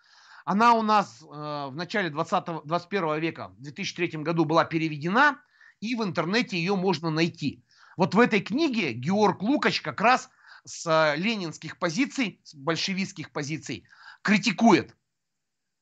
Она 0.45 0.75
у 0.75 0.83
нас 0.83 1.23
э, 1.23 1.27
в 1.27 1.75
начале 1.77 2.11
20 2.11 2.65
21 2.65 3.21
века, 3.21 3.49
в 3.57 3.63
2003 3.63 4.25
году 4.25 4.45
была 4.45 4.65
переведена, 4.65 5.41
и 5.79 5.95
в 5.95 6.03
интернете 6.03 6.59
ее 6.59 6.75
можно 6.75 7.11
найти. 7.11 7.63
Вот 7.97 8.17
в 8.17 8.19
этой 8.19 8.41
книге 8.41 8.95
Георг 8.95 9.43
Лукач 9.43 9.81
как 9.81 10.01
раз 10.01 10.29
с 10.65 10.85
э, 10.89 11.17
ленинских 11.17 11.79
позиций, 11.79 12.41
с 12.43 12.53
большевистских 12.57 13.31
позиций, 13.31 13.85
критикует 14.23 14.97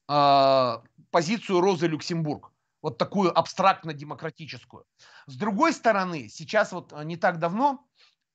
э, 0.09 0.79
позицию 1.11 1.61
Розы 1.61 1.87
Люксембург 1.87 2.53
вот 2.81 2.97
такую 2.97 3.37
абстрактно-демократическую. 3.37 4.85
С 5.27 5.37
другой 5.37 5.73
стороны, 5.73 6.29
сейчас 6.29 6.73
вот 6.73 6.93
э, 6.93 7.05
не 7.05 7.17
так 7.17 7.39
давно 7.39 7.89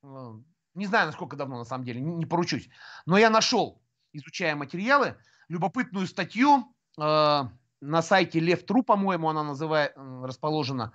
Э, 0.03 0.33
не 0.75 0.85
знаю, 0.85 1.07
насколько 1.07 1.35
давно 1.35 1.57
на 1.57 1.65
самом 1.65 1.85
деле, 1.85 2.01
не 2.01 2.25
поручусь, 2.25 2.69
но 3.05 3.17
я 3.17 3.29
нашел, 3.29 3.81
изучая 4.11 4.55
материалы, 4.55 5.17
любопытную 5.47 6.07
статью 6.07 6.73
на 6.97 8.01
сайте 8.01 8.39
Лев.тру, 8.39 8.81
по-моему, 8.81 9.29
она 9.29 9.43
называет, 9.43 9.93
расположена, 9.95 10.93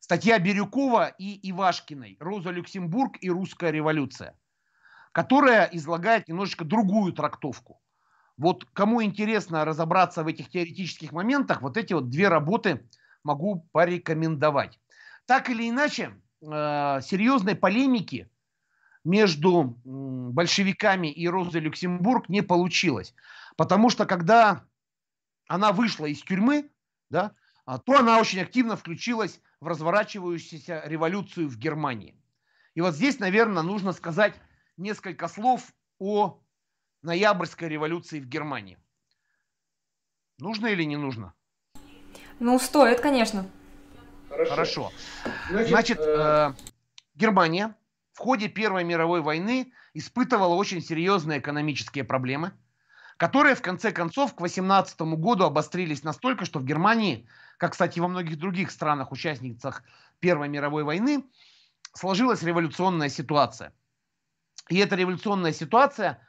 статья 0.00 0.38
Бирюкова 0.38 1.08
и 1.08 1.50
Ивашкиной 1.50 2.16
«Роза 2.20 2.50
Люксембург 2.50 3.16
и 3.20 3.30
русская 3.30 3.72
революция», 3.72 4.38
которая 5.10 5.68
излагает 5.72 6.28
немножечко 6.28 6.64
другую 6.64 7.12
трактовку. 7.12 7.80
Вот 8.36 8.66
кому 8.72 9.02
интересно 9.02 9.64
разобраться 9.64 10.22
в 10.22 10.26
этих 10.26 10.50
теоретических 10.50 11.12
моментах, 11.12 11.62
вот 11.62 11.76
эти 11.76 11.92
вот 11.92 12.10
две 12.10 12.28
работы 12.28 12.86
могу 13.22 13.66
порекомендовать. 13.72 14.78
Так 15.26 15.48
или 15.50 15.68
иначе, 15.68 16.20
э, 16.42 17.00
серьезной 17.02 17.56
полемики 17.56 18.30
между 19.04 19.78
большевиками 19.84 21.08
и 21.08 21.28
Розой 21.28 21.60
Люксембург 21.60 22.28
не 22.28 22.42
получилось. 22.42 23.14
Потому 23.56 23.88
что 23.88 24.04
когда 24.04 24.64
она 25.48 25.72
вышла 25.72 26.06
из 26.06 26.22
тюрьмы, 26.22 26.70
да, 27.08 27.32
а, 27.64 27.78
то 27.78 27.98
она 27.98 28.18
очень 28.18 28.40
активно 28.40 28.76
включилась 28.76 29.40
в 29.60 29.68
разворачивающуюся 29.68 30.82
революцию 30.84 31.48
в 31.48 31.56
Германии. 31.56 32.20
И 32.74 32.80
вот 32.80 32.94
здесь, 32.94 33.18
наверное, 33.18 33.62
нужно 33.62 33.92
сказать 33.92 34.34
несколько 34.76 35.28
слов 35.28 35.72
о 35.98 36.40
ноябрьской 37.06 37.68
революции 37.68 38.20
в 38.20 38.26
Германии. 38.26 38.78
Нужно 40.38 40.66
или 40.66 40.82
не 40.82 40.96
нужно? 40.96 41.32
Ну, 42.40 42.58
стоит, 42.58 43.00
конечно. 43.00 43.46
Хорошо. 44.28 44.50
Хорошо. 44.50 44.92
Значит, 45.48 45.68
Значит 45.68 45.98
э... 46.00 46.04
Э, 46.04 46.52
Германия 47.14 47.74
в 48.12 48.18
ходе 48.18 48.48
Первой 48.48 48.84
мировой 48.84 49.22
войны 49.22 49.72
испытывала 49.94 50.54
очень 50.54 50.82
серьезные 50.82 51.38
экономические 51.38 52.04
проблемы, 52.04 52.52
которые 53.16 53.54
в 53.54 53.62
конце 53.62 53.92
концов 53.92 54.34
к 54.34 54.40
18 54.40 55.00
году 55.00 55.44
обострились 55.44 56.02
настолько, 56.02 56.44
что 56.44 56.58
в 56.58 56.64
Германии, 56.64 57.26
как, 57.56 57.72
кстати, 57.72 58.00
во 58.00 58.08
многих 58.08 58.38
других 58.38 58.70
странах, 58.70 59.12
участницах 59.12 59.82
Первой 60.20 60.48
мировой 60.48 60.84
войны, 60.84 61.24
сложилась 61.94 62.42
революционная 62.42 63.08
ситуация. 63.08 63.72
И 64.68 64.76
эта 64.78 64.96
революционная 64.96 65.52
ситуация 65.52 66.20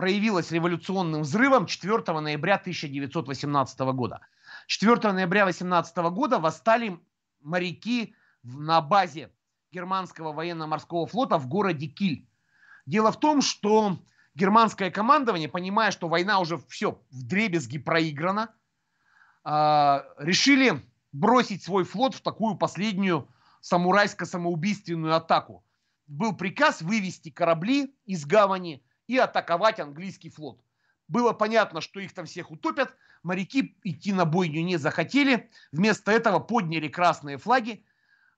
проявилась 0.00 0.50
революционным 0.50 1.20
взрывом 1.20 1.66
4 1.66 2.18
ноября 2.20 2.54
1918 2.54 3.80
года. 3.92 4.20
4 4.66 5.12
ноября 5.12 5.44
18 5.44 5.94
года 6.10 6.38
восстали 6.38 6.98
моряки 7.42 8.14
на 8.42 8.80
базе 8.80 9.30
германского 9.70 10.32
военно-морского 10.32 11.06
флота 11.06 11.36
в 11.36 11.48
городе 11.48 11.86
Киль. 11.86 12.26
Дело 12.86 13.12
в 13.12 13.20
том, 13.20 13.42
что 13.42 13.98
германское 14.34 14.90
командование, 14.90 15.50
понимая, 15.50 15.90
что 15.90 16.08
война 16.08 16.40
уже 16.40 16.56
все 16.56 16.92
в 17.10 17.22
дребезги 17.22 17.76
проиграна, 17.76 18.54
а, 19.44 20.06
решили 20.16 20.82
бросить 21.12 21.62
свой 21.62 21.84
флот 21.84 22.14
в 22.14 22.22
такую 22.22 22.54
последнюю 22.54 23.28
самурайско-самоубийственную 23.60 25.12
атаку. 25.12 25.62
Был 26.06 26.34
приказ 26.34 26.80
вывести 26.80 27.28
корабли 27.28 27.94
из 28.06 28.24
гавани 28.24 28.82
и 29.10 29.18
атаковать 29.18 29.80
английский 29.80 30.30
флот. 30.30 30.62
Было 31.08 31.32
понятно, 31.32 31.80
что 31.80 31.98
их 31.98 32.12
там 32.12 32.26
всех 32.26 32.52
утопят, 32.52 32.96
моряки 33.24 33.76
идти 33.82 34.12
на 34.12 34.24
бойню 34.24 34.62
не 34.62 34.76
захотели, 34.76 35.50
вместо 35.72 36.12
этого 36.12 36.38
подняли 36.38 36.86
красные 36.86 37.36
флаги 37.36 37.84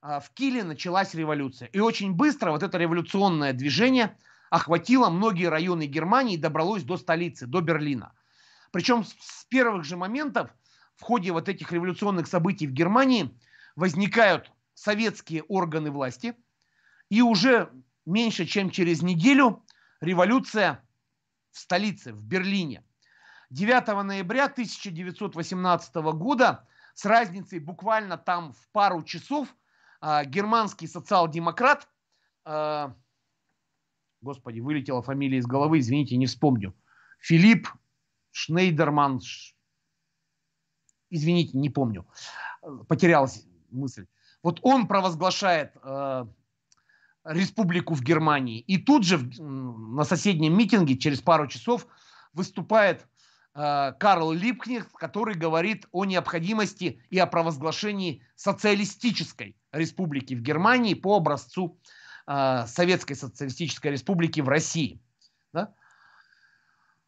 а, 0.00 0.20
в 0.20 0.30
Киле 0.30 0.64
началась 0.64 1.12
революция. 1.12 1.68
И 1.68 1.78
очень 1.78 2.14
быстро 2.14 2.52
вот 2.52 2.62
это 2.62 2.78
революционное 2.78 3.52
движение 3.52 4.16
охватило 4.48 5.10
многие 5.10 5.50
районы 5.50 5.84
Германии 5.84 6.36
и 6.36 6.40
добралось 6.40 6.84
до 6.84 6.96
столицы, 6.96 7.46
до 7.46 7.60
Берлина. 7.60 8.14
Причем 8.70 9.04
с 9.04 9.44
первых 9.50 9.84
же 9.84 9.98
моментов 9.98 10.48
в 10.96 11.02
ходе 11.02 11.32
вот 11.32 11.50
этих 11.50 11.70
революционных 11.70 12.26
событий 12.26 12.66
в 12.66 12.72
Германии 12.72 13.38
возникают 13.76 14.50
советские 14.72 15.42
органы 15.42 15.90
власти. 15.90 16.34
И 17.10 17.20
уже 17.20 17.68
меньше 18.06 18.46
чем 18.46 18.70
через 18.70 19.02
неделю 19.02 19.62
революция 20.03 20.82
в 21.50 21.59
столице, 21.59 22.12
в 22.12 22.22
Берлине. 22.22 22.84
9 23.50 24.05
ноября 24.05 24.44
1918 24.44 25.94
года 25.94 26.66
с 26.94 27.05
разницей 27.05 27.59
буквально 27.59 28.18
там 28.18 28.53
в 28.53 28.68
пару 28.72 29.03
часов– 29.03 29.48
а, 30.05 30.24
германский 30.24 30.88
социал-демократ, 30.88 31.88
а, 32.44 32.96
господи, 34.20 34.59
вылетела 34.59 35.00
фамилия 35.00 35.38
из 35.38 35.46
головы, 35.46 35.78
извините, 35.78 36.16
не 36.16 36.26
вспомню, 36.26 36.74
Филипп 37.20 37.68
Шнейдерман, 38.32 39.20
извините, 41.09 41.57
не 41.57 41.70
помню, 41.70 42.05
потерялась 42.88 43.46
мысль. 43.70 44.09
Вот 44.42 44.59
он 44.64 44.88
провозглашает 44.88 45.76
э, 45.84 46.26
республику 47.24 47.94
в 47.94 48.02
Германии. 48.02 48.60
И 48.60 48.78
тут 48.78 49.04
же 49.04 49.18
на 49.18 50.04
соседнем 50.04 50.56
митинге 50.56 50.96
через 50.96 51.20
пару 51.20 51.46
часов 51.46 51.86
выступает 52.32 53.06
Э, 53.54 53.92
Карл 53.98 54.32
Липкнехт, 54.32 54.90
который 54.92 55.34
говорит 55.34 55.86
о 55.92 56.04
необходимости 56.04 57.02
и 57.10 57.18
о 57.18 57.26
провозглашении 57.26 58.24
социалистической 58.34 59.56
республики 59.72 60.34
в 60.34 60.40
Германии 60.40 60.94
по 60.94 61.16
образцу 61.16 61.78
э, 62.26 62.66
Советской 62.66 63.14
социалистической 63.14 63.92
республики 63.92 64.40
в 64.40 64.48
России. 64.48 65.02
Да? 65.52 65.74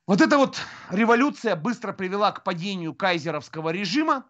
Вот 0.07 0.21
эта 0.21 0.37
вот 0.37 0.59
революция 0.91 1.57
быстро 1.57 1.95
привела 1.95 2.31
к 2.33 2.45
падению 2.45 2.95
кайзеровского 2.95 3.71
режима, 3.71 4.27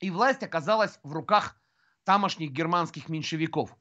и 0.00 0.10
власть 0.10 0.42
оказалась 0.42 0.98
в 1.02 1.12
руках 1.12 1.56
тамошних 2.04 2.50
германских 2.50 3.08
меньшевиков. 3.08 3.74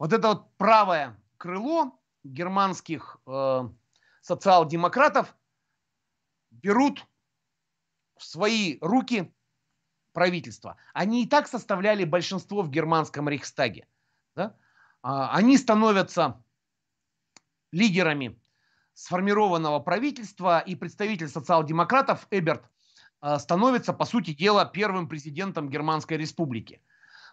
Вот 0.00 0.12
это 0.12 0.28
вот 0.28 0.56
правое 0.56 1.16
крыло 1.36 1.96
германских 2.24 3.18
э, 3.26 3.68
социал-демократов– 4.22 5.36
берут 6.50 7.06
в 8.16 8.24
свои 8.24 8.78
руки 8.80 9.32
правительства, 10.12 10.76
они 10.92 11.24
и 11.24 11.28
так 11.28 11.46
составляли 11.46 12.04
большинство 12.04 12.62
в 12.62 12.70
германском 12.70 13.28
Рейхстаге. 13.28 13.86
Да? 14.34 14.56
А, 15.02 15.34
они 15.34 15.56
становятся 15.56 16.42
лидерами 17.72 18.38
сформированного 18.94 19.78
правительства, 19.78 20.58
и 20.58 20.74
представитель 20.74 21.28
социал-демократов 21.28 22.26
Эберт 22.30 22.68
а, 23.20 23.38
становится, 23.38 23.92
по 23.92 24.04
сути 24.04 24.34
дела, 24.34 24.64
первым 24.64 25.08
президентом 25.08 25.70
Германской 25.70 26.16
республики. 26.16 26.82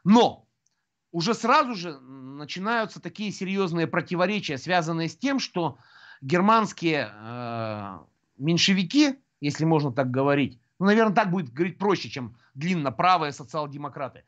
Но 0.04 0.47
уже 1.12 1.34
сразу 1.34 1.76
же 1.76 1.98
начинаются 2.00 3.00
такие 3.00 3.32
серьезные 3.32 3.88
противоречия, 3.88 4.58
связанные 4.58 5.10
с 5.10 5.18
тем, 5.18 5.40
что 5.40 5.78
германские 6.22 7.12
э, 7.12 8.00
меньшевики, 8.38 9.20
если 9.40 9.66
можно 9.66 9.92
так 9.92 10.12
говорить, 10.12 10.60
ну, 10.80 10.86
наверное, 10.86 11.16
так 11.16 11.32
будет 11.32 11.52
говорить 11.52 11.78
проще, 11.78 12.10
чем 12.10 12.36
длинно 12.54 12.92
правые 12.92 13.32
социал-демократы, 13.32 14.24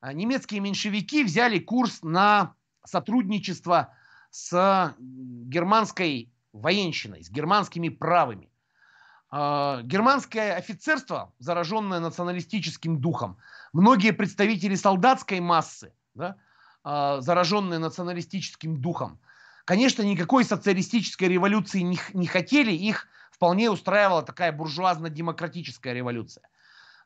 а 0.00 0.12
немецкие 0.12 0.60
меньшевики 0.60 1.24
взяли 1.24 1.58
курс 1.58 2.02
на 2.02 2.54
сотрудничество 2.84 3.94
с 4.30 4.94
германской 4.98 6.32
военщиной, 6.52 7.22
с 7.24 7.30
германскими 7.30 7.88
правыми. 7.88 8.50
А, 9.30 9.82
германское 9.82 10.54
офицерство, 10.56 11.32
зараженное 11.38 12.00
националистическим 12.00 13.00
духом, 13.00 13.38
многие 13.72 14.12
представители 14.12 14.74
солдатской 14.74 15.40
массы, 15.40 15.92
да, 16.14 16.36
а, 16.82 17.20
зараженные 17.20 17.78
националистическим 17.78 18.80
духом, 18.80 19.20
конечно, 19.64 20.02
никакой 20.02 20.44
социалистической 20.44 21.28
революции 21.28 21.80
не, 21.80 21.98
не 22.12 22.26
хотели, 22.26 22.72
их 22.72 23.08
вполне 23.30 23.70
устраивала 23.70 24.22
такая 24.22 24.52
буржуазно-демократическая 24.52 25.92
революция. 25.92 26.48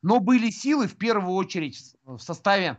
Но 0.02 0.20
были 0.20 0.50
силы, 0.50 0.86
в 0.86 0.96
первую 0.96 1.34
очередь, 1.34 1.96
в 2.04 2.18
составе 2.18 2.78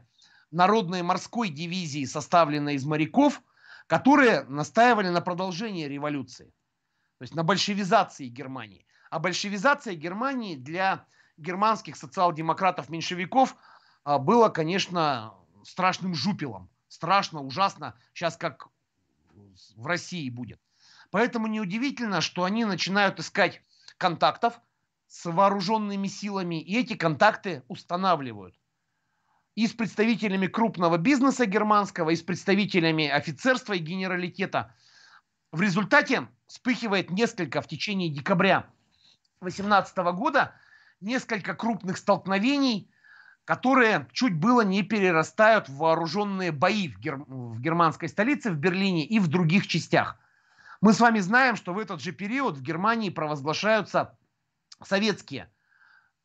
народной 0.52 1.02
морской 1.02 1.50
дивизии, 1.50 2.06
составленной 2.06 2.76
из 2.76 2.86
моряков, 2.86 3.42
которые 3.88 4.44
настаивали 4.44 5.10
на 5.10 5.22
продолжении 5.22 5.86
революции, 5.86 6.54
то 7.18 7.24
есть 7.24 7.36
на 7.36 7.44
большевизации 7.44 8.28
Германии. 8.28 8.86
А 9.10 9.20
большевизация 9.20 9.96
Германии 9.96 10.56
для 10.56 11.06
германских 11.38 11.96
социал-демократов-меньшевиков 11.96 13.56
а, 14.04 14.20
было, 14.20 14.50
конечно, 14.50 15.34
страшным 15.64 16.14
жупелом. 16.16 16.70
Страшно, 16.88 17.42
ужасно. 17.42 17.96
Сейчас 18.14 18.38
как 18.38 18.70
в 19.76 19.86
России 19.86 20.30
будет. 20.30 20.60
Поэтому 21.12 21.48
неудивительно, 21.48 22.22
что 22.22 22.44
они 22.44 22.66
начинают 22.66 23.20
искать 23.20 23.62
контактов 23.98 24.60
с 25.08 25.26
вооруженными 25.26 26.08
силами, 26.08 26.62
и 26.62 26.78
эти 26.78 26.96
контакты 26.96 27.64
устанавливают. 27.68 28.56
И 29.56 29.68
с 29.68 29.74
представителями 29.74 30.48
крупного 30.48 30.98
бизнеса 30.98 31.46
германского, 31.46 32.12
и 32.12 32.16
с 32.16 32.22
представителями 32.22 33.08
офицерства 33.08 33.74
и 33.74 33.80
генералитета. 33.80 34.74
В 35.52 35.62
результате 35.62 36.28
вспыхивает 36.48 37.10
несколько 37.10 37.62
в 37.62 37.68
течение 37.68 38.10
декабря 38.10 38.70
2018 39.42 39.98
года, 40.16 40.54
несколько 41.02 41.56
крупных 41.56 41.98
столкновений, 41.98 42.92
которые 43.50 44.08
чуть 44.14 44.36
было 44.36 44.62
не 44.62 44.84
перерастают 44.84 45.68
в 45.68 45.78
вооруженные 45.78 46.52
бои 46.52 46.88
в, 46.88 47.00
гер... 47.00 47.16
в 47.18 47.60
германской 47.60 48.08
столице, 48.08 48.52
в 48.52 48.58
Берлине 48.58 49.06
и 49.06 49.20
в 49.20 49.28
других 49.28 49.68
частях– 49.68 50.18
мы 50.82 50.94
с 50.94 51.00
вами 51.02 51.20
знаем, 51.20 51.58
что 51.58 51.74
в 51.74 51.80
этот 51.80 52.02
же 52.02 52.14
период 52.14 52.56
в 52.56 52.62
Германии 52.62 53.10
провозглашаются 53.10 54.18
советские 54.82 55.52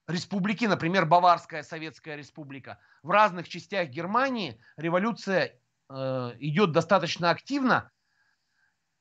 республики, 0.06 0.64
например, 0.66 1.06
Баварская 1.06 1.64
Советская 1.64 2.14
Республика. 2.14 2.78
В 3.02 3.10
разных 3.10 3.48
частях 3.48 3.88
Германии 3.88 4.60
революция 4.76 5.58
э, 5.88 6.32
идет 6.38 6.70
достаточно 6.70 7.30
активно, 7.30 7.90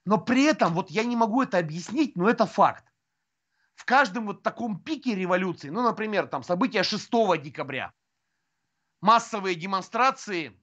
но 0.06 0.18
при 0.18 0.46
этом, 0.46 0.74
вот 0.74 0.90
я 0.90 1.04
не 1.04 1.16
могу 1.16 1.44
это 1.44 1.60
объяснить, 1.60 2.16
но 2.16 2.28
это 2.28 2.48
факт. 2.48 2.86
В 3.76 3.86
каждом 3.86 4.26
вот 4.26 4.42
таком 4.42 4.80
пике 4.80 5.14
революции, 5.14 5.70
ну, 5.70 5.84
например, 5.84 6.26
там 6.28 6.42
события 6.42 6.82
6 6.82 7.12
декабря, 7.44 7.94
массовые 9.04 9.56
демонстрации 9.56 10.58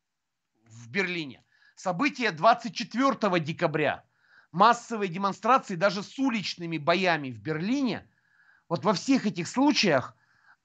в 0.64 0.88
Берлине, 0.88 1.44
события 1.76 2.30
24 2.32 3.38
декабря– 3.38 4.02
массовые 4.50 5.10
демонстрации 5.10 5.74
даже 5.74 6.02
с 6.02 6.18
уличными 6.18 6.78
боями 6.78 7.30
в 7.30 7.38
Берлине, 7.38 8.08
вот 8.66 8.82
во 8.82 8.94
всех 8.94 9.26
этих 9.26 9.46
случаях 9.46 10.16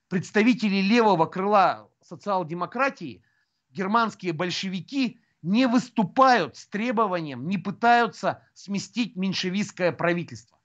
представители 0.08 0.80
левого 0.80 1.26
крыла 1.26 1.90
социал-демократии, 2.00 3.22
германские 3.68 4.32
большевики 4.32 5.20
не 5.42 5.66
выступают 5.66 6.56
с 6.56 6.66
требованием, 6.68 7.46
не 7.46 7.58
пытаются 7.58 8.42
сместить 8.54 9.16
меньшевистское 9.16 9.92
правительство. 9.92 10.58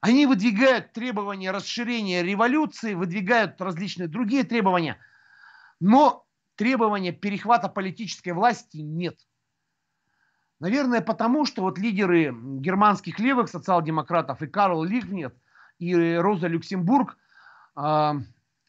Они 0.00 0.24
выдвигают 0.24 0.92
требования 0.92 1.50
расширения 1.50 2.22
революции, 2.22 2.94
выдвигают 2.94 3.60
различные 3.60 4.06
другие 4.06 4.44
требования, 4.44 4.98
но 5.80 6.26
требования 6.56 7.12
перехвата 7.12 7.68
политической 7.68 8.30
власти 8.30 8.78
нет. 8.78 9.18
Наверное, 10.58 11.02
потому 11.02 11.44
что 11.44 11.62
вот 11.62 11.78
лидеры 11.78 12.34
германских 12.34 13.18
левых 13.18 13.48
социал-демократов 13.48 14.40
и 14.40 14.46
Карл 14.46 14.82
Лигнет, 14.84 15.36
и 15.78 15.94
Роза 16.16 16.46
Люксембург 16.46 17.18
э, 17.76 18.12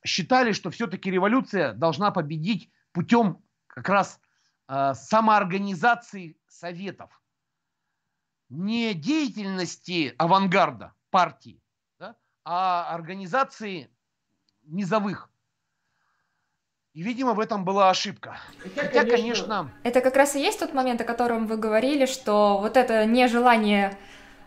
считали, 0.06 0.52
что 0.52 0.70
все-таки 0.70 1.10
революция 1.10 1.74
должна 1.74 2.12
победить 2.12 2.70
путем 2.92 3.42
как 3.68 3.88
раз 3.88 4.20
э, 4.68 4.94
самоорганизации 4.96 6.38
советов. 6.48 7.22
Не 8.50 8.94
деятельности 8.94 10.14
авангарда 10.18 10.94
партии, 11.10 11.62
да, 12.00 12.18
а 12.44 12.94
организации 12.94 13.90
низовых 14.64 15.30
и, 16.98 17.04
видимо, 17.04 17.36
в 17.36 17.40
этом 17.40 17.64
была 17.64 17.92
ошибка. 17.92 18.40
Хотя, 18.58 18.82
Хотя 18.82 19.06
конечно... 19.06 19.46
конечно... 19.46 19.72
Это 19.84 20.02
как 20.02 20.16
раз 20.16 20.36
и 20.36 20.42
есть 20.42 20.60
тот 20.60 20.74
момент, 20.74 21.00
о 21.00 21.04
котором 21.04 21.46
вы 21.46 21.56
говорили, 21.56 22.08
что 22.08 22.58
вот 22.58 22.76
это 22.76 23.06
нежелание 23.06 23.96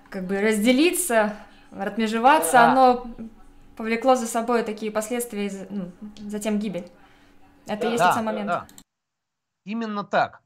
как 0.08 0.26
бы 0.26 0.40
разделиться, 0.40 1.36
отмежеваться, 1.70 2.54
да. 2.54 2.72
оно 2.72 3.06
повлекло 3.76 4.16
за 4.16 4.26
собой 4.26 4.64
такие 4.64 4.90
последствия, 4.90 5.68
ну, 5.70 5.92
затем 6.28 6.58
гибель. 6.58 6.90
Это 7.66 7.82
да, 7.82 7.86
и 7.86 7.90
есть 7.92 8.02
да, 8.02 8.06
тот 8.06 8.14
самый 8.16 8.26
момент. 8.32 8.48
Да, 8.48 8.66
да. 8.68 8.76
Именно 9.64 10.02
так. 10.02 10.42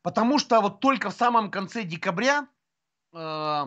Потому 0.00 0.38
что 0.38 0.62
вот 0.62 0.80
только 0.80 1.10
в 1.10 1.14
самом 1.14 1.50
конце 1.50 1.82
декабря 1.82 2.48
э, 3.12 3.64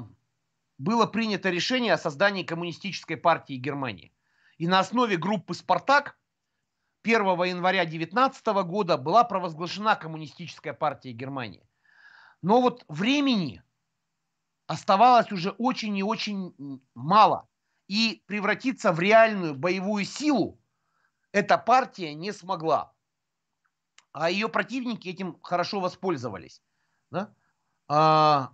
было 0.79 1.05
принято 1.05 1.51
решение 1.51 1.93
о 1.93 1.99
создании 1.99 2.41
коммунистической 2.41 3.17
партии 3.17 3.53
Германии. 3.53 4.11
И 4.57 4.67
на 4.67 4.79
основе 4.79 5.15
группы 5.15 5.53
«Спартак» 5.53 6.17
1 7.03 7.21
января 7.43 7.85
19 7.85 8.45
года 8.65 8.97
была 8.97 9.23
провозглашена 9.23 9.95
Коммунистическая 9.95 10.73
партия 10.73 11.11
Германии. 11.11 11.67
Но 12.41 12.61
вот 12.61 12.83
времени 12.87 13.63
оставалось 14.67 15.31
уже 15.31 15.51
очень 15.51 15.97
и 15.97 16.03
очень 16.03 16.53
мало. 16.93 17.47
И 17.87 18.23
превратиться 18.25 18.93
в 18.93 18.99
реальную 18.99 19.55
боевую 19.55 20.05
силу 20.05 20.61
эта 21.31 21.57
партия 21.57 22.13
не 22.13 22.31
смогла. 22.31 22.93
А 24.13 24.29
ее 24.29 24.47
противники 24.49 25.09
этим 25.09 25.39
хорошо 25.41 25.79
воспользовались. 25.79 26.61
Да? 27.09 27.33
А, 27.87 28.53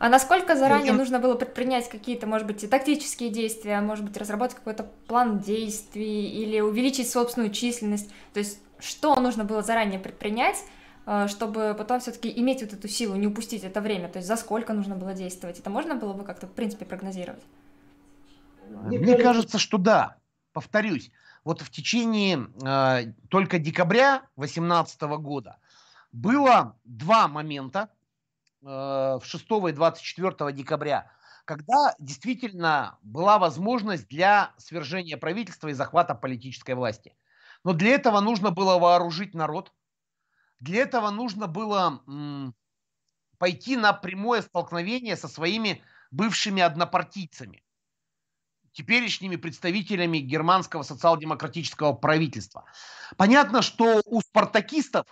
а 0.00 0.08
насколько 0.08 0.56
заранее 0.56 0.94
нужно 0.94 1.18
было 1.18 1.34
предпринять 1.34 1.90
какие-то, 1.90 2.26
может 2.26 2.46
быть, 2.46 2.64
и 2.64 2.66
тактические 2.66 3.28
действия, 3.28 3.82
может 3.82 4.06
быть, 4.06 4.16
разработать 4.16 4.56
какой-то 4.56 4.90
план 5.06 5.40
действий 5.40 6.26
или 6.42 6.58
увеличить 6.60 7.10
собственную 7.10 7.52
численность? 7.52 8.10
То 8.32 8.40
есть 8.40 8.60
что 8.78 9.14
нужно 9.20 9.44
было 9.44 9.62
заранее 9.62 10.00
предпринять, 10.00 10.56
э, 11.04 11.28
чтобы 11.28 11.74
потом 11.76 12.00
все-таки 12.00 12.32
иметь 12.34 12.62
вот 12.62 12.72
эту 12.72 12.88
силу, 12.88 13.14
не 13.14 13.26
упустить 13.26 13.62
это 13.62 13.82
время? 13.82 14.08
То 14.08 14.20
есть 14.20 14.26
за 14.26 14.36
сколько 14.36 14.72
нужно 14.72 14.96
было 14.96 15.12
действовать? 15.12 15.58
Это 15.58 15.68
можно 15.68 15.96
было 15.96 16.14
бы 16.14 16.24
как-то, 16.24 16.46
в 16.46 16.52
принципе, 16.52 16.86
прогнозировать? 16.86 17.42
Мне 18.70 19.18
кажется, 19.18 19.58
что 19.58 19.76
да. 19.76 20.16
Повторюсь, 20.54 21.12
вот 21.44 21.60
в 21.60 21.70
течение 21.70 22.46
э, 22.64 23.12
только 23.28 23.58
декабря 23.58 24.22
2018 24.36 25.02
года 25.20 25.58
было 26.10 26.74
два 26.84 27.28
момента, 27.28 27.90
в 28.62 29.22
6 29.24 29.68
и 29.70 29.72
24 29.72 30.52
декабря, 30.52 31.10
когда 31.44 31.94
действительно 31.98 32.98
была 33.02 33.38
возможность 33.38 34.08
для 34.08 34.54
свержения 34.58 35.16
правительства 35.16 35.68
и 35.68 35.72
захвата 35.72 36.14
политической 36.14 36.74
власти. 36.74 37.16
Но 37.64 37.72
для 37.72 37.90
этого 37.94 38.20
нужно 38.20 38.50
было 38.50 38.78
вооружить 38.78 39.34
народ, 39.34 39.72
для 40.60 40.82
этого 40.82 41.10
нужно 41.10 41.46
было 41.48 42.02
м, 42.08 42.54
пойти 43.38 43.76
на 43.76 43.92
прямое 43.92 44.42
столкновение 44.42 45.16
со 45.16 45.28
своими 45.28 45.82
бывшими 46.10 46.62
однопартийцами. 46.62 47.64
теперешними 48.72 49.36
представителями 49.36 50.18
германского 50.18 50.82
социал-демократического 50.82 51.92
правительства. 51.92 52.64
Понятно, 53.16 53.62
что 53.62 54.00
у 54.04 54.20
спартакистов, 54.20 55.06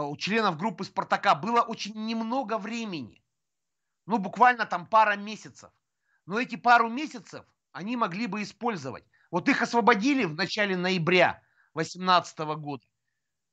у 0.00 0.16
членов 0.16 0.56
группы 0.56 0.84
Спартака 0.84 1.34
было 1.34 1.60
очень 1.60 1.94
немного 2.06 2.56
времени. 2.56 3.22
Ну, 4.06 4.18
буквально 4.18 4.64
там 4.64 4.86
пара 4.86 5.16
месяцев. 5.16 5.70
Но 6.26 6.40
эти 6.40 6.56
пару 6.56 6.88
месяцев 6.88 7.44
они 7.72 7.96
могли 7.96 8.26
бы 8.26 8.42
использовать. 8.42 9.04
Вот 9.30 9.48
их 9.48 9.60
освободили 9.62 10.24
в 10.24 10.34
начале 10.34 10.76
ноября 10.76 11.42
2018 11.74 12.38
года. 12.58 12.84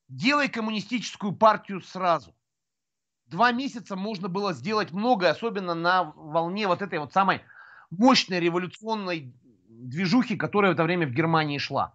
Делай 0.08 0.50
коммунистическую 0.50 1.34
партию 1.34 1.82
сразу. 1.82 2.36
Два 3.28 3.52
месяца 3.52 3.96
можно 3.96 4.28
было 4.28 4.54
сделать 4.54 4.92
многое, 4.92 5.32
особенно 5.32 5.76
на 5.76 6.04
волне 6.04 6.68
вот 6.68 6.82
этой 6.82 7.00
вот 7.00 7.14
самой 7.14 7.42
мощной 7.92 8.40
революционной 8.40 9.34
движухи, 9.68 10.36
которая 10.36 10.72
в 10.72 10.74
это 10.74 10.84
время 10.84 11.06
в 11.06 11.12
Германии 11.12 11.60
шла. 11.60 11.94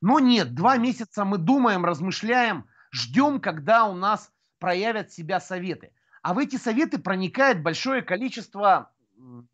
Но 0.00 0.18
нет, 0.18 0.54
два 0.54 0.76
месяца 0.76 1.24
мы 1.24 1.38
думаем, 1.38 1.84
размышляем, 1.84 2.66
ждем, 2.92 3.40
когда 3.40 3.86
у 3.86 3.94
нас 3.94 4.32
проявят 4.58 5.12
себя 5.12 5.40
советы. 5.40 5.92
А 6.22 6.34
в 6.34 6.38
эти 6.38 6.56
советы 6.56 6.98
проникает 6.98 7.62
большое 7.62 8.02
количество 8.02 8.92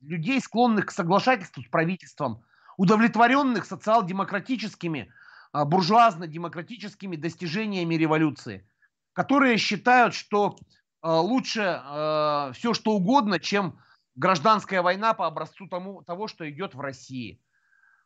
людей, 0.01 0.41
склонных 0.41 0.87
к 0.87 0.91
соглашательству 0.91 1.62
с 1.62 1.68
правительством, 1.68 2.45
удовлетворенных 2.76 3.64
социал-демократическими, 3.64 5.12
а, 5.53 5.64
буржуазно-демократическими 5.64 7.16
достижениями 7.16 7.95
революции, 7.95 8.68
которые 9.12 9.57
считают, 9.57 10.14
что 10.14 10.57
а, 11.01 11.20
лучше 11.20 11.62
а, 11.62 12.53
все 12.53 12.74
что 12.74 12.93
угодно, 12.93 13.41
чем 13.41 13.78
гражданская 14.14 14.82
война 14.82 15.14
по 15.14 15.26
образцу 15.26 15.68
тому, 15.68 16.03
того, 16.03 16.28
что 16.28 16.49
идет 16.49 16.74
в 16.74 16.80
России, 16.80 17.41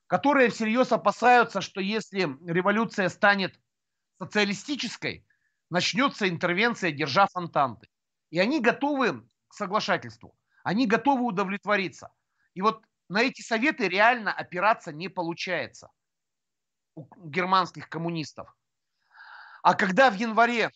которые 0.06 0.50
всерьез 0.50 0.92
опасаются, 0.92 1.60
что 1.60 1.80
если 1.80 2.36
революция 2.46 3.08
станет 3.08 3.58
социалистической, 4.20 5.26
начнется 5.70 6.28
интервенция, 6.28 6.92
держа 6.92 7.26
фонтанты. 7.26 7.88
И 8.30 8.38
они 8.38 8.60
готовы 8.60 9.26
к 9.48 9.54
соглашательству, 9.54 10.36
они 10.62 10.86
готовы 10.86 11.24
удовлетвориться. 11.24 12.12
И 12.54 12.60
вот 12.60 12.84
на 13.08 13.22
эти 13.22 13.40
советы 13.40 13.88
реально 13.88 14.32
опираться 14.32 14.92
не 14.92 15.08
получается 15.08 15.88
у 16.94 17.08
германских 17.28 17.88
коммунистов. 17.88 18.54
А 19.62 19.74
когда 19.74 20.10
в 20.10 20.14
январе 20.14 20.70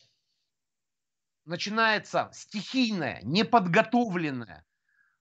начинается 1.44 2.30
стихийное, 2.32 3.20
неподготовленное 3.22 4.64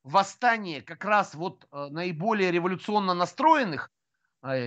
восстание 0.03 0.82
как 0.82 1.03
раз 1.03 1.34
вот 1.34 1.65
э, 1.71 1.88
наиболее 1.89 2.51
революционно 2.51 3.13
настроенных 3.13 3.91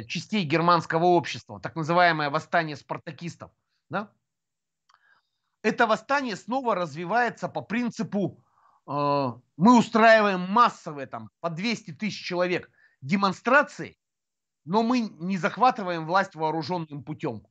частей 0.07 0.45
германского 0.45 1.05
общества, 1.05 1.61
так 1.61 1.77
называемое 1.77 2.31
восстание 2.31 2.77
спартакистов, 2.77 3.51
да, 3.91 4.11
это 5.63 5.87
восстание 5.87 6.37
снова 6.37 6.75
развивается 6.75 7.49
по 7.49 7.61
принципу 7.61 8.43
э, 8.87 8.91
мы 9.57 9.79
устраиваем 9.79 10.41
массовые 10.41 11.07
там 11.07 11.31
по 11.41 11.51
200 11.51 11.93
тысяч 11.93 12.25
человек 12.25 12.71
демонстрации, 13.01 13.99
но 14.65 14.83
мы 14.83 15.01
не 15.01 15.37
захватываем 15.37 16.07
власть 16.07 16.35
вооруженным 16.35 17.03
путем. 17.03 17.47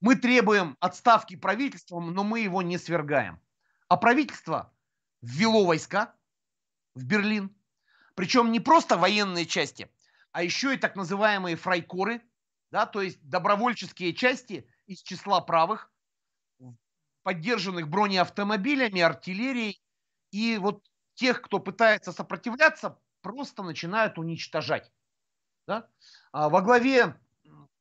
Мы 0.00 0.16
требуем 0.16 0.76
отставки 0.80 1.36
правительства, 1.36 2.00
но 2.00 2.24
мы 2.24 2.40
его 2.40 2.62
не 2.62 2.78
свергаем. 2.78 3.40
А 3.88 3.96
правительство 3.96 4.72
ввело 5.20 5.64
войска, 5.64 6.14
в 6.94 7.04
Берлин. 7.04 7.54
Причем 8.14 8.52
не 8.52 8.60
просто 8.60 8.96
военные 8.96 9.46
части, 9.46 9.90
а 10.32 10.42
еще 10.42 10.74
и 10.74 10.78
так 10.78 10.96
называемые 10.96 11.56
фрайкоры, 11.56 12.22
да, 12.70 12.86
то 12.86 13.02
есть 13.02 13.18
добровольческие 13.22 14.14
части 14.14 14.68
из 14.86 15.02
числа 15.02 15.40
правых, 15.40 15.92
поддержанных 17.22 17.88
бронеавтомобилями, 17.88 19.00
артиллерией. 19.00 19.82
И 20.30 20.58
вот 20.58 20.84
тех, 21.14 21.42
кто 21.42 21.58
пытается 21.58 22.12
сопротивляться, 22.12 22.98
просто 23.22 23.62
начинают 23.62 24.18
уничтожать. 24.18 24.90
Да? 25.66 25.88
А 26.32 26.48
во 26.48 26.62
главе 26.62 27.16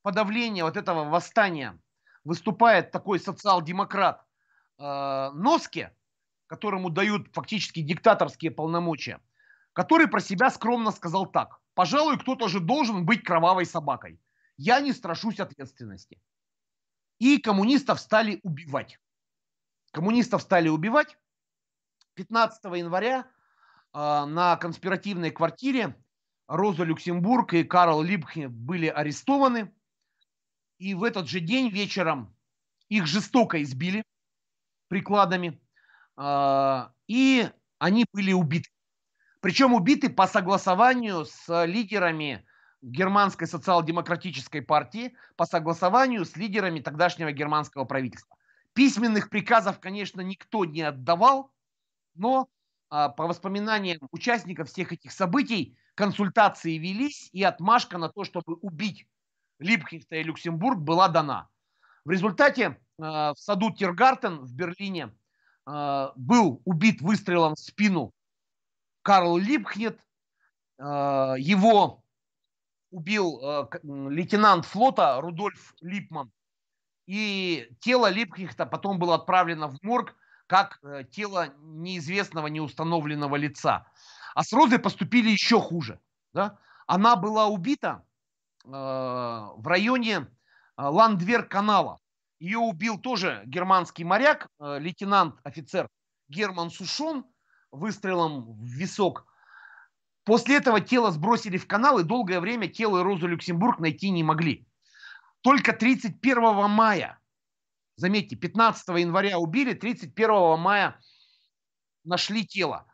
подавления 0.01 0.63
вот 0.63 0.77
этого 0.77 1.05
восстания 1.05 1.79
выступает 2.23 2.91
такой 2.91 3.19
социал-демократ 3.19 4.25
э, 4.77 5.31
Носке, 5.33 5.95
которому 6.47 6.89
дают 6.89 7.27
фактически 7.33 7.81
диктаторские 7.81 8.51
полномочия, 8.51 9.21
который 9.73 10.07
про 10.07 10.19
себя 10.19 10.49
скромно 10.49 10.91
сказал 10.91 11.25
так. 11.25 11.59
Пожалуй, 11.79 12.19
кто-то 12.19 12.49
же 12.49 12.59
должен 12.59 13.05
быть 13.05 13.23
кровавой 13.23 13.65
собакой. 13.65 14.19
Я 14.57 14.81
не 14.81 14.91
страшусь 14.91 15.39
ответственности. 15.39 16.21
И 17.19 17.37
коммунистов 17.37 18.01
стали 18.01 18.41
убивать. 18.43 18.99
Коммунистов 19.93 20.41
стали 20.41 20.67
убивать. 20.67 21.17
15 22.15 22.65
января 22.65 23.19
э, 23.21 23.25
на 23.93 24.57
конспиративной 24.57 25.31
квартире 25.31 25.95
Роза 26.49 26.83
Люксембург 26.83 27.53
и 27.53 27.63
Карл 27.63 28.01
Либхе 28.01 28.49
были 28.49 28.87
арестованы. 28.87 29.73
И 30.79 30.93
в 30.93 31.05
этот 31.05 31.29
же 31.29 31.39
день 31.39 31.69
вечером 31.69 32.35
их 32.89 33.07
жестоко 33.07 33.63
избили 33.63 34.03
прикладами. 34.89 35.61
А, 36.17 36.91
и 37.07 37.49
они 37.77 38.05
были 38.11 38.33
убиты. 38.33 38.69
Причем 39.41 39.73
убиты 39.73 40.09
по 40.09 40.27
согласованию 40.27 41.25
с 41.25 41.65
лидерами 41.65 42.45
германской 42.81 43.47
социал-демократической 43.47 44.61
партии, 44.61 45.15
по 45.35 45.45
согласованию 45.45 46.25
с 46.25 46.35
лидерами 46.35 46.79
тогдашнего 46.79 47.31
германского 47.31 47.85
правительства. 47.85 48.37
Письменных 48.73 49.29
приказов, 49.29 49.79
конечно, 49.79 50.21
никто 50.21 50.65
не 50.65 50.81
отдавал, 50.81 51.51
но 52.15 52.47
а, 52.89 53.09
по 53.09 53.27
воспоминаниям 53.27 53.99
участников 54.11 54.69
всех 54.69 54.93
этих 54.93 55.11
событий 55.11 55.77
консультации 55.95 56.77
велись, 56.77 57.29
и 57.33 57.43
отмашка 57.43 57.97
на 57.97 58.09
то, 58.09 58.23
чтобы 58.23 58.55
убить 58.55 59.07
Липкихта 59.59 60.15
и 60.15 60.23
Люксембург 60.23 60.79
была 60.79 61.09
дана. 61.09 61.49
В 62.05 62.11
результате 62.11 62.79
а, 63.01 63.33
в 63.33 63.39
саду 63.39 63.71
Тиргартен 63.71 64.39
в 64.39 64.53
Берлине 64.53 65.13
а, 65.65 66.13
был 66.15 66.61
убит 66.65 67.01
выстрелом 67.01 67.55
в 67.55 67.59
спину 67.59 68.13
Карл 69.01 69.37
Липхнет. 69.37 69.99
А, 70.77 71.35
его 71.37 72.03
убил 72.91 73.39
а, 73.43 73.69
лейтенант 73.83 74.65
флота 74.65 75.19
Рудольф 75.21 75.73
Липман. 75.81 76.31
И 77.05 77.69
тело 77.79 78.09
Липхнехта 78.09 78.65
потом 78.65 78.99
было 78.99 79.15
отправлено 79.15 79.67
в 79.67 79.81
морг 79.81 80.15
как 80.45 80.79
э, 80.81 81.03
тело 81.11 81.53
неизвестного, 81.59 82.47
неустановленного 82.47 83.35
лица. 83.35 83.87
А 84.33 84.43
с 84.43 84.51
Розой 84.51 84.79
поступили 84.79 85.29
еще 85.29 85.59
хуже. 85.59 85.99
Да? 86.33 86.57
Она 86.87 87.15
была 87.15 87.47
убита 87.47 88.03
в 88.63 89.61
районе 89.63 90.27
Ландвер-канала. 90.75 91.99
Ее 92.39 92.59
убил 92.59 92.97
тоже 92.97 93.43
германский 93.45 94.05
моряк, 94.05 94.47
э, 94.59 94.79
лейтенант-офицер 94.79 95.89
Герман 96.29 96.71
Сушон 96.71 97.25
выстрелом 97.71 98.53
в 98.53 98.65
висок. 98.65 99.25
После 100.23 100.57
этого 100.57 100.79
тело 100.79 101.11
сбросили 101.11 101.57
в 101.57 101.67
канал 101.67 101.99
и 101.99 102.03
долгое 102.03 102.39
время 102.39 102.67
тело 102.67 103.03
Розу 103.03 103.27
Люксембург 103.27 103.79
найти 103.79 104.09
не 104.09 104.23
могли. 104.23 104.67
Только 105.41 105.73
31 105.73 106.69
мая, 106.69 107.19
заметьте, 107.95 108.35
15 108.35 108.87
января 108.99 109.39
убили, 109.39 109.73
31 109.73 110.59
мая 110.59 110.99
нашли 112.03 112.45
тело. 112.45 112.85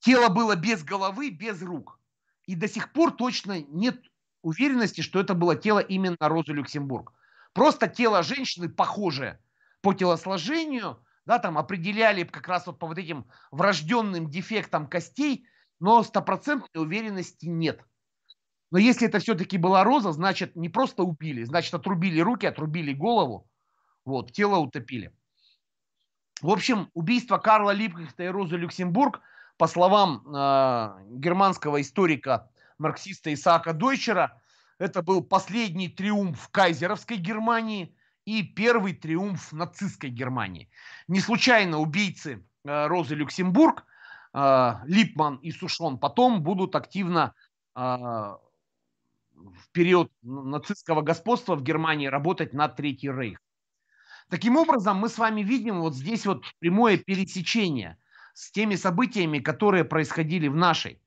Тело 0.00 0.28
было 0.28 0.56
без 0.56 0.82
головы, 0.84 1.30
без 1.30 1.62
рук. 1.62 2.00
И 2.46 2.54
до 2.54 2.68
сих 2.68 2.92
пор 2.92 3.12
точно 3.12 3.62
нет 3.62 4.00
уверенности, 4.42 5.00
что 5.00 5.20
это 5.20 5.34
было 5.34 5.56
тело 5.56 5.80
именно 5.80 6.16
Розы 6.20 6.52
Люксембург. 6.52 7.12
Просто 7.52 7.88
тело 7.88 8.22
женщины 8.22 8.68
похожее 8.68 9.40
по 9.80 9.94
телосложению, 9.94 11.04
да, 11.26 11.38
там 11.38 11.58
определяли 11.58 12.22
как 12.24 12.46
раз 12.48 12.66
вот 12.66 12.78
по 12.78 12.86
вот 12.86 12.98
этим 12.98 13.26
врожденным 13.50 14.30
дефектам 14.30 14.86
костей, 14.86 15.46
но 15.80 16.02
стопроцентной 16.02 16.82
уверенности 16.82 17.46
нет. 17.46 17.84
Но 18.70 18.78
если 18.78 19.08
это 19.08 19.18
все-таки 19.18 19.58
была 19.58 19.84
роза, 19.84 20.12
значит 20.12 20.56
не 20.56 20.68
просто 20.68 21.02
убили, 21.02 21.44
значит 21.44 21.74
отрубили 21.74 22.20
руки, 22.20 22.46
отрубили 22.46 22.92
голову, 22.92 23.48
вот, 24.04 24.32
тело 24.32 24.56
утопили. 24.58 25.12
В 26.40 26.50
общем, 26.50 26.90
убийство 26.94 27.38
Карла 27.38 27.70
Липкихта 27.70 28.24
и 28.24 28.28
Розы 28.28 28.56
Люксембург, 28.56 29.20
по 29.56 29.66
словам 29.66 30.22
э, 30.26 31.06
германского 31.18 31.80
историка, 31.80 32.50
марксиста 32.78 33.32
Исаака 33.32 33.72
Дойчера, 33.72 34.40
это 34.78 35.02
был 35.02 35.24
последний 35.24 35.88
триумф 35.88 36.48
кайзеровской 36.50 37.16
Германии 37.16 37.96
и 38.26 38.42
первый 38.42 38.92
триумф 38.92 39.52
нацистской 39.52 40.10
Германии. 40.10 40.68
Не 41.08 41.20
случайно 41.20 41.78
убийцы 41.78 42.44
э, 42.64 42.86
Розы 42.88 43.14
Люксембург, 43.14 43.86
э, 44.34 44.72
Липман 44.84 45.36
и 45.36 45.52
Сушон 45.52 45.98
потом 45.98 46.42
будут 46.42 46.76
активно 46.76 47.32
в 47.74 48.38
период 49.72 50.10
нацистского 50.22 51.02
господства 51.02 51.56
в 51.56 51.62
Германии 51.62 52.06
работать 52.06 52.54
на 52.54 52.68
Третий 52.68 53.10
Рейх. 53.10 53.38
Таким 54.30 54.56
образом, 54.56 54.96
мы 54.96 55.10
с 55.10 55.18
вами 55.18 55.42
видим 55.42 55.80
вот 55.80 55.94
здесь 55.94 56.24
вот 56.24 56.42
прямое 56.58 56.96
пересечение 56.96 57.98
с 58.32 58.50
теми 58.50 58.76
событиями, 58.76 59.40
которые 59.40 59.84
происходили 59.84 60.48
в 60.48 60.56
нашей 60.56 61.02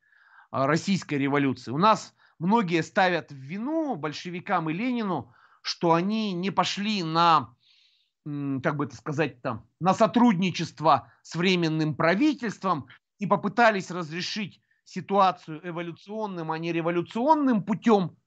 российской 0.52 1.16
революции. 1.16 1.72
У 1.72 1.80
нас 1.80 2.14
многие 2.38 2.84
ставят 2.84 3.32
в 3.32 3.36
вину 3.36 3.96
большевикам 3.96 4.70
и 4.70 4.74
Ленину, 4.74 5.34
что 5.62 5.94
они 5.94 6.34
не 6.34 6.52
пошли 6.52 7.04
на, 7.04 7.56
как 8.26 8.78
бы 8.78 8.86
это 8.86 8.96
сказать 8.96 9.42
там, 9.42 9.68
на 9.80 9.94
сотрудничество 9.94 11.12
с 11.22 11.36
временным 11.36 11.96
правительством 11.96 12.88
и 13.18 13.26
попытались 13.26 13.92
разрешить 13.92 14.62
ситуацию 14.84 15.68
эволюционным, 15.68 16.52
а 16.52 16.58
не 16.58 16.72
революционным 16.72 17.64
путем. 17.64 18.18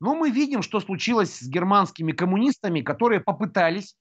Но 0.00 0.14
мы 0.14 0.30
видим, 0.30 0.62
что 0.62 0.80
случилось 0.80 1.38
с 1.38 1.48
германскими 1.48 2.12
коммунистами, 2.12 2.82
которые 2.82 3.20
попытались 3.20 3.96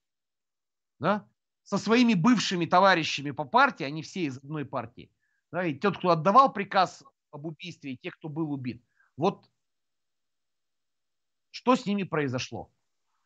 да, 1.00 1.28
со 1.64 1.78
своими 1.78 2.14
бывшими 2.14 2.66
товарищами 2.66 3.32
по 3.32 3.46
партии, 3.46 3.84
они 3.84 4.02
все 4.02 4.26
из 4.26 4.38
одной 4.38 4.66
партии, 4.66 5.12
да, 5.52 5.66
и 5.66 5.74
тот, 5.74 5.98
кто 5.98 6.10
отдавал 6.10 6.52
приказ 6.52 7.04
об 7.32 7.46
убийстве, 7.46 7.94
и 7.94 7.98
те, 7.98 8.12
кто 8.12 8.28
был 8.30 8.52
убит. 8.52 8.84
Вот 9.16 9.46
что 11.54 11.76
с 11.76 11.86
ними 11.86 12.04
произошло. 12.04 12.72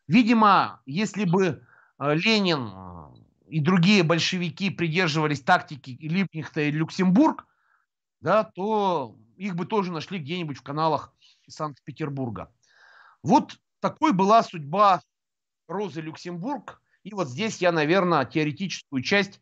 Видимо, 0.08 0.82
если 0.86 1.24
бы 1.24 1.64
э, 2.00 2.16
Ленин 2.16 2.70
э, 2.74 3.16
и 3.50 3.60
другие 3.60 4.04
большевики 4.04 4.70
придерживались 4.70 5.42
тактики 5.42 5.98
Липнихта 6.02 6.62
и 6.62 6.72
Люксембург, 6.72 7.48
да, 8.20 8.44
то 8.44 9.18
их 9.38 9.56
бы 9.56 9.66
тоже 9.66 9.92
нашли 9.92 10.20
где-нибудь 10.20 10.58
в 10.58 10.64
каналах 10.64 11.14
Санкт-Петербурга. 11.48 12.52
Вот 13.24 13.60
такой 13.80 14.12
была 14.14 14.44
судьба 14.44 15.02
Розы 15.68 16.02
Люксембург– 16.02 16.82
и 17.08 17.14
вот 17.14 17.30
здесь 17.30 17.60
я, 17.60 17.72
наверное, 17.72 18.26
теоретическую 18.26 19.02
часть, 19.02 19.40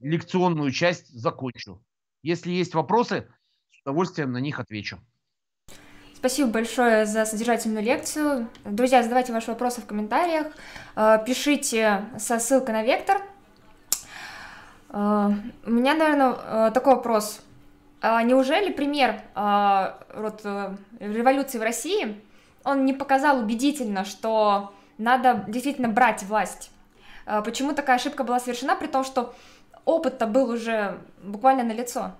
лекционную 0.00 0.70
часть 0.70 1.08
закончу. 1.08 1.82
Если 2.22 2.50
есть 2.50 2.74
вопросы, 2.74 3.26
с 3.70 3.80
удовольствием 3.80 4.32
на 4.32 4.36
них 4.36 4.60
отвечу. 4.60 5.00
Спасибо 6.24 6.48
большое 6.48 7.04
за 7.04 7.26
содержательную 7.26 7.84
лекцию. 7.84 8.48
Друзья, 8.64 9.02
задавайте 9.02 9.30
ваши 9.30 9.50
вопросы 9.50 9.82
в 9.82 9.84
комментариях, 9.84 10.46
э, 10.96 11.18
пишите 11.26 12.06
со 12.16 12.38
ссылкой 12.38 12.72
на 12.72 12.82
вектор. 12.82 13.20
Э, 14.88 15.28
у 15.66 15.70
меня, 15.70 15.92
наверное, 15.92 16.32
э, 16.32 16.70
такой 16.72 16.94
вопрос. 16.94 17.42
А 18.00 18.22
неужели 18.22 18.72
пример 18.72 19.20
вот, 19.34 20.42
революции 20.98 21.58
в 21.58 21.62
России, 21.62 22.18
он 22.64 22.86
не 22.86 22.94
показал 22.94 23.40
убедительно, 23.40 24.06
что 24.06 24.72
надо 24.96 25.44
действительно 25.46 25.90
брать 25.90 26.22
власть? 26.22 26.70
Почему 27.44 27.74
такая 27.74 27.96
ошибка 27.96 28.24
была 28.24 28.40
совершена, 28.40 28.76
при 28.76 28.86
том, 28.86 29.04
что 29.04 29.34
опыт-то 29.84 30.26
был 30.26 30.48
уже 30.48 30.98
буквально 31.22 31.64
на 31.64 31.72
лицо. 31.72 32.12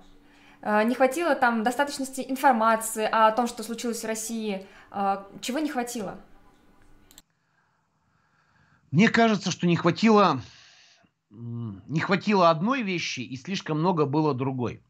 А, 0.67 0.83
не 0.83 0.95
хватило 0.95 1.35
там 1.35 1.61
достаточности 1.61 2.25
информации 2.27 3.07
о 3.09 3.31
том, 3.31 3.45
что 3.45 3.61
случилось 3.61 4.01
в 4.01 4.07
России. 4.07 4.65
А, 4.89 5.27
чего 5.39 5.59
не 5.59 5.69
хватило? 5.69 6.17
Мне 8.89 9.09
кажется, 9.09 9.51
что 9.51 9.67
не 9.67 9.75
хватило, 9.75 10.41
не 11.29 11.99
хватило 11.99 12.49
одной 12.49 12.81
вещи 12.81 13.19
и 13.19 13.37
слишком 13.37 13.79
много 13.79 14.07
было 14.07 14.33
другой. 14.33 14.81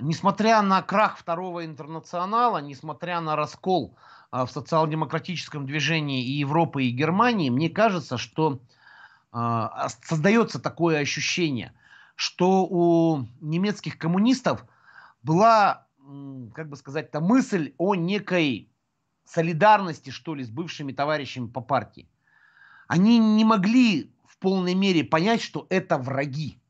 Несмотря 0.00 0.62
на 0.62 0.80
крах 0.80 1.18
второго 1.18 1.66
интернационала, 1.66 2.58
несмотря 2.58 3.20
на 3.20 3.36
раскол 3.36 3.94
а, 4.30 4.46
в 4.46 4.50
социал-демократическом 4.50 5.66
движении 5.66 6.24
и 6.24 6.38
Европы, 6.38 6.84
и 6.84 6.90
Германии, 6.90 7.50
мне 7.50 7.68
кажется, 7.68 8.16
что 8.16 8.58
а, 9.32 9.88
создается 10.02 10.58
такое 10.58 11.00
ощущение, 11.00 11.74
что 12.14 12.64
у 12.64 13.26
немецких 13.40 13.98
коммунистов 13.98 14.64
была, 15.22 15.88
как 16.54 16.68
бы 16.68 16.76
сказать-то, 16.76 17.20
мысль 17.20 17.74
о 17.78 17.94
некой 17.94 18.70
солидарности, 19.24 20.10
что 20.10 20.34
ли, 20.34 20.44
с 20.44 20.50
бывшими 20.50 20.92
товарищами 20.92 21.48
по 21.48 21.60
партии. 21.60 22.08
Они 22.86 23.18
не 23.18 23.44
могли 23.44 24.14
в 24.26 24.38
полной 24.38 24.74
мере 24.74 25.04
понять, 25.04 25.40
что 25.40 25.66
это 25.70 25.98
враги. 25.98 26.60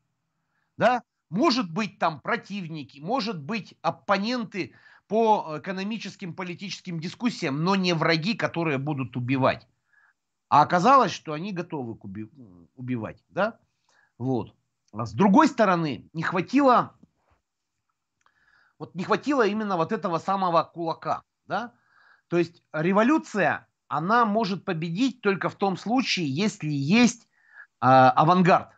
Да? 0.76 1.02
Может 1.30 1.72
быть, 1.72 1.98
там 1.98 2.20
противники, 2.20 3.00
может 3.00 3.42
быть, 3.42 3.74
оппоненты 3.82 4.74
по 5.08 5.56
экономическим, 5.58 6.34
политическим 6.34 7.00
дискуссиям, 7.00 7.64
но 7.64 7.74
не 7.74 7.92
враги, 7.92 8.34
которые 8.34 8.78
будут 8.78 9.16
убивать. 9.16 9.66
А 10.48 10.62
оказалось, 10.62 11.12
что 11.12 11.32
они 11.32 11.52
готовы 11.52 11.94
уби- 11.94 12.30
убивать. 12.76 13.22
Да? 13.28 13.58
Вот. 14.18 14.54
А 14.96 15.06
с 15.06 15.12
другой 15.12 15.48
стороны, 15.48 16.08
не 16.12 16.22
хватило, 16.22 16.96
вот 18.78 18.94
не 18.94 19.02
хватило 19.02 19.44
именно 19.44 19.76
вот 19.76 19.90
этого 19.90 20.18
самого 20.18 20.62
кулака. 20.62 21.22
Да? 21.46 21.74
То 22.28 22.38
есть 22.38 22.62
революция, 22.72 23.66
она 23.88 24.24
может 24.24 24.64
победить 24.64 25.20
только 25.20 25.48
в 25.48 25.56
том 25.56 25.76
случае, 25.76 26.28
если 26.28 26.70
есть 26.70 27.24
э, 27.24 27.86
авангард, 27.86 28.70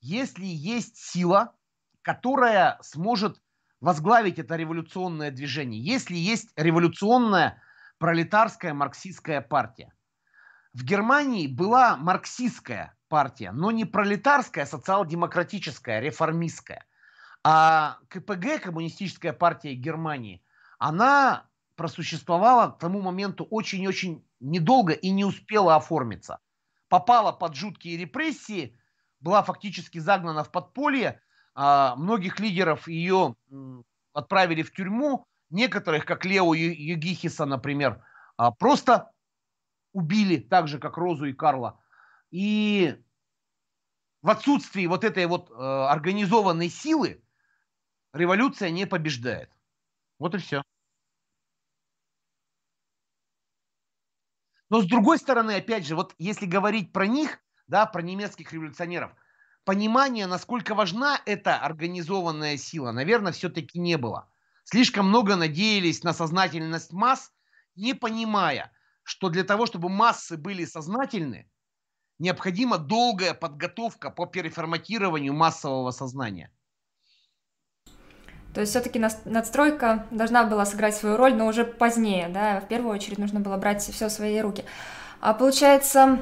если 0.00 0.46
есть 0.46 0.96
сила, 0.96 1.54
которая 2.00 2.78
сможет 2.80 3.40
возглавить 3.80 4.38
это 4.38 4.56
революционное 4.56 5.30
движение, 5.30 5.82
если 5.82 6.16
есть 6.16 6.50
революционная 6.56 7.62
пролетарская 7.98 8.72
марксистская 8.72 9.42
партия. 9.42 9.92
В 10.72 10.82
Германии 10.82 11.46
была 11.46 11.96
марксистская 11.98 12.96
партия, 13.12 13.52
но 13.52 13.70
не 13.70 13.84
пролетарская, 13.84 14.64
социал-демократическая, 14.64 16.00
реформистская. 16.00 16.86
А 17.44 17.98
КПГ, 18.08 18.62
Коммунистическая 18.62 19.34
партия 19.34 19.74
Германии, 19.74 20.42
она 20.78 21.46
просуществовала 21.76 22.70
к 22.70 22.78
тому 22.78 23.02
моменту 23.02 23.44
очень-очень 23.44 24.24
недолго 24.40 24.94
и 24.94 25.10
не 25.10 25.26
успела 25.26 25.76
оформиться. 25.76 26.38
Попала 26.88 27.32
под 27.32 27.54
жуткие 27.54 27.98
репрессии, 27.98 28.78
была 29.20 29.42
фактически 29.42 29.98
загнана 29.98 30.42
в 30.42 30.50
подполье, 30.50 31.20
а, 31.54 31.94
многих 31.96 32.40
лидеров 32.40 32.88
ее 32.88 33.36
отправили 34.14 34.62
в 34.62 34.72
тюрьму, 34.72 35.26
некоторых, 35.50 36.06
как 36.06 36.24
Лео 36.24 36.54
Югихиса, 36.54 37.44
например, 37.44 38.02
а, 38.38 38.52
просто 38.52 39.10
убили, 39.92 40.38
так 40.38 40.66
же, 40.66 40.78
как 40.78 40.96
Розу 40.96 41.26
и 41.26 41.34
Карла. 41.34 41.78
И 42.32 42.96
в 44.22 44.30
отсутствии 44.30 44.86
вот 44.86 45.04
этой 45.04 45.26
вот 45.26 45.50
э, 45.50 45.54
организованной 45.54 46.70
силы 46.70 47.22
революция 48.12 48.70
не 48.70 48.86
побеждает. 48.86 49.50
Вот 50.18 50.34
и 50.34 50.38
все. 50.38 50.62
Но 54.70 54.80
с 54.80 54.86
другой 54.86 55.18
стороны, 55.18 55.56
опять 55.56 55.86
же, 55.86 55.94
вот 55.94 56.14
если 56.16 56.46
говорить 56.46 56.94
про 56.94 57.06
них, 57.06 57.40
да, 57.66 57.84
про 57.84 58.00
немецких 58.00 58.50
революционеров, 58.54 59.14
понимания, 59.64 60.26
насколько 60.26 60.74
важна 60.74 61.20
эта 61.26 61.58
организованная 61.58 62.56
сила, 62.56 62.92
наверное, 62.92 63.32
все-таки 63.32 63.78
не 63.78 63.98
было. 63.98 64.30
Слишком 64.64 65.08
много 65.08 65.36
надеялись 65.36 66.02
на 66.02 66.14
сознательность 66.14 66.92
масс, 66.92 67.30
не 67.74 67.92
понимая, 67.92 68.72
что 69.02 69.28
для 69.28 69.44
того, 69.44 69.66
чтобы 69.66 69.90
массы 69.90 70.38
были 70.38 70.64
сознательны, 70.64 71.50
необходима 72.22 72.78
долгая 72.78 73.34
подготовка 73.34 74.10
по 74.10 74.26
переформатированию 74.26 75.34
массового 75.34 75.90
сознания. 75.90 76.50
То 78.54 78.60
есть 78.60 78.70
все-таки 78.70 78.98
надстройка 79.24 80.06
должна 80.10 80.44
была 80.44 80.66
сыграть 80.66 80.94
свою 80.94 81.16
роль, 81.16 81.34
но 81.34 81.46
уже 81.46 81.64
позднее, 81.64 82.28
да, 82.28 82.60
в 82.60 82.68
первую 82.68 82.94
очередь 82.94 83.18
нужно 83.18 83.40
было 83.40 83.56
брать 83.56 83.82
все 83.82 84.08
в 84.08 84.12
свои 84.12 84.40
руки. 84.40 84.64
А 85.20 85.32
получается, 85.34 86.18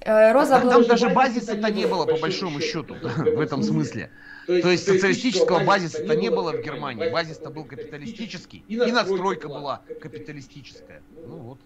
Э, 0.00 0.32
Роза 0.32 0.60
Там 0.60 0.84
даже 0.86 1.08
базиса-то 1.10 1.70
не 1.70 1.86
было, 1.86 2.06
по 2.06 2.16
большому 2.16 2.60
счету, 2.60 2.96
в 3.02 3.40
этом 3.40 3.62
смысле. 3.62 4.10
То 4.46 4.70
есть 4.70 4.86
социалистического 4.86 5.64
базиса-то 5.64 6.16
не 6.16 6.30
было 6.30 6.52
в 6.52 6.62
Германии. 6.62 7.10
Базис-то 7.10 7.50
был 7.50 7.64
капиталистический, 7.64 8.64
и 8.68 8.76
надстройка 8.76 9.48
была 9.48 9.82
капиталистическая. 10.00 11.02
Ну 11.26 11.36
вот. 11.36 11.58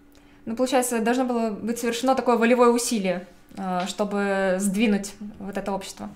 Ну, 0.44 0.56
получается, 0.56 1.00
должно 1.00 1.24
было 1.24 1.50
быть 1.50 1.78
совершено 1.78 2.16
такое 2.16 2.36
волевое 2.36 2.70
усилие, 2.70 3.28
чтобы 3.86 4.56
сдвинуть 4.58 5.14
вот 5.38 5.56
это 5.56 5.72
общество. 5.72 6.08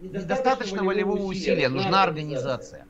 Недостаточно 0.00 0.82
волевого 0.84 1.22
усилия, 1.22 1.68
нужна 1.68 2.02
организация. 2.02 2.86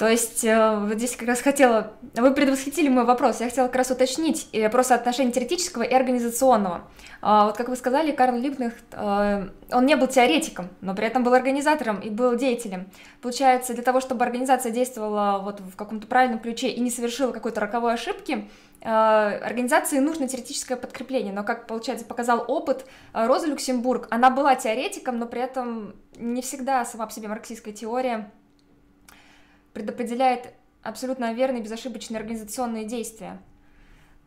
То 0.00 0.08
есть, 0.08 0.44
э, 0.44 0.78
вот 0.78 0.96
здесь 0.96 1.14
как 1.14 1.28
раз 1.28 1.42
хотела... 1.42 1.92
Вы 2.14 2.32
предвосхитили 2.32 2.88
мой 2.88 3.04
вопрос. 3.04 3.40
Я 3.40 3.50
хотела 3.50 3.66
как 3.66 3.76
раз 3.76 3.90
уточнить 3.90 4.48
э, 4.54 4.70
просто 4.70 4.94
отношение 4.94 5.30
теоретического 5.30 5.82
и 5.82 5.92
организационного. 5.92 6.88
А, 7.20 7.44
вот 7.44 7.58
как 7.58 7.68
вы 7.68 7.76
сказали, 7.76 8.10
Карл 8.10 8.38
Липкнехт, 8.38 8.82
э, 8.92 9.48
он 9.70 9.84
не 9.84 9.96
был 9.96 10.06
теоретиком, 10.06 10.70
но 10.80 10.94
при 10.94 11.06
этом 11.06 11.22
был 11.22 11.34
организатором 11.34 12.00
и 12.00 12.08
был 12.08 12.34
деятелем. 12.34 12.86
Получается, 13.20 13.74
для 13.74 13.82
того, 13.82 14.00
чтобы 14.00 14.24
организация 14.24 14.72
действовала 14.72 15.38
вот 15.44 15.60
в 15.60 15.76
каком-то 15.76 16.06
правильном 16.06 16.38
ключе 16.38 16.68
и 16.68 16.80
не 16.80 16.90
совершила 16.90 17.32
какой-то 17.32 17.60
роковой 17.60 17.92
ошибки, 17.92 18.48
организации 18.80 19.98
нужно 19.98 20.26
теоретическое 20.26 20.76
подкрепление. 20.76 21.34
Но, 21.34 21.44
как, 21.44 21.66
получается, 21.66 22.06
показал 22.06 22.42
опыт, 22.48 22.86
Роза 23.12 23.48
Люксембург, 23.48 24.08
она 24.10 24.30
была 24.30 24.54
теоретиком, 24.54 25.18
но 25.18 25.26
при 25.26 25.42
этом 25.42 25.94
не 26.16 26.40
всегда 26.40 26.86
сама 26.86 27.04
по 27.04 27.12
себе 27.12 27.28
марксистская 27.28 27.74
теория 27.74 28.30
предопределяет 29.72 30.52
абсолютно 30.82 31.32
верные, 31.32 31.62
безошибочные 31.62 32.18
организационные 32.18 32.84
действия. 32.84 33.40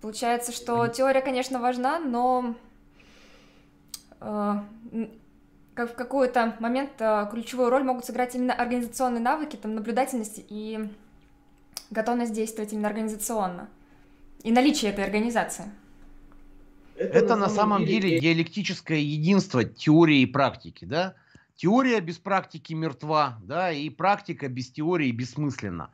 Получается, 0.02 0.52
что 0.52 0.88
теория, 0.88 1.22
конечно, 1.22 1.60
важна, 1.60 2.00
но 2.00 2.56
э, 4.20 4.56
как 5.74 5.92
в 5.92 5.96
какой-то 5.96 6.56
момент 6.60 6.92
э, 7.00 7.28
ключевую 7.32 7.70
роль 7.70 7.84
могут 7.84 8.06
сыграть 8.06 8.36
именно 8.36 8.54
организационные 8.54 9.22
навыки, 9.22 9.56
там, 9.56 9.76
наблюдательность 9.76 10.44
и 10.50 10.90
готовность 11.90 12.34
действовать 12.34 12.74
именно 12.74 12.88
организационно. 12.88 13.70
И 14.44 14.52
наличие 14.52 14.92
этой 14.92 15.06
организации. 15.06 15.72
Это, 16.96 17.20
Это 17.20 17.36
на 17.36 17.50
самом 17.50 17.86
деле, 17.86 18.02
деле 18.02 18.20
диалектическое 18.20 19.00
единство 19.00 19.64
теории 19.64 20.20
и 20.20 20.26
практики, 20.26 20.86
да? 20.86 21.16
Теория 21.56 22.02
без 22.02 22.18
практики 22.18 22.74
мертва, 22.74 23.40
да, 23.42 23.72
и 23.72 23.90
практика 23.90 24.48
без 24.48 24.72
теории 24.72 25.12
бессмысленна. 25.12 25.92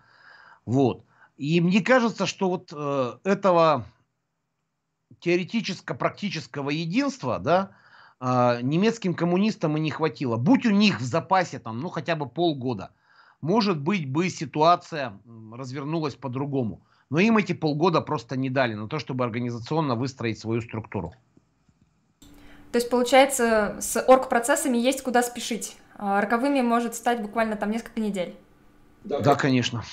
Вот. 0.66 1.06
И 1.38 1.62
мне 1.62 1.82
кажется, 1.82 2.26
что 2.26 2.50
вот 2.50 2.74
э, 2.74 3.18
этого 3.24 3.86
теоретическо-практического 5.20 6.70
единства, 6.70 7.40
да, 7.40 7.72
э, 8.20 8.60
немецким 8.62 9.14
коммунистам 9.14 9.78
и 9.78 9.80
не 9.80 9.92
хватило. 9.92 10.38
Будь 10.38 10.66
у 10.66 10.72
них 10.72 11.00
в 11.00 11.04
запасе 11.04 11.60
там, 11.60 11.80
ну, 11.80 11.90
хотя 11.90 12.16
бы 12.16 12.28
полгода, 12.28 12.92
может 13.42 13.80
быть, 13.80 14.10
бы 14.10 14.30
ситуация 14.30 15.20
развернулась 15.52 16.16
по-другому. 16.16 16.86
Но 17.10 17.20
им 17.20 17.38
эти 17.38 17.54
полгода 17.54 18.02
просто 18.02 18.38
не 18.38 18.50
дали 18.50 18.76
на 18.76 18.88
то, 18.88 19.00
чтобы 19.00 19.24
организационно 19.24 19.96
выстроить 19.96 20.40
свою 20.40 20.62
структуру. 20.62 21.14
То 22.72 22.78
есть, 22.78 22.90
получается, 22.90 23.78
с 23.80 24.00
орг-процессами 24.02 24.78
есть 24.78 25.02
куда 25.02 25.24
спешить. 25.24 25.76
А 25.98 26.22
роковыми 26.22 26.62
может 26.62 26.96
стать 26.96 27.22
буквально 27.22 27.56
там 27.56 27.72
несколько 27.72 28.00
недель. 28.00 28.36
Да, 29.04 29.20
да 29.20 29.36
конечно. 29.36 29.84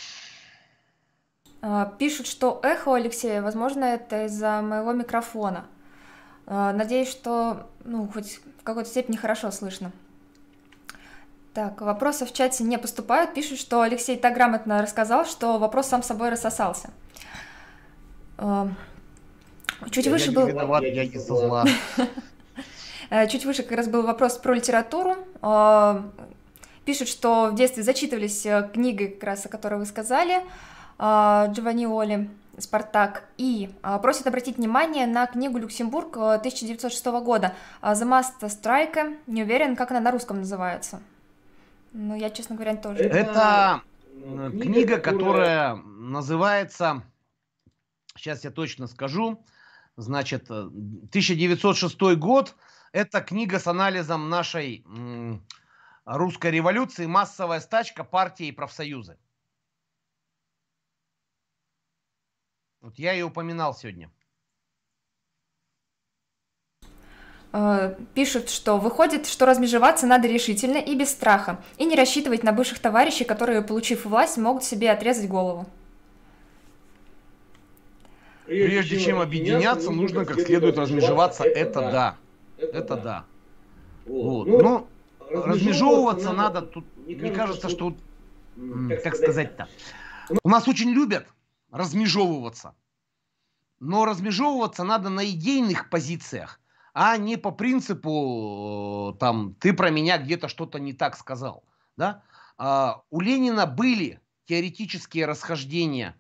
А, 1.63 1.87
пишут, 1.99 2.27
что 2.27 2.61
эхо 2.63 2.95
Алексея, 2.95 3.41
возможно, 3.41 3.85
это 3.85 4.27
из-за 4.27 4.61
моего 4.61 4.93
микрофона. 4.93 5.65
А, 6.47 6.73
надеюсь, 6.73 7.11
что, 7.11 7.69
ну, 7.85 8.09
хоть 8.13 8.41
в 8.61 8.63
какой-то 8.63 8.89
степени 8.89 9.17
хорошо 9.17 9.51
слышно. 9.51 9.91
Так, 11.55 11.81
вопросы 11.81 12.27
в 12.27 12.33
чате 12.33 12.63
не 12.65 12.79
поступают. 12.79 13.33
Пишут, 13.33 13.59
что 13.59 13.81
Алексей 13.81 14.19
так 14.19 14.35
грамотно 14.35 14.83
рассказал, 14.83 15.25
что 15.25 15.59
вопрос 15.59 15.87
сам 15.87 16.03
собой 16.03 16.29
рассосался. 16.29 16.91
Чуть 19.91 20.07
я 20.07 20.13
выше 20.13 20.31
я 20.31 20.33
был... 20.33 20.47
Виноват, 20.47 20.83
я 20.83 21.07
не 21.07 21.19
со 21.19 21.35
зла. 21.35 21.65
Э, 23.11 23.29
чуть 23.29 23.45
выше 23.45 23.63
как 23.63 23.77
раз 23.77 23.89
был 23.89 24.03
вопрос 24.03 24.37
про 24.37 24.55
литературу. 24.55 25.17
Э, 25.43 26.03
пишут, 26.85 27.09
что 27.09 27.51
в 27.53 27.55
детстве 27.55 27.83
зачитывались 27.83 28.45
э, 28.47 28.69
книги, 28.73 29.07
как 29.07 29.25
раз 29.25 29.47
о 29.47 29.49
которой 29.49 29.77
вы 29.79 29.87
сказали, 29.87 30.43
Джованни 30.99 31.85
Оли, 31.85 32.31
«Спартак», 32.57 33.25
и 33.37 33.69
просят 34.01 34.27
обратить 34.29 34.57
внимание 34.57 35.07
на 35.07 35.27
книгу 35.27 35.59
«Люксембург» 35.59 36.17
1906 36.17 37.05
года 37.21 37.53
«The 37.83 38.09
Mast 38.09 38.41
Strike». 38.41 39.19
Не 39.27 39.43
уверен, 39.43 39.77
как 39.77 39.91
она 39.91 40.01
на 40.01 40.11
русском 40.11 40.39
называется. 40.39 41.03
Ну, 41.93 42.15
я, 42.15 42.31
честно 42.31 42.55
говоря, 42.55 42.77
тоже. 42.77 43.01
Это 43.01 43.83
книга, 44.53 44.97
которая 44.97 45.75
называется, 45.75 47.03
сейчас 48.17 48.45
я 48.45 48.51
точно 48.51 48.87
скажу, 48.87 49.45
значит, 49.99 50.51
1906 50.51 52.01
год, 52.17 52.55
это 52.93 53.21
книга 53.21 53.59
с 53.59 53.67
анализом 53.67 54.29
нашей 54.29 54.85
русской 56.05 56.51
революции 56.51 57.07
«Массовая 57.07 57.61
стачка 57.61 58.05
партии 58.05 58.47
и 58.47 58.53
профсоюзы». 58.53 59.19
Вот 62.81 62.99
я 62.99 63.13
ее 63.13 63.25
упоминал 63.25 63.75
сегодня. 63.75 64.11
Э, 67.53 67.95
пишут, 68.15 68.51
что 68.51 68.79
выходит, 68.79 69.27
что 69.27 69.47
размежеваться 69.47 70.07
надо 70.07 70.29
решительно 70.29 70.77
и 70.77 70.95
без 70.95 71.11
страха, 71.11 71.61
и 71.79 71.85
не 71.87 71.97
рассчитывать 71.97 72.43
на 72.43 72.53
бывших 72.53 72.79
товарищей, 72.79 73.25
которые, 73.25 73.63
получив 73.63 74.05
власть, 74.05 74.37
могут 74.37 74.63
себе 74.63 74.91
отрезать 74.91 75.29
голову. 75.29 75.67
Прежде 78.45 79.01
чем 79.01 79.21
объединяться, 79.21 79.91
нужно 79.91 80.25
как 80.25 80.39
следует 80.41 80.79
размежеваться, 80.79 81.45
это 81.45 81.81
да. 81.81 82.17
Это, 82.57 82.79
это 82.79 82.97
да. 82.97 83.03
да. 83.03 83.25
Вот. 84.07 84.49
вот. 84.49 84.63
Но 84.63 84.89
ну, 85.31 85.43
размежевываться 85.43 86.33
надо, 86.33 86.61
надо 86.61 86.67
тут, 86.67 86.85
мне 86.97 87.31
кажется, 87.31 87.69
что, 87.69 87.91
что 87.91 87.97
как 89.03 89.17
сказать-то, 89.17 89.69
у 90.43 90.49
нас 90.49 90.69
очень 90.69 90.91
любят 90.91 91.27
размежевываться. 91.71 92.75
Но 93.79 94.07
размежевываться 94.07 94.85
надо 94.85 95.11
на 95.11 95.29
идейных 95.29 95.91
позициях, 95.91 96.61
а 96.95 97.17
не 97.19 97.37
по 97.37 97.51
принципу, 97.51 99.13
э, 99.15 99.19
там, 99.19 99.55
ты 99.61 99.75
про 99.75 99.91
меня 99.91 100.17
где-то 100.17 100.49
что-то 100.49 100.79
не 100.79 100.95
так 100.95 101.17
сказал. 101.17 101.63
Да? 101.97 102.23
А, 102.57 103.03
у 103.11 103.21
Ленина 103.21 103.67
были 103.67 104.21
теоретические 104.47 105.27
расхождения 105.27 106.17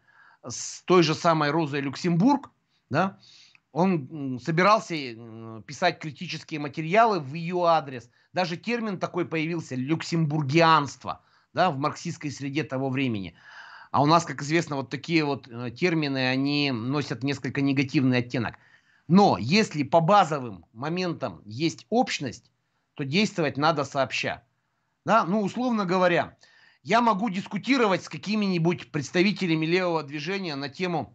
с 0.46 0.82
той 0.82 1.02
же 1.02 1.14
самой 1.14 1.50
Розой 1.50 1.80
Люксембург, 1.80 2.50
да, 2.90 3.18
он 3.76 4.40
собирался 4.42 4.94
писать 5.66 5.98
критические 5.98 6.60
материалы 6.60 7.20
в 7.20 7.34
ее 7.34 7.66
адрес. 7.66 8.08
Даже 8.32 8.56
термин 8.56 8.98
такой 8.98 9.26
появился– 9.26 9.74
люксембургианство 9.76 11.20
да, 11.52 11.70
в 11.70 11.76
марксистской 11.76 12.30
среде 12.30 12.64
того 12.64 12.88
времени. 12.88 13.34
А 13.90 14.02
у 14.02 14.06
нас, 14.06 14.24
как 14.24 14.40
известно, 14.40 14.76
вот 14.76 14.88
такие 14.88 15.26
вот 15.26 15.46
э, 15.48 15.70
термины, 15.70 16.26
они 16.26 16.70
носят 16.70 17.22
несколько 17.22 17.60
негативный 17.60 18.18
оттенок. 18.18 18.54
Но 19.08 19.36
если 19.36 19.82
по 19.82 20.00
базовым 20.00 20.64
моментам 20.72 21.42
есть 21.44 21.86
общность, 21.90 22.50
то 22.94 23.04
действовать 23.04 23.58
надо 23.58 23.84
сообща. 23.84 24.42
Да? 25.04 25.24
Ну, 25.24 25.42
условно 25.42 25.84
говоря, 25.84 26.38
я 26.82 27.02
могу 27.02 27.28
дискутировать 27.28 28.04
с 28.04 28.08
какими-нибудь 28.08 28.90
представителями 28.90 29.66
левого 29.66 30.02
движения 30.02 30.56
на 30.56 30.70
тему 30.70 31.14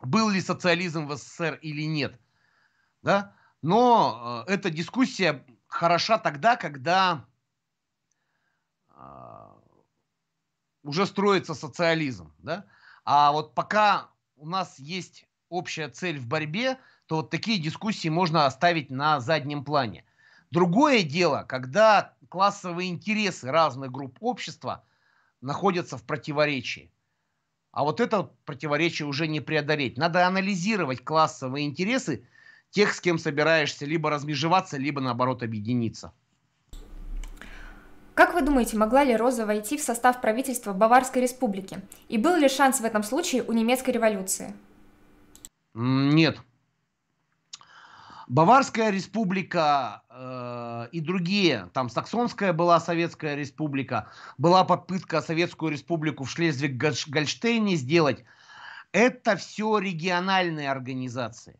был 0.00 0.30
ли 0.30 0.40
социализм 0.40 1.06
в 1.06 1.16
СССР 1.16 1.58
или 1.62 1.82
нет. 1.82 2.18
Да? 3.02 3.34
Но 3.62 4.44
э, 4.46 4.52
эта 4.52 4.70
дискуссия 4.70 5.44
хороша 5.66 6.18
тогда, 6.18 6.56
когда 6.56 7.24
э, 8.90 9.48
уже 10.82 11.06
строится 11.06 11.54
социализм. 11.54 12.32
Да? 12.38 12.66
А 13.04 13.32
вот 13.32 13.54
пока 13.54 14.10
у 14.36 14.46
нас 14.46 14.78
есть 14.78 15.26
общая 15.48 15.88
цель 15.88 16.18
в 16.18 16.26
борьбе, 16.26 16.78
то 17.06 17.16
вот 17.16 17.30
такие 17.30 17.58
дискуссии 17.58 18.08
можно 18.08 18.46
оставить 18.46 18.90
на 18.90 19.20
заднем 19.20 19.64
плане. 19.64 20.04
Другое 20.50 21.02
дело, 21.02 21.44
когда 21.44 22.14
классовые 22.28 22.90
интересы 22.90 23.50
разных 23.50 23.90
групп 23.90 24.18
общества 24.20 24.84
находятся 25.40 25.96
в 25.96 26.04
противоречии. 26.04 26.92
А 27.72 27.84
вот 27.84 28.00
это 28.00 28.30
противоречие 28.44 29.06
уже 29.06 29.28
не 29.28 29.40
преодолеть. 29.40 29.96
Надо 29.96 30.26
анализировать 30.26 31.04
классовые 31.04 31.66
интересы 31.66 32.26
тех, 32.70 32.92
с 32.92 33.00
кем 33.00 33.18
собираешься 33.18 33.86
либо 33.86 34.10
размежеваться, 34.10 34.76
либо 34.76 35.00
наоборот 35.00 35.42
объединиться. 35.42 36.12
Как 38.14 38.34
вы 38.34 38.42
думаете, 38.42 38.76
могла 38.76 39.04
ли 39.04 39.16
Роза 39.16 39.46
войти 39.46 39.76
в 39.76 39.82
состав 39.82 40.20
правительства 40.20 40.72
Баварской 40.72 41.22
республики? 41.22 41.80
И 42.08 42.18
был 42.18 42.36
ли 42.36 42.48
шанс 42.48 42.80
в 42.80 42.84
этом 42.84 43.02
случае 43.02 43.42
у 43.44 43.52
немецкой 43.52 43.90
революции? 43.90 44.52
Нет. 45.74 46.38
Баварская 48.30 48.90
республика 48.90 50.04
э, 50.08 50.86
и 50.92 51.00
другие, 51.00 51.68
там 51.72 51.90
Саксонская 51.90 52.52
была 52.52 52.78
Советская 52.78 53.34
республика, 53.34 54.08
была 54.38 54.62
попытка 54.62 55.20
Советскую 55.20 55.72
республику 55.72 56.22
в 56.22 56.30
Шлезвиг-Гольштейне 56.30 57.74
сделать. 57.74 58.24
Это 58.92 59.34
все 59.34 59.78
региональные 59.78 60.70
организации. 60.70 61.58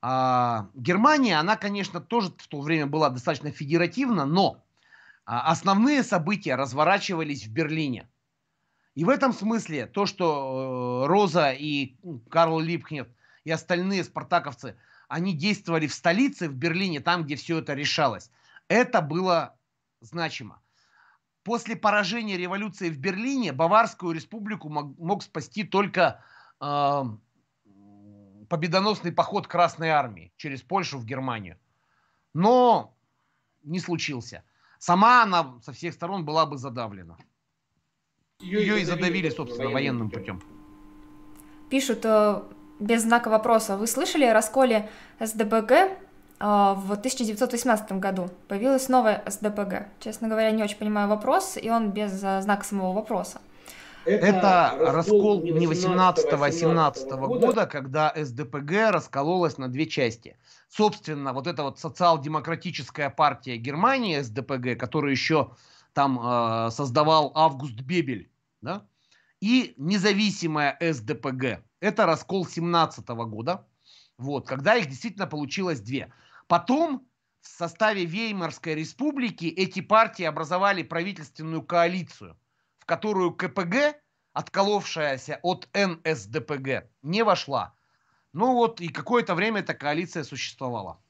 А, 0.00 0.70
Германия, 0.74 1.38
она, 1.38 1.54
конечно, 1.56 2.00
тоже 2.00 2.32
в 2.36 2.48
то 2.48 2.60
время 2.60 2.88
была 2.88 3.08
достаточно 3.08 3.52
федеративна, 3.52 4.26
но 4.26 4.60
а, 5.24 5.52
основные 5.52 6.02
события 6.02 6.56
разворачивались 6.56 7.46
в 7.46 7.52
Берлине. 7.52 8.08
И 8.96 9.04
в 9.04 9.08
этом 9.08 9.32
смысле 9.32 9.86
то, 9.86 10.06
что 10.06 11.04
э, 11.04 11.06
Роза 11.06 11.52
и 11.52 11.94
Карл 12.28 12.58
Липкнет 12.58 13.08
и 13.44 13.52
остальные 13.52 14.02
спартаковцы, 14.02 14.74
они 15.12 15.34
действовали 15.34 15.86
в 15.86 15.92
столице, 15.92 16.48
в 16.48 16.54
Берлине, 16.54 17.00
там, 17.00 17.24
где 17.24 17.36
все 17.36 17.58
это 17.58 17.74
решалось, 17.74 18.30
это 18.68 19.02
было 19.02 19.54
значимо. 20.00 20.62
После 21.42 21.76
поражения 21.76 22.38
революции 22.38 22.88
в 22.88 22.98
Берлине 22.98 23.52
Баварскую 23.52 24.14
республику 24.14 24.70
мог, 24.70 24.98
мог 24.98 25.22
спасти 25.22 25.64
только 25.64 26.24
э, 26.60 27.02
победоносный 28.48 29.12
поход 29.12 29.46
Красной 29.46 29.90
Армии 29.90 30.32
через 30.38 30.62
Польшу 30.62 30.98
в 30.98 31.04
Германию. 31.04 31.58
Но 32.32 32.96
не 33.64 33.80
случился. 33.80 34.44
Сама 34.78 35.24
она 35.24 35.60
со 35.60 35.72
всех 35.72 35.92
сторон 35.92 36.24
была 36.24 36.46
бы 36.46 36.56
задавлена. 36.56 37.18
Ее, 38.40 38.80
и 38.80 38.84
задавили, 38.84 39.28
собственно, 39.28 39.68
военным 39.68 40.08
путем. 40.08 40.40
Пишут 41.68 42.04
э, 42.06 42.42
без 42.80 43.02
знака 43.02 43.28
вопроса. 43.28 43.76
Вы 43.76 43.86
слышали 43.86 44.24
о 44.24 44.34
расколе 44.34 44.88
СДБГ 45.20 45.72
э, 45.72 45.88
в 46.40 46.92
1918 46.92 47.92
году? 47.92 48.30
Появилась 48.48 48.88
новая 48.88 49.22
СДПГ. 49.26 49.86
Честно 50.00 50.28
говоря, 50.28 50.50
не 50.50 50.62
очень 50.62 50.76
понимаю 50.76 51.08
вопрос, 51.08 51.56
и 51.60 51.70
он 51.70 51.90
без 51.90 52.22
э, 52.22 52.42
знака 52.42 52.64
самого 52.64 52.92
вопроса. 52.92 53.40
Это, 54.04 54.26
Это 54.26 54.92
раскол 54.92 55.42
не 55.42 55.66
18-18 55.66 57.08
а 57.10 57.16
года, 57.16 57.66
когда 57.66 58.12
СДПГ 58.16 58.90
раскололась 58.90 59.58
на 59.58 59.68
две 59.68 59.86
части. 59.86 60.36
Собственно, 60.68 61.32
вот 61.32 61.46
эта 61.46 61.62
вот 61.62 61.78
социал-демократическая 61.78 63.10
партия 63.10 63.56
Германии, 63.58 64.20
СДПГ, 64.20 64.78
которую 64.78 65.12
еще 65.12 65.50
там 65.92 66.18
э, 66.20 66.70
создавал 66.70 67.30
Август 67.34 67.80
Бебель, 67.80 68.30
да? 68.60 68.82
и 69.40 69.74
независимая 69.76 70.76
СДПГ. 70.80 71.62
Это 71.82 72.06
раскол 72.06 72.46
17 72.46 73.08
года, 73.08 73.66
вот, 74.16 74.46
когда 74.46 74.76
их 74.76 74.86
действительно 74.86 75.26
получилось 75.26 75.80
две. 75.80 76.12
Потом 76.46 77.08
в 77.40 77.48
составе 77.48 78.04
Веймарской 78.04 78.76
республики 78.76 79.46
эти 79.46 79.80
партии 79.80 80.22
образовали 80.22 80.84
правительственную 80.84 81.62
коалицию, 81.62 82.38
в 82.78 82.86
которую 82.86 83.34
КПГ, 83.34 84.00
отколовшаяся 84.32 85.40
от 85.42 85.68
НСДПГ, 85.74 86.88
не 87.02 87.24
вошла. 87.24 87.74
Ну 88.32 88.54
вот 88.54 88.80
и 88.80 88.86
какое-то 88.86 89.34
время 89.34 89.58
эта 89.58 89.74
коалиция 89.74 90.22
существовала. 90.22 91.00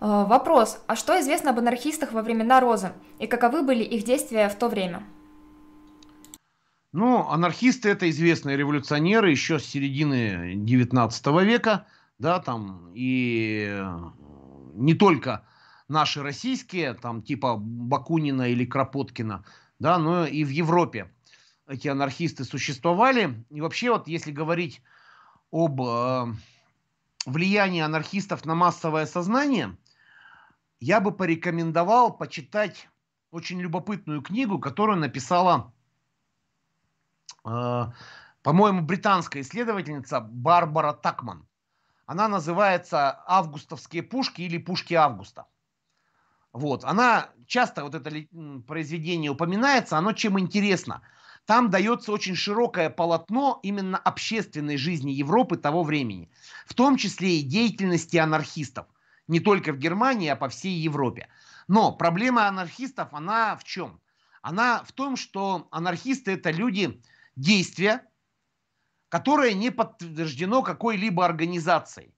Э, 0.00 0.24
вопрос. 0.24 0.82
А 0.88 0.96
что 0.96 1.20
известно 1.20 1.50
об 1.50 1.60
анархистах 1.60 2.10
во 2.10 2.22
времена 2.22 2.58
Розы? 2.58 2.92
И 3.20 3.28
каковы 3.28 3.62
были 3.62 3.84
их 3.84 4.02
действия 4.02 4.48
в 4.48 4.56
то 4.56 4.68
время? 4.68 5.04
Ну, 6.92 7.28
анархисты 7.28 7.88
это 7.88 8.10
известные 8.10 8.56
революционеры 8.56 9.30
еще 9.30 9.58
с 9.58 9.64
середины 9.64 10.54
19 10.56 11.26
века, 11.44 11.86
да, 12.18 12.40
там, 12.40 12.90
и 12.94 13.68
э, 13.70 13.98
не 14.74 14.94
только 14.94 15.46
наши 15.88 16.22
российские, 16.22 16.94
там, 16.94 17.22
типа 17.22 17.56
Бакунина 17.56 18.50
или 18.50 18.64
Кропоткина, 18.64 19.44
да, 19.78 19.98
но 19.98 20.26
и 20.26 20.44
в 20.44 20.48
Европе 20.50 21.12
эти 21.68 21.88
анархисты 21.88 22.44
существовали. 22.44 23.44
И 23.50 23.60
вообще, 23.60 23.90
вот 23.90 24.08
если 24.08 24.32
говорить 24.32 24.82
об 25.52 25.80
э, 25.80 26.26
влиянии 27.24 27.82
анархистов 27.82 28.44
на 28.44 28.54
массовое 28.54 29.06
сознание– 29.06 29.76
я 30.80 31.00
бы 31.00 31.12
порекомендовал 31.12 32.16
почитать 32.16 32.88
очень 33.30 33.60
любопытную 33.60 34.22
книгу, 34.22 34.58
которую 34.58 34.98
написала, 34.98 35.72
по-моему, 38.42 38.82
британская 38.82 39.40
исследовательница 39.40 40.20
Барбара 40.20 40.92
Такман. 40.92 41.46
Она 42.06 42.28
называется 42.28 43.22
«Августовские 43.26 44.02
пушки» 44.02 44.42
или 44.42 44.58
«Пушки 44.58 44.94
Августа». 44.94 45.46
Вот. 46.52 46.84
Она 46.84 47.30
часто, 47.46 47.84
вот 47.84 47.94
это 47.94 48.10
произведение 48.66 49.30
упоминается, 49.30 49.96
оно 49.96 50.12
чем 50.12 50.38
интересно. 50.38 51.02
Там 51.46 51.70
дается 51.70 52.12
очень 52.12 52.34
широкое 52.34 52.90
полотно 52.90 53.60
именно 53.62 53.98
общественной 53.98 54.76
жизни 54.76 55.10
Европы 55.10 55.56
того 55.56 55.84
времени, 55.84 56.30
в 56.66 56.74
том 56.74 56.96
числе 56.96 57.38
и 57.38 57.42
деятельности 57.42 58.16
анархистов– 58.16 58.86
не 59.30 59.38
только 59.38 59.72
в 59.72 59.78
Германии, 59.78 60.28
а 60.28 60.34
по 60.34 60.48
всей 60.48 60.74
Европе. 60.74 61.28
Но 61.68 61.92
проблема 61.92 62.48
анархистов, 62.48 63.14
она 63.14 63.56
в 63.56 63.62
чем? 63.62 64.00
Она 64.42 64.82
в 64.82 64.90
том, 64.92 65.16
что 65.16 65.68
анархисты 65.70 66.32
это 66.32 66.50
люди 66.50 67.00
действия, 67.36 68.06
которое 69.08 69.54
не 69.54 69.70
подтверждено 69.70 70.62
какой-либо 70.62 71.24
организацией. 71.24 72.14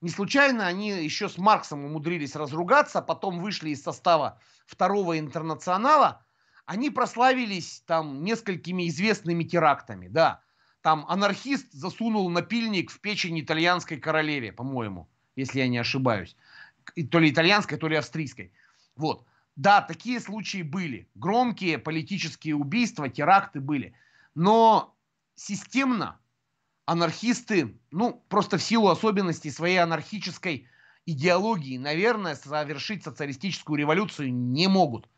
Не 0.00 0.10
случайно 0.10 0.66
они 0.66 0.90
еще 0.90 1.28
с 1.28 1.38
Марксом 1.38 1.84
умудрились 1.84 2.36
разругаться, 2.36 3.00
потом 3.00 3.40
вышли 3.40 3.70
из 3.70 3.82
состава 3.82 4.40
второго 4.66 5.18
интернационала. 5.18 6.26
Они 6.66 6.90
прославились 6.90 7.82
там 7.86 8.22
несколькими 8.22 8.88
известными 8.88 9.44
терактами, 9.44 10.08
да. 10.08 10.42
Там 10.82 11.06
анархист 11.08 11.72
засунул 11.72 12.28
напильник 12.28 12.90
в 12.90 13.00
печень 13.00 13.40
итальянской 13.40 13.96
королеве, 13.96 14.52
по-моему, 14.52 15.08
если 15.34 15.60
я 15.60 15.68
не 15.68 15.78
ошибаюсь 15.78 16.36
то 17.10 17.18
ли 17.18 17.30
итальянской, 17.30 17.78
то 17.78 17.88
ли 17.88 17.96
австрийской. 17.96 18.52
Вот. 18.96 19.26
Да, 19.56 19.80
такие 19.80 20.20
случаи 20.20 20.62
были. 20.62 21.08
Громкие 21.14 21.78
политические 21.78 22.54
убийства, 22.56 23.08
теракты 23.08 23.60
были. 23.60 23.94
Но 24.36 24.94
системно 25.34 26.20
анархисты, 26.84 27.80
ну, 27.90 28.22
просто 28.28 28.58
в 28.58 28.62
силу 28.62 28.88
особенностей 28.88 29.50
своей 29.50 29.78
анархической 29.78 30.68
идеологии, 31.06 31.78
наверное, 31.78 32.34
совершить 32.34 33.02
социалистическую 33.02 33.78
революцию 33.78 34.32
не 34.34 34.68
могут. 34.68 35.08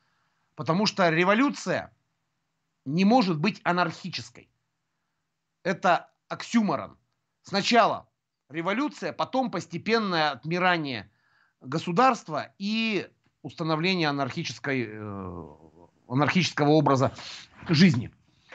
Потому 0.54 0.86
что 0.86 1.10
революция 1.10 1.92
не 2.84 3.04
может 3.04 3.40
быть 3.40 3.60
анархической. 3.64 4.48
Это 5.64 6.12
оксюморон. 6.28 6.96
Сначала 7.42 8.08
революция, 8.48 9.12
потом 9.12 9.50
постепенное 9.50 10.30
отмирание 10.30 11.10
государства 11.60 12.54
и 12.58 13.10
установление 13.42 14.10
анархической, 14.10 14.86
э, 14.88 15.46
анархического 16.06 16.70
образа 16.70 17.12
жизни. 17.68 18.12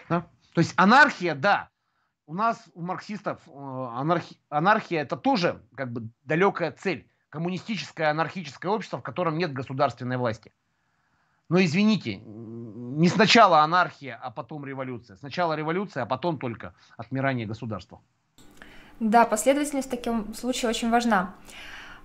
Да? 0.08 0.30
То 0.54 0.62
есть 0.62 0.74
анархия, 0.78 1.36
да, 1.36 1.70
у 2.26 2.34
нас, 2.34 2.64
у 2.74 2.82
марксистов, 2.82 3.42
э, 3.48 3.52
анархи, 3.52 4.38
анархия 4.50 5.02
это 5.02 5.18
тоже 5.18 5.62
как 5.76 5.92
бы 5.92 6.10
далекая 6.24 6.72
цель. 6.72 7.10
Коммунистическое 7.30 8.12
анархическое 8.12 8.72
общество, 8.72 9.00
в 9.00 9.02
котором 9.02 9.38
нет 9.38 9.52
государственной 9.52 10.18
власти. 10.18 10.54
Но 11.50 11.62
извините, 11.62 12.18
не 12.18 13.10
сначала 13.10 13.62
анархия, 13.62 14.20
а 14.22 14.30
потом 14.30 14.66
революция. 14.66 15.18
Сначала 15.18 15.54
революция, 15.54 16.04
а 16.04 16.06
потом 16.06 16.38
только 16.38 16.76
отмирание 16.96 17.48
государства. 17.48 18.02
Да, 19.00 19.26
последовательность 19.26 19.88
в 19.88 19.92
таком 19.92 20.34
случае 20.36 20.70
очень 20.70 20.92
важна. 20.92 21.36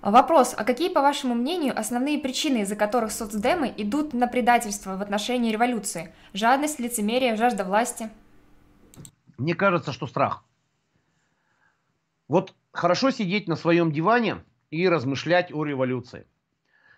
Вопрос, 0.00 0.54
а 0.56 0.64
какие, 0.64 0.88
по 0.88 1.02
вашему 1.02 1.34
мнению, 1.34 1.78
основные 1.78 2.18
причины, 2.18 2.62
из-за 2.62 2.76
которых 2.76 3.12
соцдемы 3.12 3.72
идут 3.76 4.14
на 4.14 4.28
предательство 4.28 4.96
в 4.96 5.02
отношении 5.02 5.52
революции? 5.52 6.14
Жадность, 6.32 6.78
лицемерие, 6.78 7.36
жажда 7.36 7.64
власти? 7.64 8.08
Мне 9.38 9.54
кажется, 9.54 9.92
что 9.92 10.06
страх. 10.06 10.44
Вот 12.26 12.54
хорошо 12.72 13.10
сидеть 13.10 13.48
на 13.48 13.56
своем 13.56 13.92
диване 13.92 14.44
и 14.70 14.88
размышлять 14.88 15.52
о 15.52 15.64
революции. 15.64 16.26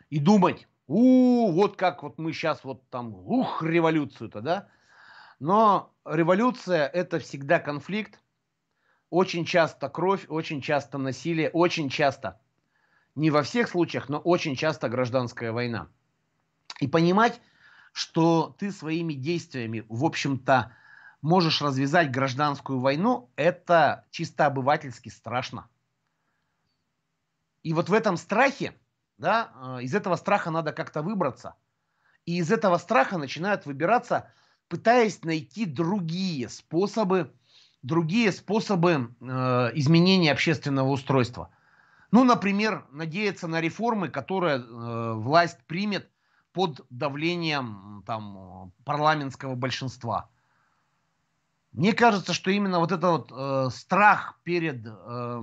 И 0.09 0.19
думать, 0.19 0.67
у, 0.89 1.53
вот 1.53 1.77
как 1.77 2.03
вот 2.03 2.19
мы 2.19 2.33
сейчас 2.33 2.65
вот 2.65 2.89
там, 2.89 3.15
ух, 3.15 3.63
революцию-то, 3.63 4.41
да? 4.41 4.69
Но 5.39 5.95
революция 6.05 6.87
это 6.87 7.21
всегда 7.21 7.61
конфликт, 7.61 8.21
очень 9.11 9.45
часто 9.45 9.89
кровь, 9.89 10.27
очень 10.29 10.61
часто 10.63 10.99
насилие, 10.99 11.51
очень 11.51 11.91
часто 11.91 12.41
не 13.15 13.31
во 13.31 13.43
всех 13.43 13.69
случаях, 13.69 14.09
но 14.09 14.19
очень 14.19 14.57
часто 14.57 14.89
гражданская 14.89 15.53
война. 15.53 15.89
И 16.81 16.89
понимать, 16.89 17.41
что 17.93 18.55
ты 18.59 18.73
своими 18.73 19.13
действиями, 19.15 19.85
в 19.89 20.05
общем-то, 20.05 20.75
можешь 21.23 21.63
развязать 21.63 22.11
гражданскую 22.11 22.81
войну, 22.81 23.31
это 23.37 24.07
чисто 24.11 24.47
обывательски 24.47 25.09
страшно. 25.09 25.69
И 27.63 27.73
вот 27.75 27.89
в 27.89 27.93
этом 27.93 28.17
страхе, 28.17 28.75
да, 29.19 29.53
э, 29.79 29.83
из 29.83 29.95
этого 29.95 30.17
страха 30.17 30.51
надо 30.51 30.73
как-то 30.73 31.03
выбраться. 31.03 31.55
И 32.25 32.39
из 32.39 32.51
этого 32.51 32.79
страха 32.79 33.19
начинают 33.19 33.67
выбираться, 33.67 34.31
пытаясь 34.69 35.23
найти 35.25 35.67
другие 35.67 36.49
способы, 36.49 37.35
другие 37.83 38.33
способы 38.33 39.15
э, 39.21 39.27
изменения 39.75 40.33
общественного 40.33 40.89
устройства– 40.89 41.51
ну, 42.11 42.25
например, 42.25 42.87
надеяться 42.91 43.47
на 43.47 43.61
реформы, 43.61 44.09
которые 44.09 44.59
э, 44.59 45.13
власть 45.15 45.59
примет 45.67 46.11
под 46.53 46.85
давлением 46.91 48.03
там, 48.07 48.73
парламентского 48.85 49.55
большинства. 49.55 50.29
Мне 51.73 51.93
кажется, 51.93 52.33
что 52.33 52.51
именно 52.51 52.81
вот 52.81 52.91
этот 52.93 53.31
вот, 53.31 53.33
э, 53.33 53.71
страх 53.71 54.41
перед 54.43 54.85
э, 54.87 55.41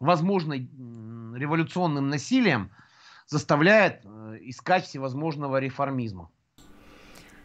возможной 0.00 0.68
революционным 1.36 2.08
насилием 2.08 2.70
заставляет 3.26 4.04
э, 4.04 4.38
искать 4.42 4.84
всевозможного 4.86 5.58
реформизма. 5.58 6.30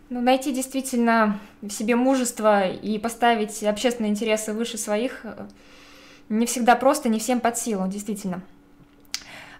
Ну, 0.09 0.21
найти 0.21 0.53
действительно 0.53 1.39
в 1.61 1.69
себе 1.69 1.95
мужество 1.95 2.67
и 2.67 2.97
поставить 2.97 3.61
общественные 3.63 4.11
интересы 4.11 4.53
выше 4.53 4.77
своих 4.77 5.25
э, 5.25 5.47
не 6.29 6.45
всегда 6.45 6.75
просто, 6.75 7.07
не 7.09 7.19
всем 7.19 7.39
под 7.39 7.57
силу, 7.57 7.87
действительно. 7.87 8.41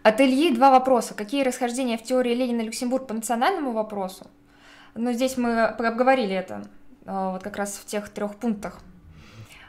От 0.03 0.19
Ильи 0.19 0.55
два 0.55 0.71
вопроса. 0.71 1.13
Какие 1.13 1.43
расхождения 1.43 1.97
в 1.97 2.03
теории 2.03 2.33
Ленина-Люксембург 2.33 3.07
по 3.07 3.13
национальному 3.13 3.73
вопросу? 3.73 4.25
Ну, 4.95 5.11
здесь 5.11 5.37
мы 5.37 5.63
обговорили 5.65 6.33
это 6.33 6.63
вот 7.07 7.41
как 7.41 7.57
раз 7.57 7.77
в 7.77 7.85
тех 7.85 8.09
трех 8.09 8.35
пунктах. 8.35 8.79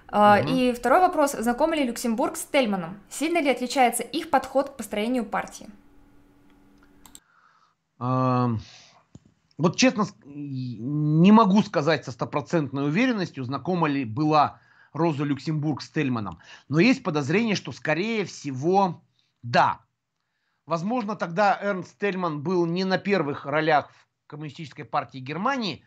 Mm-hmm. 0.08 0.50
И 0.50 0.72
второй 0.72 1.00
вопрос. 1.00 1.32
Знаком 1.32 1.72
ли 1.72 1.84
Люксембург 1.84 2.36
с 2.36 2.44
Тельманом? 2.44 2.98
Сильно 3.08 3.40
ли 3.40 3.50
отличается 3.50 4.02
их 4.02 4.28
подход 4.28 4.70
к 4.70 4.76
построению 4.76 5.24
партии? 5.24 5.68
Вот 7.98 9.76
честно, 9.76 10.06
не 10.24 11.32
могу 11.32 11.62
сказать 11.62 12.04
со 12.04 12.12
стопроцентной 12.12 12.86
уверенностью, 12.86 13.44
знакома 13.44 13.88
ли 13.88 14.04
была 14.04 14.60
Роза 14.92 15.24
Люксембург 15.24 15.82
с 15.82 15.90
Тельманом. 15.90 16.38
Но 16.68 16.78
есть 16.80 17.02
подозрение, 17.02 17.56
что 17.56 17.72
скорее 17.72 18.24
всего 18.24 19.02
да. 19.42 19.80
Возможно, 20.64 21.16
тогда 21.16 21.58
Эрнст 21.60 21.98
Тельман 21.98 22.42
был 22.42 22.66
не 22.66 22.84
на 22.84 22.98
первых 22.98 23.46
ролях 23.46 23.90
в 23.90 24.28
коммунистической 24.28 24.84
партии 24.84 25.18
Германии, 25.18 25.82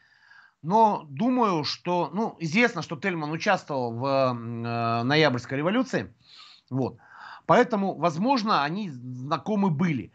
но 0.62 1.06
думаю, 1.10 1.64
что, 1.64 2.10
ну, 2.14 2.36
известно, 2.40 2.82
что 2.82 2.96
Тельман 2.96 3.32
участвовал 3.32 3.94
в 3.94 4.06
э, 4.06 5.04
ноябрьской 5.04 5.58
революции, 5.58 6.14
вот. 6.70 6.98
Поэтому, 7.46 7.96
возможно, 7.96 8.64
они 8.64 8.90
знакомы 8.90 9.70
были. 9.70 10.14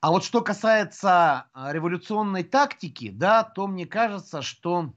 А 0.00 0.10
вот 0.10 0.24
что 0.24 0.40
касается 0.40 1.46
а, 1.52 1.72
революционной 1.72 2.44
тактики, 2.44 3.10
да, 3.10 3.42
то 3.42 3.66
мне 3.66 3.86
кажется, 3.86 4.40
что 4.40 4.92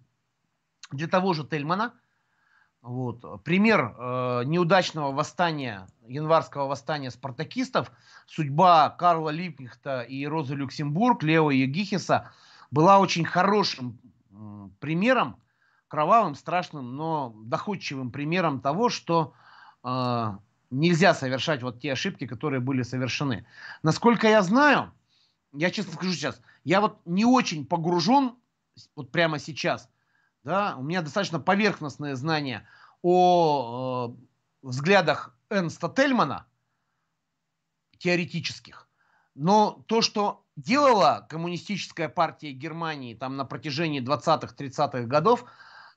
для 0.91 1.07
того 1.07 1.33
же 1.33 1.45
Тельмана, 1.45 1.93
вот, 2.81 3.43
пример 3.43 3.95
э, 3.97 4.43
неудачного 4.45 5.11
восстания, 5.11 5.87
январского 6.07 6.67
восстания 6.67 7.11
спартакистов, 7.11 7.91
судьба 8.25 8.89
Карла 8.91 9.31
Липнихта 9.31 10.01
и 10.01 10.25
Розы 10.25 10.55
Люксембург, 10.55 11.23
Лео 11.23 11.51
Егихиса 11.51 12.31
была 12.71 12.99
очень 12.99 13.25
хорошим 13.25 13.99
э, 14.03 14.08
примером, 14.79 15.41
кровавым, 15.87 16.35
страшным, 16.35 16.95
но 16.95 17.33
доходчивым 17.43 18.11
примером 18.11 18.61
того, 18.61 18.89
что 18.89 19.33
э, 19.83 20.37
нельзя 20.69 21.13
совершать 21.13 21.63
вот 21.63 21.81
те 21.81 21.93
ошибки, 21.93 22.27
которые 22.27 22.59
были 22.59 22.83
совершены. 22.83 23.45
Насколько 23.83 24.27
я 24.27 24.41
знаю, 24.41 24.93
я 25.53 25.71
честно 25.71 25.93
скажу 25.93 26.11
сейчас, 26.13 26.41
я 26.63 26.81
вот 26.81 26.99
не 27.05 27.25
очень 27.25 27.65
погружен 27.65 28.35
вот 28.95 29.11
прямо 29.11 29.39
сейчас, 29.39 29.89
да, 30.43 30.75
у 30.77 30.83
меня 30.83 31.01
достаточно 31.01 31.39
поверхностное 31.39 32.15
знание 32.15 32.67
о 33.01 34.09
э, 34.09 34.67
взглядах 34.67 35.35
Энста 35.49 35.89
Тельмана, 35.89 36.45
теоретических, 37.97 38.87
но 39.35 39.83
то, 39.87 40.01
что 40.01 40.45
делала 40.59 41.25
коммунистическая 41.29 42.09
партия 42.09 42.51
Германии 42.51 43.13
там 43.13 43.37
на 43.37 43.45
протяжении 43.45 44.01
20-30-х 44.01 45.03
годов, 45.03 45.45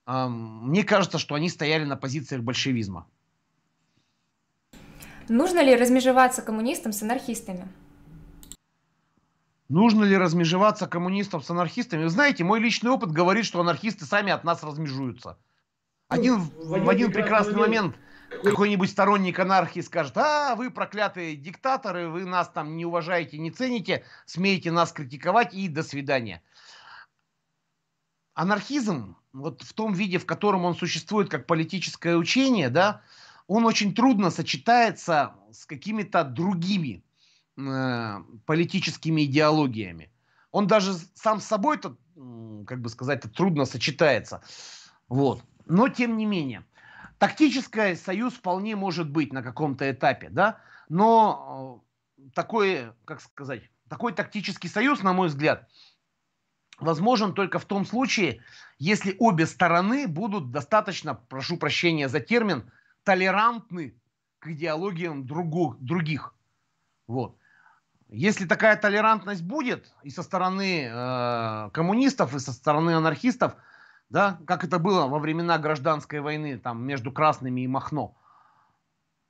э, 0.07 0.27
мне 0.29 0.85
кажется, 0.85 1.19
что 1.19 1.35
они 1.35 1.49
стояли 1.49 1.85
на 1.85 1.97
позициях 1.97 2.43
большевизма. 2.43 3.07
Нужно 5.29 5.61
ли 5.61 5.75
размежеваться 5.75 6.43
коммунистам 6.43 6.93
с 6.93 7.03
анархистами? 7.03 7.69
Нужно 9.69 10.05
ли 10.05 10.17
размежеваться 10.17 10.87
коммунистам 10.87 11.43
с 11.43 11.51
анархистами? 11.51 12.05
Вы 12.05 12.11
знаете, 12.11 12.45
мой 12.45 12.61
личный 12.61 12.91
опыт 12.91 13.11
говорит, 13.11 13.47
что 13.47 13.61
анархисты 13.61 14.05
сами 14.05 14.31
от 14.31 14.45
нас 14.45 14.63
размежуются. 14.63 15.39
Ну, 16.11 16.17
один, 16.17 16.41
в 16.41 16.75
один, 16.75 16.85
в 16.85 16.89
один 16.91 17.13
прекрасный 17.13 17.57
момент 17.57 17.97
какой-нибудь 18.43 18.91
сторонник 18.91 19.39
анархии 19.39 19.81
скажет, 19.81 20.17
а, 20.17 20.55
вы 20.55 20.71
проклятые 20.71 21.37
диктаторы, 21.37 22.09
вы 22.09 22.25
нас 22.25 22.49
там 22.49 22.77
не 22.77 22.85
уважаете, 22.85 23.39
не 23.39 23.51
цените, 23.51 24.05
смеете 24.27 24.71
нас 24.71 24.93
критиковать 24.93 25.55
и 25.55 25.69
до 25.69 25.83
свидания. 25.83 26.43
Анархизм, 28.35 29.17
вот 29.33 29.63
в 29.63 29.73
том 29.75 29.93
виде, 29.93 30.19
в 30.19 30.27
котором 30.27 30.65
он 30.65 30.75
существует 30.75 31.29
как 31.29 31.47
политическое 31.47 32.17
учение, 32.17 32.71
да, 32.71 33.03
он 33.47 33.67
очень 33.67 33.95
трудно 33.95 34.31
сочетается 34.31 35.35
с 35.51 35.67
какими-то 35.67 36.25
другими 36.25 37.05
э, 37.59 38.19
политическими 38.47 39.25
идеологиями. 39.25 40.11
Он 40.51 40.67
даже 40.67 40.95
сам 41.15 41.41
с 41.41 41.47
собой-то, 41.47 41.97
как 42.67 42.81
бы 42.81 42.89
сказать, 42.89 43.23
трудно 43.35 43.65
сочетается. 43.65 44.43
Вот. 45.09 45.43
Но 45.67 45.89
тем 45.89 46.17
не 46.17 46.27
менее, 46.27 46.65
тактический 47.23 47.95
союз 47.95 48.35
вполне 48.35 48.75
может 48.75 49.09
быть 49.09 49.33
на 49.33 49.45
каком-то 49.45 49.89
этапе, 49.89 50.29
да, 50.29 50.59
но 50.89 51.85
э, 52.19 52.31
такой, 52.35 52.93
как 53.05 53.21
сказать, 53.21 53.63
такой 53.89 54.13
тактический 54.13 54.69
союз, 54.69 55.05
на 55.05 55.13
мой 55.13 55.29
взгляд, 55.29 55.69
возможен 56.81 57.33
только 57.33 57.61
в 57.61 57.65
том 57.65 57.87
случае, 57.87 58.43
если 58.81 59.15
обе 59.21 59.47
стороны 59.47 60.09
будут 60.09 60.51
достаточно, 60.51 61.15
прошу 61.15 61.59
прощения 61.59 62.09
за 62.09 62.19
термин, 62.19 62.73
толерантны 63.05 63.95
к 64.41 64.49
идеологиям 64.49 65.25
другу, 65.25 65.77
других. 65.79 66.35
Вот. 67.07 67.37
Если 68.09 68.47
такая 68.47 68.75
толерантность 68.75 69.45
будет 69.45 69.95
и 70.03 70.11
со 70.11 70.25
стороны 70.25 70.91
э, 70.91 71.71
коммунистов, 71.73 72.35
и 72.35 72.41
со 72.41 72.53
стороны 72.53 72.91
анархистов, 72.97 73.55
да, 74.13 74.39
как 74.47 74.63
это 74.63 74.79
было 74.79 75.07
во 75.07 75.19
времена 75.19 75.59
гражданской 75.59 76.21
войны 76.21 76.59
там, 76.59 76.85
между 76.85 77.11
красными 77.11 77.63
и 77.63 77.67
Махно, 77.67 78.15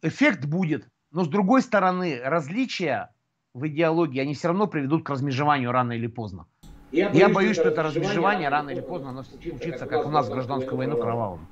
эффект 0.03 0.45
будет. 0.45 0.89
Но 1.13 1.23
с 1.23 1.29
другой 1.29 1.63
стороны, 1.63 2.21
различия 2.25 3.15
в 3.55 3.69
идеологии, 3.69 4.21
они 4.21 4.35
все 4.35 4.49
равно 4.49 4.67
приведут 4.67 5.05
к 5.05 5.11
размежеванию 5.11 5.71
рано 5.71 5.93
или 5.93 6.09
поздно. 6.09 6.47
Я 6.91 7.09
боюсь, 7.09 7.21
Я 7.21 7.29
боюсь 7.29 7.57
что 7.57 7.69
это 7.69 7.83
размежевание 7.85 8.49
рано 8.49 8.71
или 8.71 8.81
поздно 8.81 9.11
оно 9.11 9.23
случится, 9.23 9.87
как 9.87 10.05
у 10.05 10.11
нас 10.11 10.27
в 10.27 10.33
гражданскую 10.33 10.77
войну, 10.77 10.97
кровавым. 10.97 11.47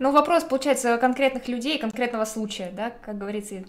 Ну, 0.00 0.12
вопрос, 0.12 0.42
получается, 0.42 0.98
конкретных 0.98 1.46
людей, 1.46 1.78
конкретного 1.78 2.24
случая, 2.24 2.72
да, 2.72 2.90
как 2.90 3.16
говорится, 3.16 3.64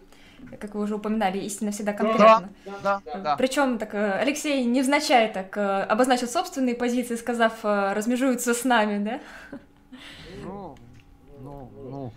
как 0.60 0.76
вы 0.76 0.82
уже 0.82 0.96
упоминали, 0.96 1.40
истина 1.40 1.72
всегда 1.72 1.94
конкретна. 1.94 2.50
Да, 2.84 3.02
да, 3.06 3.20
да. 3.20 3.36
Причем 3.36 3.78
так 3.78 3.94
э, 3.94 4.14
Алексей 4.14 4.64
невзначай 4.64 5.32
так 5.32 5.58
э, 5.58 5.84
обозначил 5.84 6.28
собственные 6.28 6.76
позиции, 6.76 7.16
сказав, 7.16 7.64
э, 7.64 7.94
размежуются 7.94 8.54
с 8.54 8.64
нами, 8.64 9.04
да? 9.04 9.20
Ну, 10.44 10.76
ну, 11.40 11.72
ну. 11.84 12.14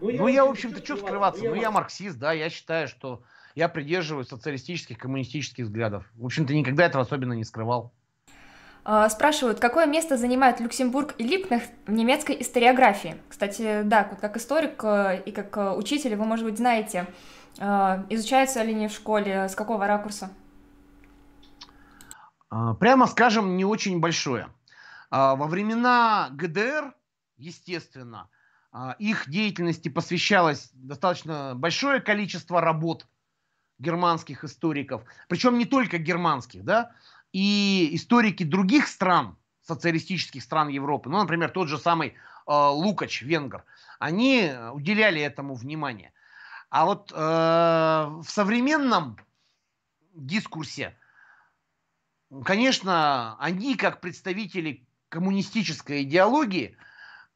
Ну, 0.00 0.28
я, 0.28 0.44
в 0.44 0.50
общем-то, 0.50 0.84
что 0.84 0.96
скрываться? 0.96 1.42
Ну, 1.42 1.54
я 1.54 1.70
марксист, 1.70 2.18
да, 2.18 2.32
я 2.32 2.50
считаю, 2.50 2.86
что 2.88 3.22
я 3.54 3.68
придерживаюсь 3.68 4.28
социалистических, 4.28 4.98
коммунистических 4.98 5.64
взглядов. 5.64 6.04
В 6.14 6.26
общем-то, 6.26 6.52
никогда 6.52 6.84
этого 6.84 7.02
особенно 7.02 7.32
не 7.32 7.44
скрывал. 7.44 7.92
А, 8.84 9.08
спрашивают, 9.08 9.58
какое 9.58 9.86
место 9.86 10.16
занимает 10.16 10.60
Люксембург 10.60 11.14
и 11.18 11.24
Липкнехт 11.24 11.70
в 11.86 11.92
немецкой 11.92 12.36
историографии? 12.40 13.16
Кстати, 13.28 13.82
да, 13.82 14.04
как 14.04 14.36
историк 14.36 14.84
и 14.84 15.32
как 15.32 15.76
учитель 15.78 16.14
вы, 16.14 16.24
может 16.26 16.44
быть, 16.44 16.58
знаете, 16.58 17.06
изучаются 17.58 18.62
ли 18.62 18.74
они 18.74 18.88
в 18.88 18.92
школе? 18.92 19.48
С 19.48 19.54
какого 19.54 19.86
ракурса? 19.86 20.30
А, 22.50 22.74
прямо 22.74 23.06
скажем, 23.06 23.56
не 23.56 23.64
очень 23.64 24.00
большое. 24.00 24.48
А, 25.10 25.34
во 25.34 25.46
времена 25.46 26.28
ГДР, 26.32 26.94
естественно, 27.36 28.28
их 28.98 29.28
деятельности 29.30 29.88
посвящалось 29.88 30.70
достаточно 30.74 31.54
большое 31.54 32.00
количество 32.00 32.60
работ 32.60 33.06
германских 33.78 34.44
историков, 34.44 35.02
причем 35.28 35.58
не 35.58 35.64
только 35.64 35.98
германских, 35.98 36.64
да, 36.64 36.92
и 37.32 37.90
историки 37.92 38.44
других 38.44 38.88
стран, 38.88 39.36
социалистических 39.62 40.42
стран 40.42 40.68
Европы, 40.68 41.10
ну, 41.10 41.18
например, 41.18 41.50
тот 41.50 41.68
же 41.68 41.78
самый 41.78 42.08
э, 42.08 42.12
Лукач, 42.46 43.22
венгер, 43.22 43.64
они 43.98 44.52
уделяли 44.72 45.20
этому 45.20 45.54
внимание. 45.54 46.12
А 46.68 46.84
вот 46.84 47.12
э, 47.12 47.16
в 47.16 48.24
современном 48.26 49.16
дискурсе, 50.14 50.96
конечно, 52.44 53.36
они, 53.38 53.76
как 53.76 54.00
представители 54.00 54.86
коммунистической 55.08 56.02
идеологии, 56.02 56.76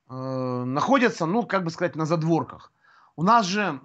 э, 0.09 0.65
находятся, 0.65 1.27
ну, 1.27 1.45
как 1.45 1.65
бы 1.65 1.71
сказать, 1.71 1.97
на 1.97 2.07
задворках. 2.07 2.73
У 3.17 3.23
нас 3.23 3.47
же 3.47 3.81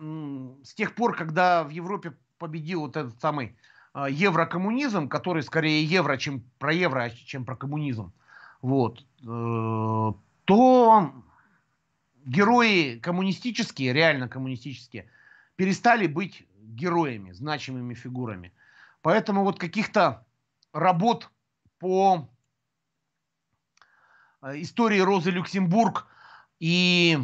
с 0.64 0.74
тех 0.74 0.96
пор, 0.96 1.16
когда 1.16 1.64
в 1.64 1.70
Европе 1.70 2.14
победил 2.38 2.82
вот 2.82 2.96
этот 2.98 3.20
самый 3.22 3.58
э, 3.94 4.08
еврокоммунизм, 4.10 5.08
который 5.10 5.44
скорее 5.44 5.84
евро, 5.84 6.18
чем 6.18 6.44
про 6.58 6.74
евро, 6.74 7.10
чем 7.10 7.46
про 7.46 7.56
коммунизм, 7.56 8.14
вот, 8.62 9.06
э, 9.22 10.14
то 10.46 11.14
герои 12.26 13.00
коммунистические, 13.00 13.94
реально 13.94 14.28
коммунистические, 14.28 15.10
перестали 15.56 16.08
быть 16.08 16.48
героями, 16.58 17.32
значимыми 17.32 17.94
фигурами. 17.94 18.54
Поэтому 19.02 19.44
вот 19.44 19.60
каких-то 19.60 20.26
работ 20.74 21.30
по 21.80 22.30
э, 24.42 24.62
истории 24.62 25.00
Розы 25.00 25.32
Люксембург 25.32 26.08
и 26.60 27.20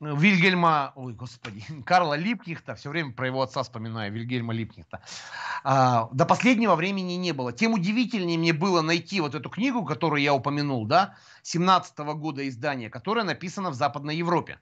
Вильгельма, 0.00 0.92
ой, 0.94 1.12
господи, 1.12 1.64
Карла 1.84 2.14
Липкихта, 2.14 2.76
все 2.76 2.90
время 2.90 3.12
про 3.12 3.26
его 3.26 3.42
отца 3.42 3.62
вспоминаю, 3.62 4.12
Вильгельма 4.12 4.54
Липкихта, 4.54 5.02
а, 5.64 6.08
до 6.12 6.24
последнего 6.24 6.76
времени 6.76 7.14
не 7.14 7.32
было. 7.32 7.52
Тем 7.52 7.72
удивительнее 7.72 8.38
мне 8.38 8.52
было 8.52 8.80
найти 8.80 9.20
вот 9.20 9.34
эту 9.34 9.50
книгу, 9.50 9.84
которую 9.84 10.22
я 10.22 10.34
упомянул, 10.34 10.86
да, 10.86 11.16
17 11.42 11.98
-го 11.98 12.14
года 12.14 12.48
издания, 12.48 12.90
которая 12.90 13.24
написана 13.24 13.70
в 13.70 13.74
Западной 13.74 14.16
Европе. 14.16 14.60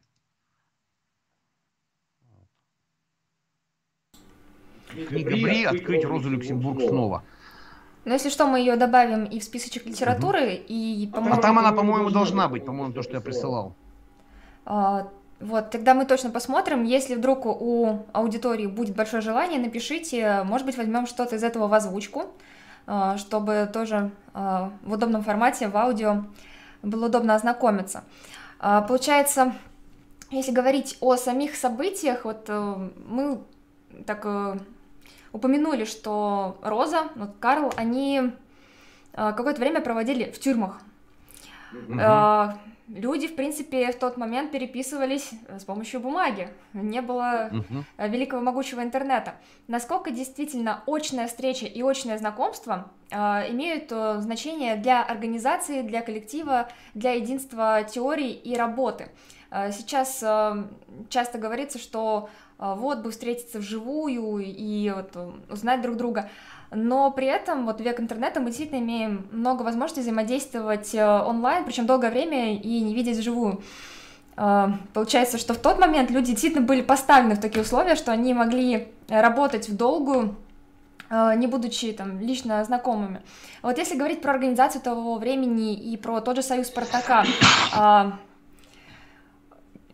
Книга 5.05 5.31
Бри 5.31 5.65
«Открыть 5.65 6.05
Розу 6.05 6.31
Люксембург 6.31 6.81
снова». 6.81 7.23
Но 8.05 8.13
если 8.13 8.29
что, 8.29 8.47
мы 8.47 8.61
ее 8.61 8.77
добавим 8.77 9.25
и 9.25 9.41
в 9.41 9.45
списочек 9.45 9.85
литературы, 9.85 10.41
угу. 10.41 10.65
и, 10.69 11.11
по-моему... 11.13 11.37
А 11.37 11.43
там 11.43 11.59
она, 11.59 11.73
по-моему, 11.73 12.11
должна 12.11 12.49
быть, 12.49 12.65
по-моему, 12.65 12.93
то, 12.93 13.03
что 13.03 13.15
я 13.15 13.21
присылал. 13.21 13.75
А, 14.65 15.09
вот, 15.41 15.71
тогда 15.71 15.93
мы 15.95 16.07
точно 16.07 16.31
посмотрим. 16.31 16.85
Если 16.85 17.17
вдруг 17.17 17.47
у 17.47 18.07
аудитории 18.13 18.67
будет 18.67 18.95
большое 18.95 19.23
желание, 19.23 19.59
напишите, 19.59 20.43
может 20.45 20.67
быть, 20.67 20.77
возьмем 20.77 21.07
что-то 21.07 21.35
из 21.35 21.43
этого 21.43 21.67
в 21.67 21.75
озвучку, 21.75 22.27
а, 22.87 23.19
чтобы 23.19 23.69
тоже 23.73 24.13
а, 24.33 24.71
в 24.83 24.93
удобном 24.93 25.25
формате, 25.25 25.69
в 25.69 25.77
аудио 25.77 26.25
было 26.83 27.07
удобно 27.07 27.35
ознакомиться. 27.35 28.05
Получается, 28.61 29.53
если 30.31 30.51
говорить 30.51 30.97
о 31.01 31.17
самих 31.17 31.55
событиях, 31.55 32.25
вот 32.25 32.47
э, 32.49 32.89
мы 33.07 33.39
так 34.07 34.23
э, 34.25 34.59
упомянули, 35.37 35.85
что 35.85 36.59
Роза, 36.63 37.09
вот 37.15 37.31
Карл, 37.39 37.73
они 37.77 38.33
какое-то 39.13 39.61
время 39.61 39.81
проводили 39.81 40.31
в 40.31 40.41
тюрьмах. 40.41 40.81
Mm-hmm 41.73 42.59
люди, 42.89 43.27
в 43.27 43.35
принципе, 43.35 43.91
в 43.93 43.99
тот 43.99 44.17
момент 44.17 44.53
переписывались 44.53 45.31
э, 45.49 45.59
с 45.59 45.65
помощью 45.65 46.01
бумаги. 46.01 46.49
Не 46.73 47.01
было 47.01 47.51
угу. 47.53 47.85
великого 47.99 48.43
могучего 48.43 48.83
интернета. 48.83 49.35
Насколько 49.67 50.11
действительно 50.11 50.83
очная 50.87 51.27
встреча 51.27 51.67
и 51.67 51.83
очное 51.83 52.19
знакомство 52.19 52.91
э, 53.11 53.17
имеют 53.51 53.91
э, 53.91 54.21
значение 54.21 54.77
для 54.77 55.03
организации, 55.03 55.83
для 55.83 56.03
коллектива, 56.03 56.69
для 56.95 57.13
единства 57.13 57.83
теории 57.83 58.33
и 58.33 58.57
работы? 58.57 59.09
Э, 59.51 59.73
сейчас 59.73 60.23
э, 60.23 60.65
часто 61.09 61.39
говорится, 61.39 61.79
что 61.79 62.29
э, 62.29 62.46
вот 62.59 62.99
бы 62.99 63.11
встретиться 63.11 63.59
вживую 63.59 64.39
и 64.39 64.91
вот, 64.91 65.35
узнать 65.51 65.83
друг 65.83 65.97
друга 65.97 66.31
но 66.71 67.11
при 67.11 67.27
этом 67.27 67.67
вот 67.67 67.81
век 67.81 68.01
интернета 68.01 68.41
мы 68.41 68.47
действительно 68.47 68.81
имеем 68.81 69.27
много 69.31 69.63
возможностей 69.63 70.01
взаимодействовать 70.01 70.95
э, 70.95 71.05
онлайн, 71.05 71.65
причем 71.65 71.87
долгое 71.87 72.11
время 72.11 72.57
и 72.57 72.81
не 72.81 72.95
видеть 72.95 73.19
вживую. 73.19 73.63
Э, 74.37 74.69
получается, 74.93 75.39
что 75.39 75.55
в 75.55 75.59
тот 75.59 75.79
момент 75.79 76.11
люди 76.11 76.33
действительно 76.33 76.67
были 76.67 76.83
поставлены 76.83 77.37
в 77.37 77.41
такие 77.41 77.63
условия, 77.63 77.95
что 77.95 78.13
они 78.13 78.35
могли 78.35 78.89
работать 79.09 79.69
в 79.69 79.77
долгую, 79.77 80.37
э, 81.09 81.35
не 81.37 81.47
будучи 81.47 81.93
там 81.93 82.21
лично 82.21 82.65
знакомыми. 82.65 83.23
Вот 83.63 83.79
если 83.79 83.97
говорить 83.97 84.21
про 84.21 84.33
организацию 84.33 84.83
того 84.83 85.17
времени 85.19 85.75
и 85.75 85.97
про 85.97 86.21
тот 86.21 86.37
же 86.37 86.43
союз 86.43 86.67
Спартака, 86.67 87.25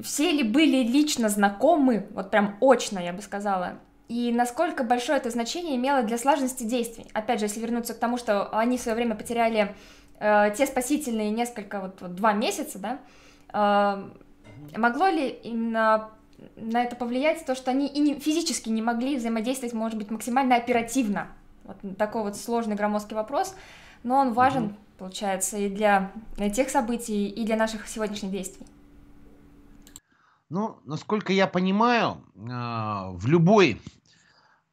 все 0.00 0.30
ли 0.30 0.42
были 0.42 0.82
лично 0.82 1.28
знакомы, 1.28 2.06
вот 2.12 2.30
прям 2.30 2.56
очно, 2.60 2.98
я 2.98 3.12
бы 3.12 3.22
сказала, 3.22 3.78
и 4.08 4.30
насколько 4.30 4.84
большое 4.84 5.18
это 5.18 5.30
значение 5.30 5.76
имело 5.76 6.02
для 6.02 6.18
слаженности 6.18 6.64
действий. 6.64 7.06
Опять 7.14 7.40
же, 7.40 7.46
если 7.46 7.60
вернуться 7.60 7.94
к 7.94 7.98
тому, 7.98 8.18
что 8.18 8.48
они 8.50 8.76
в 8.76 8.80
свое 8.80 8.94
время 8.94 9.14
потеряли 9.14 9.74
э, 10.18 10.52
те 10.56 10.66
спасительные 10.66 11.30
несколько, 11.30 11.80
вот, 11.80 12.00
вот 12.00 12.14
два 12.14 12.34
месяца, 12.34 12.78
да, 12.78 12.98
э, 13.52 14.78
могло 14.78 15.06
ли 15.06 15.28
именно 15.28 16.10
на 16.56 16.82
это 16.82 16.96
повлиять 16.96 17.46
то, 17.46 17.54
что 17.54 17.70
они 17.70 17.86
и 17.86 18.00
не, 18.00 18.14
физически 18.18 18.68
не 18.68 18.82
могли 18.82 19.16
взаимодействовать, 19.16 19.72
может 19.72 19.96
быть, 19.96 20.10
максимально 20.10 20.56
оперативно? 20.56 21.28
Вот 21.64 21.78
такой 21.96 22.22
вот 22.22 22.36
сложный 22.36 22.74
громоздкий 22.74 23.16
вопрос, 23.16 23.54
но 24.02 24.16
он 24.16 24.32
важен, 24.32 24.64
угу. 24.64 24.74
получается, 24.98 25.56
и 25.56 25.68
для 25.68 26.10
тех 26.54 26.68
событий, 26.68 27.28
и 27.28 27.44
для 27.44 27.56
наших 27.56 27.88
сегодняшних 27.88 28.30
действий. 28.30 28.66
Ну, 30.52 30.78
насколько 30.84 31.32
я 31.32 31.46
понимаю, 31.46 32.22
э, 32.34 32.40
в 33.16 33.26
любой 33.26 33.80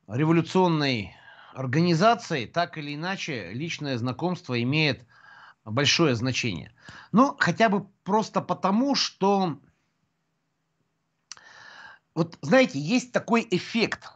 революционной 0.09 1.15
организации, 1.53 2.47
так 2.47 2.77
или 2.77 2.95
иначе, 2.95 3.53
личное 3.53 3.97
знакомство 3.97 4.61
имеет 4.61 5.05
большое 5.63 6.15
значение. 6.15 6.73
Ну, 7.13 7.33
хотя 7.39 7.69
бы 7.69 7.87
просто 8.03 8.41
потому, 8.41 8.93
что, 8.93 9.57
вот 12.13 12.37
знаете, 12.41 12.77
есть 12.77 13.13
такой 13.13 13.47
эффект. 13.49 14.11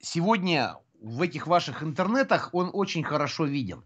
Сегодня 0.00 0.74
в 1.02 1.20
этих 1.20 1.46
ваших 1.46 1.82
интернетах 1.82 2.48
он 2.54 2.70
очень 2.72 3.04
хорошо 3.04 3.44
виден. 3.44 3.84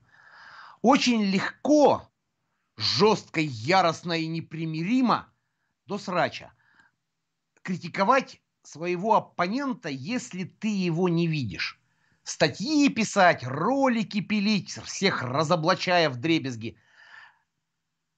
Очень 0.82 1.24
легко, 1.24 2.08
жестко, 2.76 3.40
яростно 3.40 4.12
и 4.12 4.28
непримиримо 4.28 5.26
до 5.86 5.98
срача 5.98 6.52
критиковать 7.68 8.40
своего 8.62 9.16
оппонента, 9.16 9.90
если 9.90 10.44
ты 10.44 10.68
его 10.68 11.10
не 11.10 11.26
видишь. 11.26 11.78
Статьи 12.22 12.88
писать, 12.88 13.44
ролики 13.44 14.22
пилить, 14.22 14.70
всех 14.70 15.22
разоблачая 15.22 16.08
в 16.08 16.16
дребезги. 16.16 16.78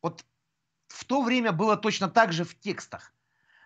Вот 0.03 0.25
в 0.87 1.05
то 1.05 1.23
время 1.23 1.51
было 1.51 1.77
точно 1.77 2.09
так 2.09 2.33
же 2.33 2.45
в 2.45 2.57
текстах. 2.61 3.13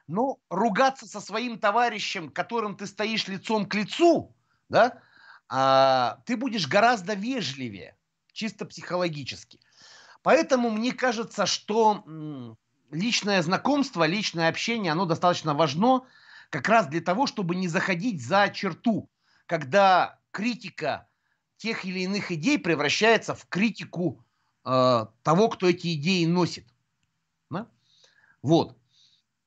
Но 0.07 0.39
ругаться 0.49 1.07
со 1.07 1.21
своим 1.21 1.59
товарищем, 1.59 2.31
которым 2.31 2.79
ты 2.79 2.87
стоишь 2.87 3.29
лицом 3.29 3.67
к 3.67 3.75
лицу, 3.75 4.35
да, 4.71 5.03
а, 5.51 6.23
ты 6.25 6.39
будешь 6.39 6.67
гораздо 6.67 7.13
вежливее, 7.13 7.95
чисто 8.33 8.65
психологически. 8.65 9.61
Поэтому 10.23 10.71
мне 10.71 10.93
кажется, 10.93 11.45
что 11.45 12.57
личное 12.95 13.43
знакомство, 13.43 14.07
личное 14.07 14.49
общение, 14.49 14.93
оно 14.93 15.05
достаточно 15.05 15.53
важно, 15.55 16.07
как 16.51 16.69
раз 16.69 16.87
для 16.87 17.01
того, 17.01 17.27
чтобы 17.27 17.57
не 17.57 17.69
заходить 17.69 18.25
за 18.25 18.49
черту, 18.49 19.11
когда 19.47 20.21
критика 20.31 21.09
тех 21.57 21.85
или 21.85 22.01
иных 22.01 22.31
идей 22.31 22.59
превращается 22.59 23.35
в 23.35 23.47
критику 23.49 24.25
э, 24.65 25.07
того, 25.23 25.49
кто 25.49 25.69
эти 25.69 25.95
идеи 25.95 26.25
носит. 26.25 26.67
Да? 27.51 27.69
Вот. 28.43 28.77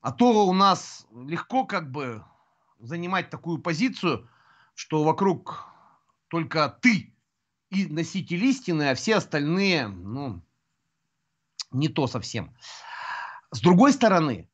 А 0.01 0.11
то 0.11 0.45
у 0.45 0.53
нас 0.53 1.07
легко 1.11 1.65
как 1.65 1.91
бы 1.91 2.23
занимать 2.79 3.29
такую 3.29 3.59
позицию, 3.59 4.29
что 4.75 5.03
вокруг 5.03 5.65
только 6.27 6.69
ты 6.81 7.13
и 7.69 7.85
носитель 7.85 8.43
истины, 8.45 8.89
а 8.89 8.95
все 8.95 9.15
остальные, 9.15 9.87
ну, 9.87 10.41
не 11.71 11.89
то 11.89 12.07
совсем. 12.07 12.55
С 13.51 13.61
другой 13.61 13.93
стороны, 13.93 14.49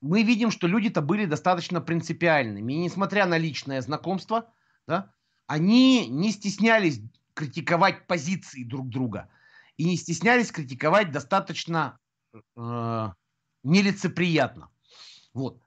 мы 0.00 0.22
видим, 0.22 0.50
что 0.50 0.66
люди-то 0.66 1.00
были 1.00 1.24
достаточно 1.24 1.80
принципиальными. 1.80 2.72
И 2.72 2.78
несмотря 2.78 3.26
на 3.26 3.38
личное 3.38 3.80
знакомство, 3.80 4.52
да, 4.86 5.12
они 5.46 6.08
не 6.08 6.30
стеснялись 6.30 7.00
критиковать 7.34 8.06
позиции 8.06 8.64
друг 8.64 8.88
друга. 8.88 9.30
И 9.76 9.84
не 9.84 9.96
стеснялись 9.96 10.52
критиковать 10.52 11.10
достаточно 11.10 11.98
э, 12.34 13.08
нелицеприятно. 13.64 14.70
Вот. 15.32 15.60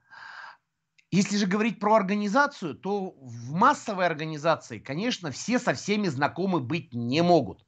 Если 1.10 1.36
же 1.36 1.46
говорить 1.46 1.80
про 1.80 1.94
организацию, 1.94 2.74
то 2.74 3.10
в 3.10 3.52
массовой 3.52 4.06
организации, 4.06 4.78
конечно, 4.78 5.30
все 5.30 5.58
со 5.58 5.74
всеми 5.74 6.08
знакомы 6.08 6.60
быть 6.60 6.92
не 6.92 7.22
могут. 7.22 7.64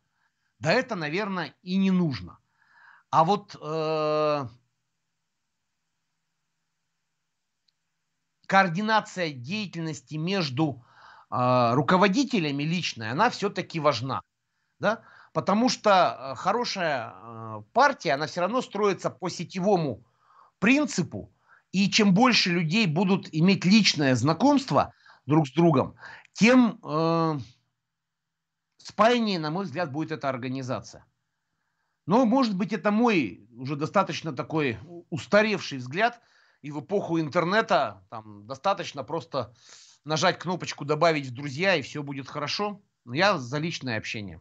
Да 0.58 0.72
это, 0.72 0.94
наверное, 0.94 1.54
и 1.62 1.76
не 1.76 1.90
нужно. 1.90 2.38
А 3.10 3.24
вот 3.24 3.56
э, 3.60 4.48
координация 8.50 9.30
деятельности 9.30 10.16
между 10.16 10.84
э, 11.30 11.70
руководителями 11.74 12.64
личной, 12.64 13.12
она 13.12 13.30
все-таки 13.30 13.78
важна. 13.78 14.22
Да? 14.80 15.02
Потому 15.32 15.68
что 15.68 15.90
э, 15.90 16.34
хорошая 16.34 17.12
э, 17.14 17.62
партия, 17.72 18.14
она 18.14 18.26
все 18.26 18.40
равно 18.40 18.60
строится 18.60 19.08
по 19.08 19.28
сетевому 19.28 20.02
принципу. 20.58 21.32
И 21.70 21.88
чем 21.88 22.12
больше 22.12 22.50
людей 22.50 22.88
будут 22.88 23.28
иметь 23.30 23.64
личное 23.64 24.16
знакомство 24.16 24.92
друг 25.26 25.46
с 25.46 25.52
другом, 25.52 25.94
тем 26.32 26.80
э, 26.82 27.38
спаяннее, 28.78 29.38
на 29.38 29.52
мой 29.52 29.66
взгляд, 29.66 29.92
будет 29.92 30.10
эта 30.10 30.28
организация. 30.28 31.06
Но, 32.04 32.26
может 32.26 32.56
быть, 32.56 32.72
это 32.72 32.90
мой 32.90 33.46
уже 33.52 33.76
достаточно 33.76 34.32
такой 34.32 34.76
устаревший 35.08 35.78
взгляд, 35.78 36.20
и 36.62 36.70
в 36.70 36.80
эпоху 36.80 37.20
интернета 37.20 38.02
там 38.10 38.46
достаточно 38.46 39.02
просто 39.02 39.52
нажать 40.04 40.38
кнопочку 40.38 40.84
«Добавить 40.84 41.26
в 41.26 41.34
друзья», 41.34 41.74
и 41.74 41.82
все 41.82 42.02
будет 42.02 42.28
хорошо. 42.28 42.80
Но 43.04 43.14
я 43.14 43.38
за 43.38 43.58
личное 43.58 43.98
общение. 43.98 44.40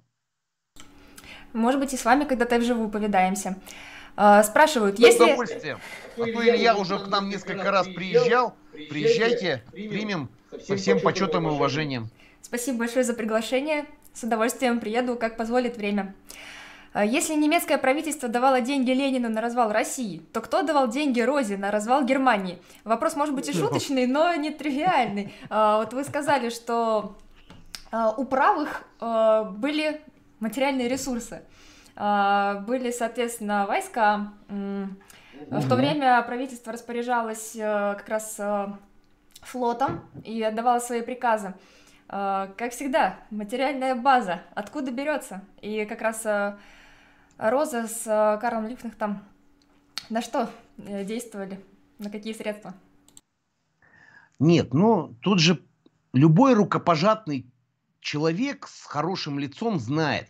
Может 1.54 1.80
быть, 1.80 1.94
и 1.94 1.98
с 1.98 2.06
вами 2.06 2.26
когда-то 2.26 2.60
вживую 2.60 2.90
повидаемся. 2.90 3.58
А, 4.16 4.44
спрашивают, 4.44 4.98
С 4.98 5.00
если... 5.00 5.24
удовольствием. 5.24 5.80
А 6.18 6.24
то 6.24 6.50
Илья 6.50 6.76
уже 6.76 7.00
к 7.00 7.08
нам 7.08 7.30
несколько 7.30 7.72
раз 7.72 7.88
приезжал. 7.88 8.56
Приезжайте, 8.72 9.64
примем 9.72 10.30
со 10.68 10.76
всем 10.76 11.00
почетом 11.00 11.48
и 11.48 11.52
уважением. 11.52 12.10
Спасибо 12.42 12.80
большое 12.80 13.04
за 13.04 13.14
приглашение. 13.14 13.86
С 14.14 14.24
удовольствием 14.24 14.80
приеду, 14.80 15.16
как 15.16 15.38
позволит 15.38 15.78
время. 15.78 16.16
А, 16.94 17.06
если 17.06 17.36
немецкое 17.36 17.78
правительство 17.78 18.30
давало 18.30 18.62
деньги 18.62 18.92
Ленину 18.92 19.30
на 19.30 19.42
развал 19.42 19.72
России, 19.72 20.22
то 20.34 20.42
кто 20.42 20.62
давал 20.64 20.88
деньги 20.88 21.22
Розе 21.22 21.58
на 21.58 21.72
развал 21.72 22.04
Германии? 22.04 22.62
Вопрос 22.84 23.16
может 23.16 23.36
быть 23.36 23.48
и 23.50 23.54
шуточный, 23.54 24.08
но 24.08 24.34
не 24.36 24.52
тривиальный. 24.52 25.34
Вот 25.50 25.94
вы 25.94 26.04
сказали, 26.04 26.50
что 26.50 27.16
у 27.92 28.26
правых 28.26 28.84
были 29.00 30.02
материальные 30.40 30.88
ресурсы. 30.88 31.42
Были, 31.96 32.92
соответственно, 32.92 33.66
войска. 33.68 34.34
В 35.48 35.70
то 35.70 35.76
время 35.76 36.22
правительство 36.24 36.74
распоряжалось 36.74 37.56
э, 37.56 37.96
как 37.98 38.10
раз 38.10 38.36
э, 38.40 38.68
флотом 39.42 40.02
и 40.24 40.44
отдавало 40.44 40.80
свои 40.80 41.02
приказы. 41.02 41.54
Как 42.08 42.72
всегда, 42.72 43.18
материальная 43.30 43.96
база, 43.96 44.42
откуда 44.56 44.92
берется? 44.92 45.42
И 45.62 45.86
как 45.86 46.02
раз 46.02 46.26
э, 46.26 46.58
Роза 47.40 47.88
с 47.88 48.04
Карлом 48.42 48.68
Липнахтом 48.68 49.24
на 50.10 50.22
что 50.22 50.50
действовали, 50.78 51.64
на 51.98 52.10
какие 52.10 52.34
средства? 52.34 52.74
Нет, 54.40 54.74
ну 54.74 55.16
тут 55.22 55.40
же 55.40 55.64
любой 56.12 56.54
рукопожатный 56.54 57.50
человек 58.02 58.68
с 58.68 58.86
хорошим 58.86 59.40
лицом 59.40 59.80
знает, 59.80 60.30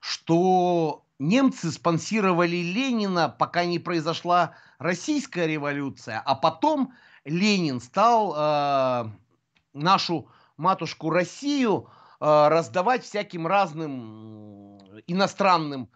что 0.00 1.04
немцы 1.20 1.70
спонсировали 1.70 2.56
Ленина, 2.56 3.28
пока 3.28 3.64
не 3.64 3.78
произошла 3.78 4.54
российская 4.78 5.46
революция, 5.46 6.20
а 6.24 6.34
потом 6.34 6.94
Ленин 7.24 7.80
стал 7.80 8.34
э, 8.36 9.10
нашу 9.72 10.28
матушку 10.56 11.10
Россию 11.10 11.90
э, 12.20 12.48
раздавать 12.48 13.04
всяким 13.04 13.46
разным 13.46 14.78
иностранным 15.06 15.90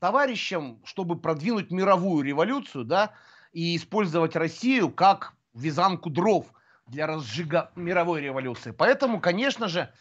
товарищам, 0.00 0.80
чтобы 0.84 1.16
продвинуть 1.16 1.70
мировую 1.70 2.24
революцию, 2.24 2.84
да, 2.84 3.12
и 3.52 3.76
использовать 3.76 4.34
Россию 4.34 4.90
как 4.90 5.34
вязанку 5.54 6.10
дров 6.10 6.46
для 6.86 7.06
разжига 7.06 7.70
мировой 7.76 8.22
революции. 8.22 8.72
Поэтому, 8.72 9.20
конечно 9.20 9.68
же, 9.68 9.92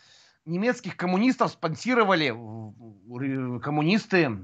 немецких 0.46 0.96
коммунистов 0.98 1.52
спонсировали 1.52 2.30
коммунисты, 3.60 4.38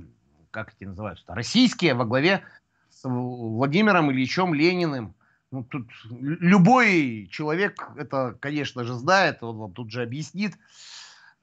как 0.51 0.73
эти 0.73 0.83
называются, 0.83 1.33
российские 1.33 1.95
во 1.95 2.05
главе 2.05 2.43
с 2.89 3.07
Владимиром 3.07 4.11
Ильичем 4.11 4.53
Лениным. 4.53 5.15
Ну, 5.51 5.63
тут 5.63 5.87
любой 6.09 7.27
человек 7.31 7.89
это, 7.97 8.35
конечно 8.39 8.83
же, 8.83 8.93
знает, 8.93 9.41
он 9.41 9.57
вам 9.57 9.73
тут 9.73 9.91
же 9.91 10.01
объяснит. 10.01 10.57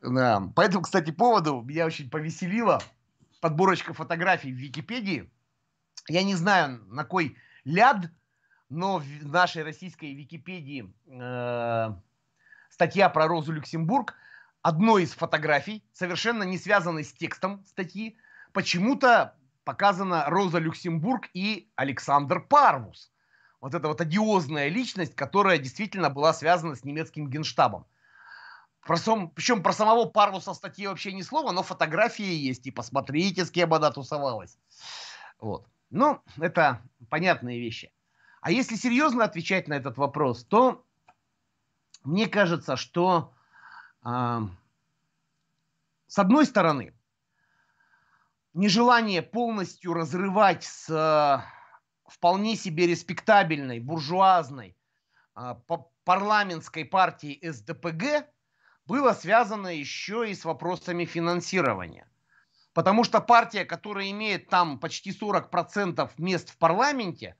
Да. 0.03 0.43
По 0.55 0.63
этому, 0.63 0.83
кстати, 0.83 1.13
поводу 1.13 1.63
меня 1.63 1.87
очень 1.87 2.11
повеселила 2.11 2.83
подборочка 3.43 3.93
фотографий 3.93 4.51
в 4.53 4.57
Википедии. 4.57 5.31
Я 6.09 6.23
не 6.23 6.35
знаю, 6.35 6.83
на 6.87 7.05
кой 7.05 7.37
ляд, 7.65 8.11
но 8.71 8.99
в 8.99 9.27
нашей 9.27 9.65
российской 9.65 10.15
Википедии 10.15 10.91
э, 11.07 11.95
статья 12.71 13.11
про 13.11 13.27
Розу 13.29 13.53
Люксембург– 13.53 14.15
одной 14.63 15.03
из 15.03 15.13
фотографий, 15.13 15.85
совершенно 15.93 16.45
не 16.45 16.57
связанной 16.57 17.05
с 17.05 17.13
текстом 17.13 17.65
статьи, 17.67 18.17
почему-то 18.53 19.35
показана 19.65 20.25
Роза 20.29 20.59
Люксембург 20.59 21.29
и 21.35 21.71
Александр 21.77 22.41
Парвус. 22.41 23.11
Вот 23.61 23.75
эта 23.75 23.89
вот 23.89 24.01
одиозная 24.01 24.69
личность, 24.69 25.15
которая 25.15 25.59
действительно 25.59 26.11
была 26.11 26.33
связана 26.33 26.75
с 26.75 26.85
немецким 26.85 27.29
генштабом. 27.29 27.87
Про 28.83 28.97
сам, 28.97 29.31
причем 29.31 29.63
про 29.63 29.73
самого 29.73 30.07
Парвуса 30.07 30.53
в 30.53 30.57
статье 30.57 30.89
вообще 30.89 31.13
ни 31.13 31.23
слова, 31.23 31.53
но 31.53 31.63
фотографии 31.63 32.35
есть, 32.35 32.67
и 32.67 32.71
посмотрите, 32.71 33.45
с 33.45 33.51
кем 33.51 33.73
она 33.73 33.91
тусовалась. 33.91 34.59
Вот. 35.39 35.67
Ну, 35.91 36.21
это 36.39 36.83
понятные 37.09 37.61
вещи. 37.61 37.93
А 38.41 38.51
если 38.51 38.75
серьезно 38.75 39.25
отвечать 39.25 39.69
на 39.69 39.75
этот 39.75 39.99
вопрос, 39.99 40.45
то 40.45 40.85
мне 42.03 42.27
кажется, 42.27 42.77
что 42.77 43.33
с 46.13 46.19
одной 46.19 46.45
стороны, 46.45 46.93
нежелание 48.53 49.23
полностью 49.23 49.95
разрывать 49.95 50.65
с 50.65 50.91
э, 50.91 51.43
вполне 52.07 52.57
себе 52.57 52.87
респектабельной, 52.87 53.81
буржуазной 53.81 54.77
а, 55.35 55.55
парламентской 56.05 56.85
партией 56.85 57.41
СДПГ 57.51 58.29
было 58.93 59.15
связано 59.15 59.69
еще 59.69 60.31
и 60.31 60.35
с 60.35 60.45
вопросами 60.45 61.07
финансирования. 61.07 62.07
Потому 62.75 63.05
что 63.05 63.21
партия, 63.21 63.65
которая 63.65 64.11
имеет 64.11 64.49
там 64.49 64.79
почти 64.79 65.11
40% 65.11 66.11
мест 66.19 66.51
в 66.51 66.59
парламенте, 66.59 67.37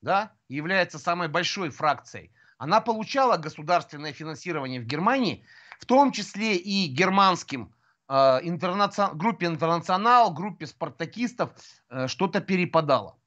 да, 0.00 0.32
является 0.48 0.98
самой 0.98 1.28
большой 1.28 1.70
фракцией, 1.70 2.32
она 2.56 2.80
получала 2.80 3.36
государственное 3.36 4.12
финансирование 4.12 4.80
в 4.80 4.86
Германии– 4.86 5.44
в 5.82 5.84
том 5.86 6.12
числе 6.12 6.56
и 6.56 6.86
германским 6.86 7.74
э, 8.08 8.14
интернацион... 8.44 9.18
группе 9.18 9.46
«Интернационал», 9.46 10.32
группе 10.32 10.68
спартакистов 10.68 11.50
э, 11.90 12.06
что-то 12.06 12.40
перепадало. 12.40 13.18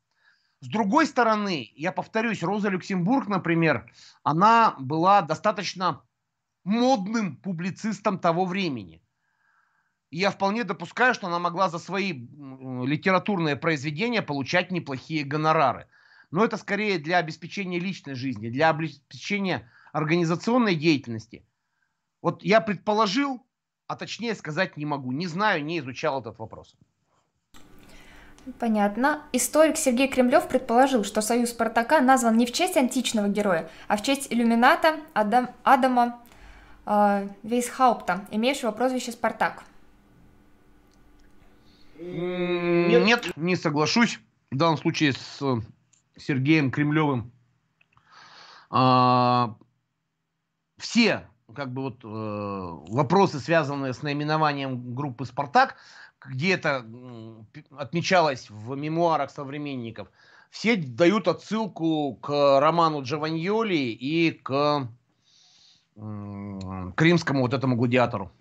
С 0.62 0.68
другой 0.70 1.06
стороны, 1.06 1.70
я 1.76 1.92
повторюсь, 1.92 2.42
Роза 2.42 2.70
Люксембург, 2.70 3.28
например, 3.28 3.92
она 4.24 4.76
была 4.80 5.22
достаточно 5.22 6.02
модным 6.66 7.38
публицистом 7.38 8.20
того 8.20 8.46
времени. 8.46 9.02
Я 10.12 10.30
вполне 10.30 10.66
допускаю, 10.66 11.14
что 11.14 11.28
она 11.28 11.40
могла 11.40 11.70
за 11.70 11.80
свои 11.80 12.12
литературные 12.12 13.56
произведения 13.56 14.22
получать 14.22 14.72
неплохие 14.72 15.24
гонорары. 15.24 15.88
Но 16.32 16.44
это 16.44 16.58
скорее 16.58 17.00
для 17.00 17.20
обеспечения 17.20 17.80
личной 17.80 18.16
жизни, 18.16 18.50
для 18.50 18.70
обеспечения 18.70 19.72
организационной 19.94 20.76
деятельности– 20.76 21.46
вот 22.26 22.44
я 22.44 22.60
предположил, 22.60 23.46
а 23.86 23.96
точнее 23.96 24.34
сказать 24.34 24.78
не 24.78 24.86
могу. 24.88 25.12
Не 25.12 25.28
знаю, 25.28 25.64
не 25.64 25.78
изучал 25.78 26.22
этот 26.22 26.40
вопрос. 26.40 26.76
Понятно. 28.58 29.22
Историк 29.32 29.78
Сергей 29.78 30.08
Кремлев 30.08 30.48
предположил, 30.48 31.04
что 31.04 31.22
союз 31.22 31.52
Спартака 31.52 32.02
назван 32.02 32.36
не 32.36 32.48
в 32.48 32.52
честь 32.52 32.78
античного 32.78 33.28
героя, 33.28 33.70
а 33.88 33.96
в 33.96 34.02
честь 34.02 34.34
иллюмината 34.34 34.96
Адам, 35.14 35.52
Адама 35.62 36.20
Вейсхаупта, 36.86 38.28
имеющего 38.32 38.72
прозвище 38.72 39.12
Спартак. 39.12 39.64
Нет. 41.98 43.04
Нет, 43.06 43.38
не 43.38 43.56
соглашусь. 43.56 44.20
В 44.52 44.58
данном 44.58 44.78
случае 44.78 45.14
с 45.14 45.42
э, 45.42 45.62
Сергеем 46.18 46.70
Кремлевым. 46.72 47.32
А, 48.70 49.56
все 50.78 51.28
как 51.56 51.74
бы 51.74 51.84
вот 51.84 52.04
э, 52.04 52.94
вопросы, 52.94 53.40
связанные 53.40 53.94
с 53.94 54.04
наименованием 54.04 54.94
группы 54.94 55.26
«Спартак», 55.26 55.78
где 56.28 56.54
это 56.54 56.86
отмечалось 57.78 58.50
в 58.50 58.76
мемуарах 58.76 59.32
современников, 59.32 60.10
все 60.50 60.76
дают 60.76 61.28
отсылку 61.28 62.16
к 62.16 62.60
роману 62.60 63.04
Джованьоли 63.04 63.76
и 63.76 64.32
к 64.32 64.88
крымскому 65.96 67.42
вот 67.42 67.54
этому 67.54 67.76
гладиатору. 67.76 68.32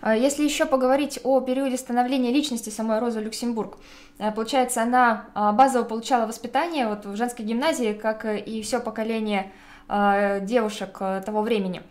А 0.00 0.14
если 0.14 0.44
еще 0.44 0.66
поговорить 0.66 1.18
о 1.24 1.40
периоде 1.40 1.76
становления 1.76 2.30
личности 2.30 2.70
самой 2.70 3.00
Розы 3.00 3.20
Люксембург, 3.20 3.78
э, 4.18 4.30
получается, 4.30 4.82
она 4.82 5.26
а, 5.34 5.52
базово 5.52 5.84
получала 5.84 6.26
воспитание 6.26 6.86
вот 6.86 7.06
в 7.06 7.16
женской 7.16 7.44
гимназии, 7.44 7.92
как 7.92 8.24
и 8.24 8.62
все 8.62 8.78
поколение 8.78 9.50
а, 9.88 10.38
девушек 10.40 10.98
э, 11.00 11.22
того 11.26 11.42
времени. 11.42 11.82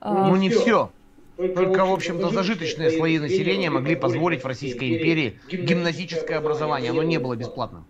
Ну, 0.00 0.34
не 0.36 0.48
все. 0.48 0.90
Только, 1.36 1.84
в 1.84 1.92
общем-то, 1.92 2.30
зажиточные 2.30 2.90
слои 2.90 3.18
населения 3.18 3.70
могли 3.70 3.96
позволить 3.96 4.42
в 4.42 4.46
Российской 4.46 4.96
империи 4.96 5.38
гимназическое 5.50 6.38
образование. 6.38 6.90
Оно 6.90 7.02
не 7.02 7.18
было 7.18 7.36
бесплатным. 7.36 7.84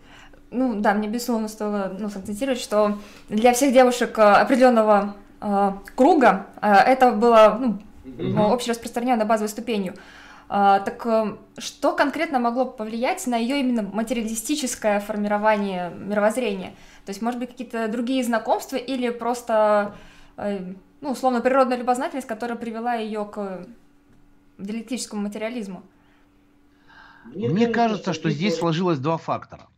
Ну 0.53 0.81
да, 0.81 0.95
мне 0.95 1.09
безусловно 1.09 1.49
стоило 1.49 1.97
ну, 1.99 2.09
сакцентировать, 2.09 2.61
что 2.61 2.99
для 3.29 3.53
всех 3.53 3.73
девушек 3.73 4.19
э, 4.19 4.23
определенного 4.23 5.17
э, 5.41 5.73
круга 5.97 6.47
э, 6.61 6.73
это 6.73 7.13
было 7.13 7.59
ну, 7.59 7.79
mm-hmm. 8.05 8.53
общераспространенной 8.53 9.25
базовой 9.25 9.49
ступенью. 9.49 9.95
Э, 10.49 10.81
так 10.85 11.05
э, 11.07 11.37
что 11.59 11.93
конкретно 11.93 12.39
могло 12.39 12.67
повлиять 12.67 13.27
на 13.27 13.37
ее 13.37 13.61
именно 13.61 13.83
материалистическое 13.83 15.01
формирование 15.01 15.91
мировоззрения? 15.91 16.75
То 17.07 17.11
есть, 17.11 17.23
может 17.23 17.41
быть, 17.41 17.51
какие-то 17.51 17.89
другие 17.89 18.23
знакомства 18.23 18.77
или 18.77 19.09
просто, 19.09 19.95
э, 20.37 20.75
ну, 21.01 21.11
условно, 21.11 21.41
природная 21.41 21.79
любознательность, 21.79 22.29
которая 22.29 22.59
привела 22.59 22.95
ее 22.95 23.25
к 23.25 23.67
диалектическому 24.59 25.23
материализму? 25.23 25.83
Мне, 27.25 27.49
Мне 27.49 27.69
кажется, 27.69 28.13
что 28.13 28.31
здесь 28.31 28.57
сложилось 28.59 28.99
два 28.99 29.17
фактора. 29.17 29.69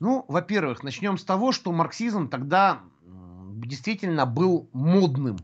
Ну, 0.00 0.24
во-первых, 0.28 0.82
начнем 0.82 1.18
с 1.18 1.24
того, 1.24 1.52
что 1.52 1.72
марксизм 1.72 2.28
тогда 2.28 2.80
действительно 3.02 4.26
был 4.26 4.68
модным 4.72 5.38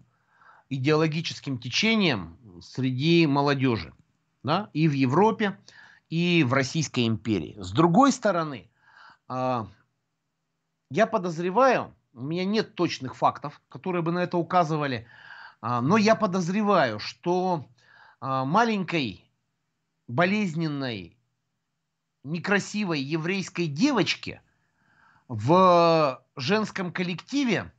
идеологическим 0.68 1.58
течением 1.58 2.38
среди 2.62 3.26
молодежи. 3.26 3.92
Да? 4.42 4.70
И 4.72 4.88
в 4.88 4.92
Европе, 4.92 5.58
и 6.08 6.44
в 6.44 6.52
Российской 6.52 7.06
империи. 7.06 7.56
С 7.58 7.72
другой 7.72 8.12
стороны, 8.12 8.70
а, 9.26 9.66
я 10.90 11.06
подозреваю, 11.06 11.94
у 12.12 12.22
меня 12.22 12.44
нет 12.44 12.74
точных 12.74 13.16
фактов, 13.16 13.60
которые 13.68 14.02
бы 14.02 14.12
на 14.12 14.20
это 14.20 14.36
указывали, 14.36 15.06
а, 15.60 15.80
но 15.80 15.96
я 15.96 16.14
подозреваю, 16.14 17.00
что 17.00 17.66
а, 18.20 18.44
маленькой, 18.44 19.24
болезненной, 20.06 21.16
некрасивой 22.22 23.00
еврейской 23.00 23.66
девочке 23.66 24.40
в 25.28 26.22
женском 26.36 26.92
коллективе 26.92 27.72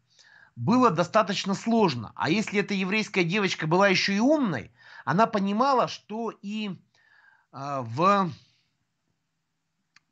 было 0.55 0.89
достаточно 0.89 1.53
сложно. 1.53 2.11
А 2.15 2.29
если 2.29 2.59
эта 2.59 2.73
еврейская 2.73 3.23
девочка 3.23 3.67
была 3.67 3.87
еще 3.87 4.15
и 4.15 4.19
умной, 4.19 4.71
она 5.03 5.27
понимала, 5.27 5.87
что 5.87 6.31
и 6.41 6.69
э, 6.69 6.73
в 7.51 8.31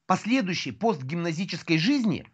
последующей 0.06 0.72
постгимназической 0.72 1.78
жизни 1.78 2.28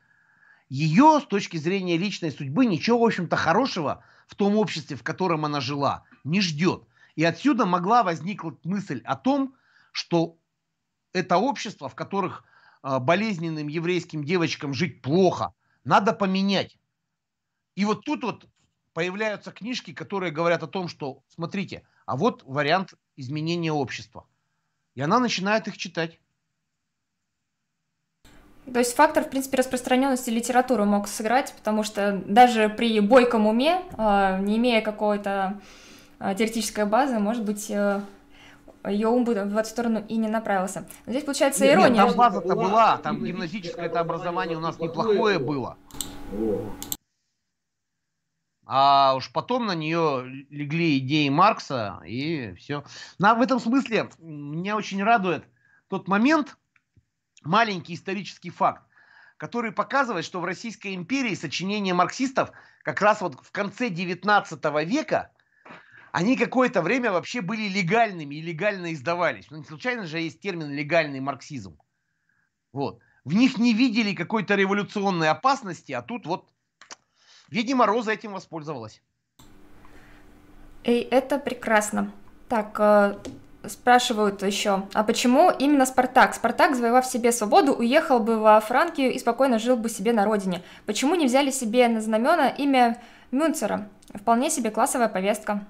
ее 0.67 1.19
с 1.21 1.27
точки 1.27 1.57
зрения 1.57 1.97
личной 1.97 2.31
судьбы 2.31 2.65
ничего, 2.65 2.99
в 2.99 3.05
общем-то, 3.05 3.35
хорошего 3.35 4.03
в 4.27 4.35
том 4.35 4.57
обществе, 4.57 4.95
в 4.95 5.03
котором 5.03 5.45
она 5.45 5.61
жила, 5.61 6.03
не 6.23 6.41
ждет. 6.41 6.83
И 7.15 7.23
отсюда 7.23 7.65
могла 7.65 8.03
возникнуть 8.03 8.63
мысль 8.63 9.01
о 9.05 9.15
том, 9.15 9.55
что 9.91 10.37
это 11.13 11.37
общество, 11.37 11.89
в 11.89 11.95
которых 11.95 12.43
болезненным 12.81 13.67
еврейским 13.67 14.23
девочкам 14.23 14.73
жить 14.73 15.01
плохо, 15.01 15.53
надо 15.83 16.13
поменять. 16.13 16.77
И 17.75 17.85
вот 17.85 18.05
тут 18.05 18.23
вот 18.23 18.47
появляются 18.93 19.51
книжки, 19.51 19.93
которые 19.93 20.31
говорят 20.31 20.63
о 20.63 20.67
том, 20.67 20.87
что, 20.87 21.23
смотрите, 21.27 21.83
а 22.05 22.17
вот 22.17 22.43
вариант 22.43 22.95
изменения 23.15 23.71
общества. 23.71 24.27
И 24.95 25.01
она 25.01 25.19
начинает 25.19 25.67
их 25.67 25.77
читать. 25.77 26.19
То 28.65 28.79
есть 28.79 28.95
фактор, 28.95 29.23
в 29.23 29.29
принципе, 29.29 29.57
распространенности 29.57 30.29
литературы 30.29 30.85
мог 30.85 31.07
сыграть, 31.07 31.53
потому 31.55 31.83
что 31.83 32.21
даже 32.25 32.69
при 32.69 32.99
бойком 32.99 33.47
уме, 33.47 33.81
а, 33.97 34.39
не 34.39 34.57
имея 34.57 34.81
какой-то 34.81 35.59
а, 36.19 36.35
теоретической 36.35 36.85
базы, 36.85 37.17
может 37.19 37.45
быть, 37.45 37.71
э, 37.71 38.01
ее 38.87 39.07
ум 39.07 39.23
бы 39.25 39.33
в 39.33 39.57
эту 39.57 39.69
сторону 39.69 40.03
и 40.07 40.17
не 40.17 40.27
направился. 40.27 40.87
Но 41.05 41.11
здесь 41.11 41.25
получается 41.25 41.63
нет, 41.63 41.73
ирония. 41.73 42.03
Нет, 42.03 42.07
там 42.07 42.15
база-то 42.15 42.55
была, 42.55 42.97
там 42.97 43.23
гимназическое 43.23 43.85
это 43.85 43.99
образование 43.99 44.57
у 44.57 44.61
нас 44.61 44.79
неплохое 44.79 45.39
было. 45.39 45.77
А 48.71 49.15
уж 49.15 49.31
потом 49.33 49.65
на 49.65 49.73
нее 49.73 50.45
легли 50.51 50.99
идеи 50.99 51.27
Маркса 51.29 51.99
и 52.05 52.53
все. 52.53 52.83
Но 53.17 53.33
в 53.33 53.41
этом 53.41 53.59
смысле 53.59 54.09
меня 54.19 54.75
очень 54.77 55.03
радует 55.03 55.43
тот 55.87 56.07
момент, 56.07 56.55
маленький 57.43 57.95
исторический 57.95 58.51
факт, 58.51 58.83
который 59.37 59.71
показывает, 59.71 60.23
что 60.23 60.39
в 60.39 60.45
Российской 60.45 60.93
империи 60.93 61.33
сочинения 61.33 61.95
марксистов 61.95 62.51
как 62.83 63.01
раз 63.01 63.21
вот 63.21 63.39
в 63.41 63.51
конце 63.51 63.89
19 63.89 64.63
века 64.85 65.31
они 66.11 66.37
какое-то 66.37 66.81
время 66.81 67.11
вообще 67.11 67.41
были 67.41 67.67
легальными 67.67 68.35
и 68.35 68.41
легально 68.41 68.93
издавались. 68.93 69.49
Ну, 69.49 69.57
не 69.57 69.63
случайно 69.63 70.05
же 70.05 70.19
есть 70.19 70.39
термин 70.39 70.71
«легальный 70.71 71.19
марксизм». 71.19 71.77
Вот. 72.71 72.99
В 73.25 73.33
них 73.33 73.57
не 73.57 73.73
видели 73.73 74.13
какой-то 74.13 74.55
революционной 74.55 75.29
опасности, 75.29 75.91
а 75.91 76.01
тут 76.01 76.25
вот, 76.25 76.49
видимо, 77.49 77.85
Роза 77.85 78.11
этим 78.11 78.33
воспользовалась. 78.33 79.01
И 80.83 81.07
это 81.11 81.37
прекрасно. 81.37 82.11
Так, 82.47 82.79
э, 82.79 83.17
Спрашивают 83.67 84.41
еще, 84.41 84.83
а 84.93 85.03
почему 85.03 85.51
именно 85.51 85.85
Спартак? 85.85 86.33
Спартак, 86.33 86.75
завоевав 86.75 87.05
себе 87.05 87.33
свободу, 87.33 87.73
уехал 87.73 88.21
бы 88.21 88.39
во 88.39 88.57
Франкию 88.61 89.11
и 89.11 89.19
спокойно 89.19 89.59
жил 89.59 89.75
бы 89.75 89.89
себе 89.89 90.13
на 90.13 90.23
родине. 90.23 90.61
Почему 90.85 91.15
не 91.15 91.25
взяли 91.25 91.51
себе 91.51 91.89
на 91.89 91.99
знамена 91.99 92.47
имя 92.47 93.01
Мюнцера? 93.31 93.89
Вполне 94.13 94.49
себе 94.49 94.71
классовая 94.71 95.09
повестка. 95.09 95.67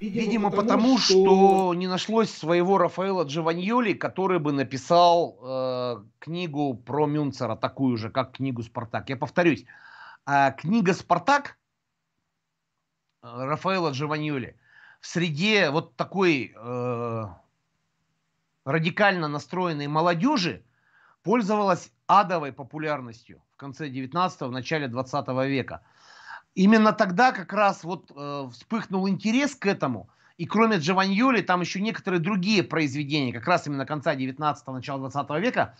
Видимо, 0.00 0.50
потому 0.50 0.98
что... 0.98 1.24
что 1.24 1.74
не 1.74 1.86
нашлось 1.86 2.30
своего 2.30 2.78
Рафаэла 2.78 3.24
Джованьоли, 3.24 3.94
который 3.94 4.38
бы 4.38 4.52
написал 4.52 5.38
э, 5.42 6.04
книгу 6.18 6.74
про 6.74 7.06
Мюнцера, 7.06 7.56
такую 7.56 7.96
же, 7.96 8.10
как 8.10 8.32
книгу 8.32 8.62
«Спартак». 8.62 9.08
Я 9.08 9.16
повторюсь, 9.16 9.64
э, 10.26 10.52
книга 10.58 10.92
«Спартак» 10.92 11.58
Рафаэла 13.22 13.90
Джованьоли– 13.90 14.56
в 15.06 15.06
среде 15.06 15.70
вот 15.70 15.94
такой 15.94 16.52
э, 16.56 17.26
радикально 18.64 19.28
настроенной 19.28 19.86
молодежи 19.86 20.64
пользовалась 21.22 21.92
адовой 22.08 22.52
популярностью 22.52 23.40
в 23.54 23.56
конце 23.56 23.88
19-го, 23.88 24.48
в 24.48 24.52
начале 24.52 24.88
20 24.88 25.28
века. 25.46 25.82
Именно 26.56 26.92
тогда 26.92 27.30
как 27.30 27.52
раз 27.52 27.84
вот 27.84 28.10
э, 28.16 28.48
вспыхнул 28.50 29.08
интерес 29.08 29.54
к 29.54 29.66
этому. 29.66 30.10
И 30.36 30.46
кроме 30.46 30.78
Джованьоли, 30.78 31.42
там 31.42 31.60
еще 31.60 31.80
некоторые 31.80 32.18
другие 32.18 32.64
произведения, 32.64 33.32
как 33.32 33.46
раз 33.46 33.68
именно 33.68 33.86
конца 33.86 34.16
19-го, 34.16 34.72
начала 34.72 35.08
20 35.08 35.30
века, 35.40 35.76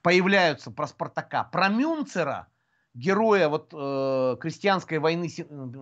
появляются 0.00 0.70
про 0.70 0.86
Спартака. 0.86 1.44
Про 1.44 1.68
Мюнцера, 1.68 2.46
героя 2.94 3.50
вот, 3.50 3.74
э, 3.76 4.36
крестьянской 4.40 4.98
войны 4.98 5.28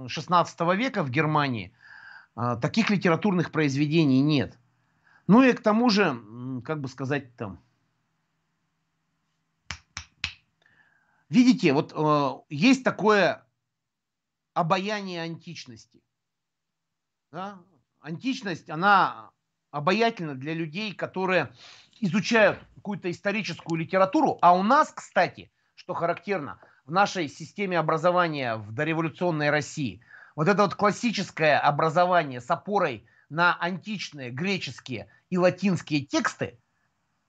16 0.09 0.61
века 0.75 1.05
в 1.05 1.11
Германии– 1.11 1.73
а, 2.41 2.55
таких 2.55 2.89
литературных 2.89 3.51
произведений 3.51 4.20
нет. 4.20 4.57
Ну 5.27 5.43
и 5.43 5.53
к 5.53 5.61
тому 5.61 5.91
же, 5.91 6.23
как 6.65 6.81
бы 6.81 6.87
сказать 6.87 7.35
там, 7.35 7.59
видите, 11.29 11.73
вот 11.73 11.93
э, 11.97 12.31
есть 12.49 12.85
такое 12.85 13.45
обаяние 14.59 15.22
античности. 15.22 16.02
Да? 17.30 17.60
Античность, 18.01 18.68
она 18.68 19.30
обаятельна 19.70 20.35
для 20.35 20.55
людей, 20.55 20.94
которые 20.94 21.52
изучают 22.01 22.59
какую-то 22.74 23.10
историческую 23.10 23.78
литературу. 23.78 24.39
А 24.40 24.56
у 24.56 24.62
нас, 24.62 24.93
кстати, 24.93 25.52
что 25.74 25.94
характерно, 25.94 26.60
в 26.86 26.90
нашей 26.90 27.28
системе 27.28 27.78
образования 27.78 28.56
в 28.56 28.72
дореволюционной 28.72 29.51
России– 29.51 30.01
вот 30.36 30.47
это 30.47 30.62
вот 30.62 30.74
классическое 30.74 31.59
образование 31.59 32.40
с 32.40 32.48
опорой 32.51 33.05
на 33.28 33.56
античные 33.60 34.30
греческие 34.30 35.09
и 35.30 35.39
латинские 35.39 36.05
тексты, 36.05 36.60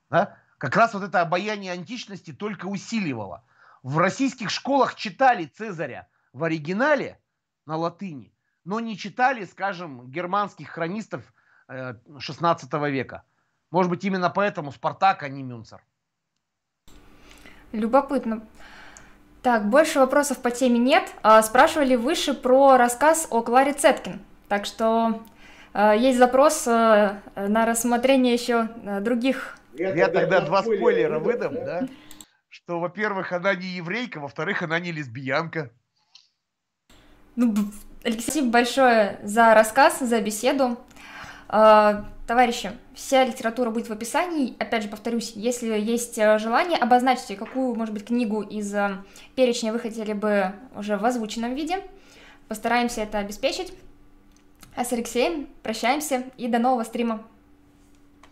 да, 0.10 0.38
как 0.60 0.76
раз 0.76 0.94
вот 0.94 1.04
это 1.04 1.22
обаяние 1.22 1.74
античности 1.74 2.34
только 2.34 2.68
усиливало. 2.68 3.44
В 3.82 3.98
российских 3.98 4.52
школах 4.52 4.96
читали 4.96 5.46
Цезаря 5.46 6.08
в 6.34 6.44
оригинале 6.44 7.20
на 7.66 7.78
латыни, 7.78 8.34
но 8.64 8.80
не 8.80 8.98
читали, 8.98 9.46
скажем, 9.46 10.10
германских 10.10 10.70
хронистов 10.70 11.34
16 11.68 12.74
э, 12.74 12.90
века. 12.92 13.24
Может 13.72 13.92
быть, 13.92 14.04
именно 14.04 14.30
поэтому 14.30 14.72
Спартак, 14.72 15.24
а 15.24 15.30
не 15.30 15.44
Мюнцер. 15.44 15.84
Любопытно. 17.72 18.48
Так, 19.42 19.70
больше 19.70 20.00
вопросов 20.00 20.42
по 20.42 20.52
теме 20.52 20.80
нет. 20.80 21.14
А, 21.22 21.42
спрашивали 21.44 21.96
выше 21.96 22.34
про 22.34 22.78
рассказ 22.78 23.28
о 23.30 23.42
Кларе 23.42 23.74
Цеткин. 23.74 24.22
Так 24.48 24.66
что 24.66 25.22
а, 25.72 25.94
есть 25.96 26.18
запрос 26.18 26.68
а, 26.68 27.22
на 27.36 27.66
рассмотрение 27.66 28.34
еще 28.34 28.70
других. 29.02 29.58
Я, 29.76 29.94
Я 29.94 30.08
тогда 30.10 30.42
два 30.42 30.64
спойлера 30.64 31.20
выдам, 31.20 31.54
да? 31.54 31.88
Что, 32.50 32.80
во-первых, 32.80 33.32
она 33.32 33.54
не 33.54 33.68
еврейка, 33.68 34.20
во-вторых, 34.20 34.64
она 34.64 34.80
не 34.80 34.92
лесбиянка. 34.92 35.72
Ну, 37.40 37.56
Алексей, 38.04 38.42
большое 38.42 39.18
за 39.24 39.54
рассказ, 39.54 40.00
за 40.00 40.20
беседу. 40.20 40.78
Товарищи, 41.48 42.72
вся 42.94 43.24
литература 43.24 43.70
будет 43.70 43.88
в 43.88 43.94
описании. 43.94 44.56
Опять 44.60 44.84
же, 44.84 44.90
повторюсь, 44.90 45.32
если 45.36 45.80
есть 45.80 46.18
э, 46.20 46.38
желание, 46.38 46.78
обозначьте, 46.78 47.36
какую, 47.36 47.74
может 47.76 47.92
быть, 47.94 48.06
книгу 48.06 48.44
из 48.44 48.72
э, 48.76 48.98
перечня 49.36 49.74
вы 49.74 49.80
хотели 49.80 50.14
бы 50.14 50.52
уже 50.76 50.98
в 50.98 51.06
озвученном 51.06 51.56
виде. 51.56 51.78
Постараемся 52.50 53.02
это 53.02 53.18
обеспечить. 53.18 53.74
А 54.76 54.84
с 54.86 54.94
Алексеем 54.94 55.48
прощаемся 55.64 56.26
и 56.38 56.48
до 56.50 56.60
нового 56.60 56.84
стрима. 56.84 57.24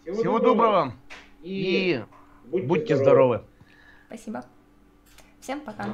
Всего, 0.04 0.16
Всего 0.18 0.40
доброго. 0.40 0.94
И, 1.42 1.96
и 1.96 2.04
будьте, 2.50 2.68
будьте 2.68 2.96
здоровы. 2.98 3.38
здоровы. 3.38 3.44
Спасибо. 4.10 4.46
Всем 5.40 5.62
пока. 5.62 5.86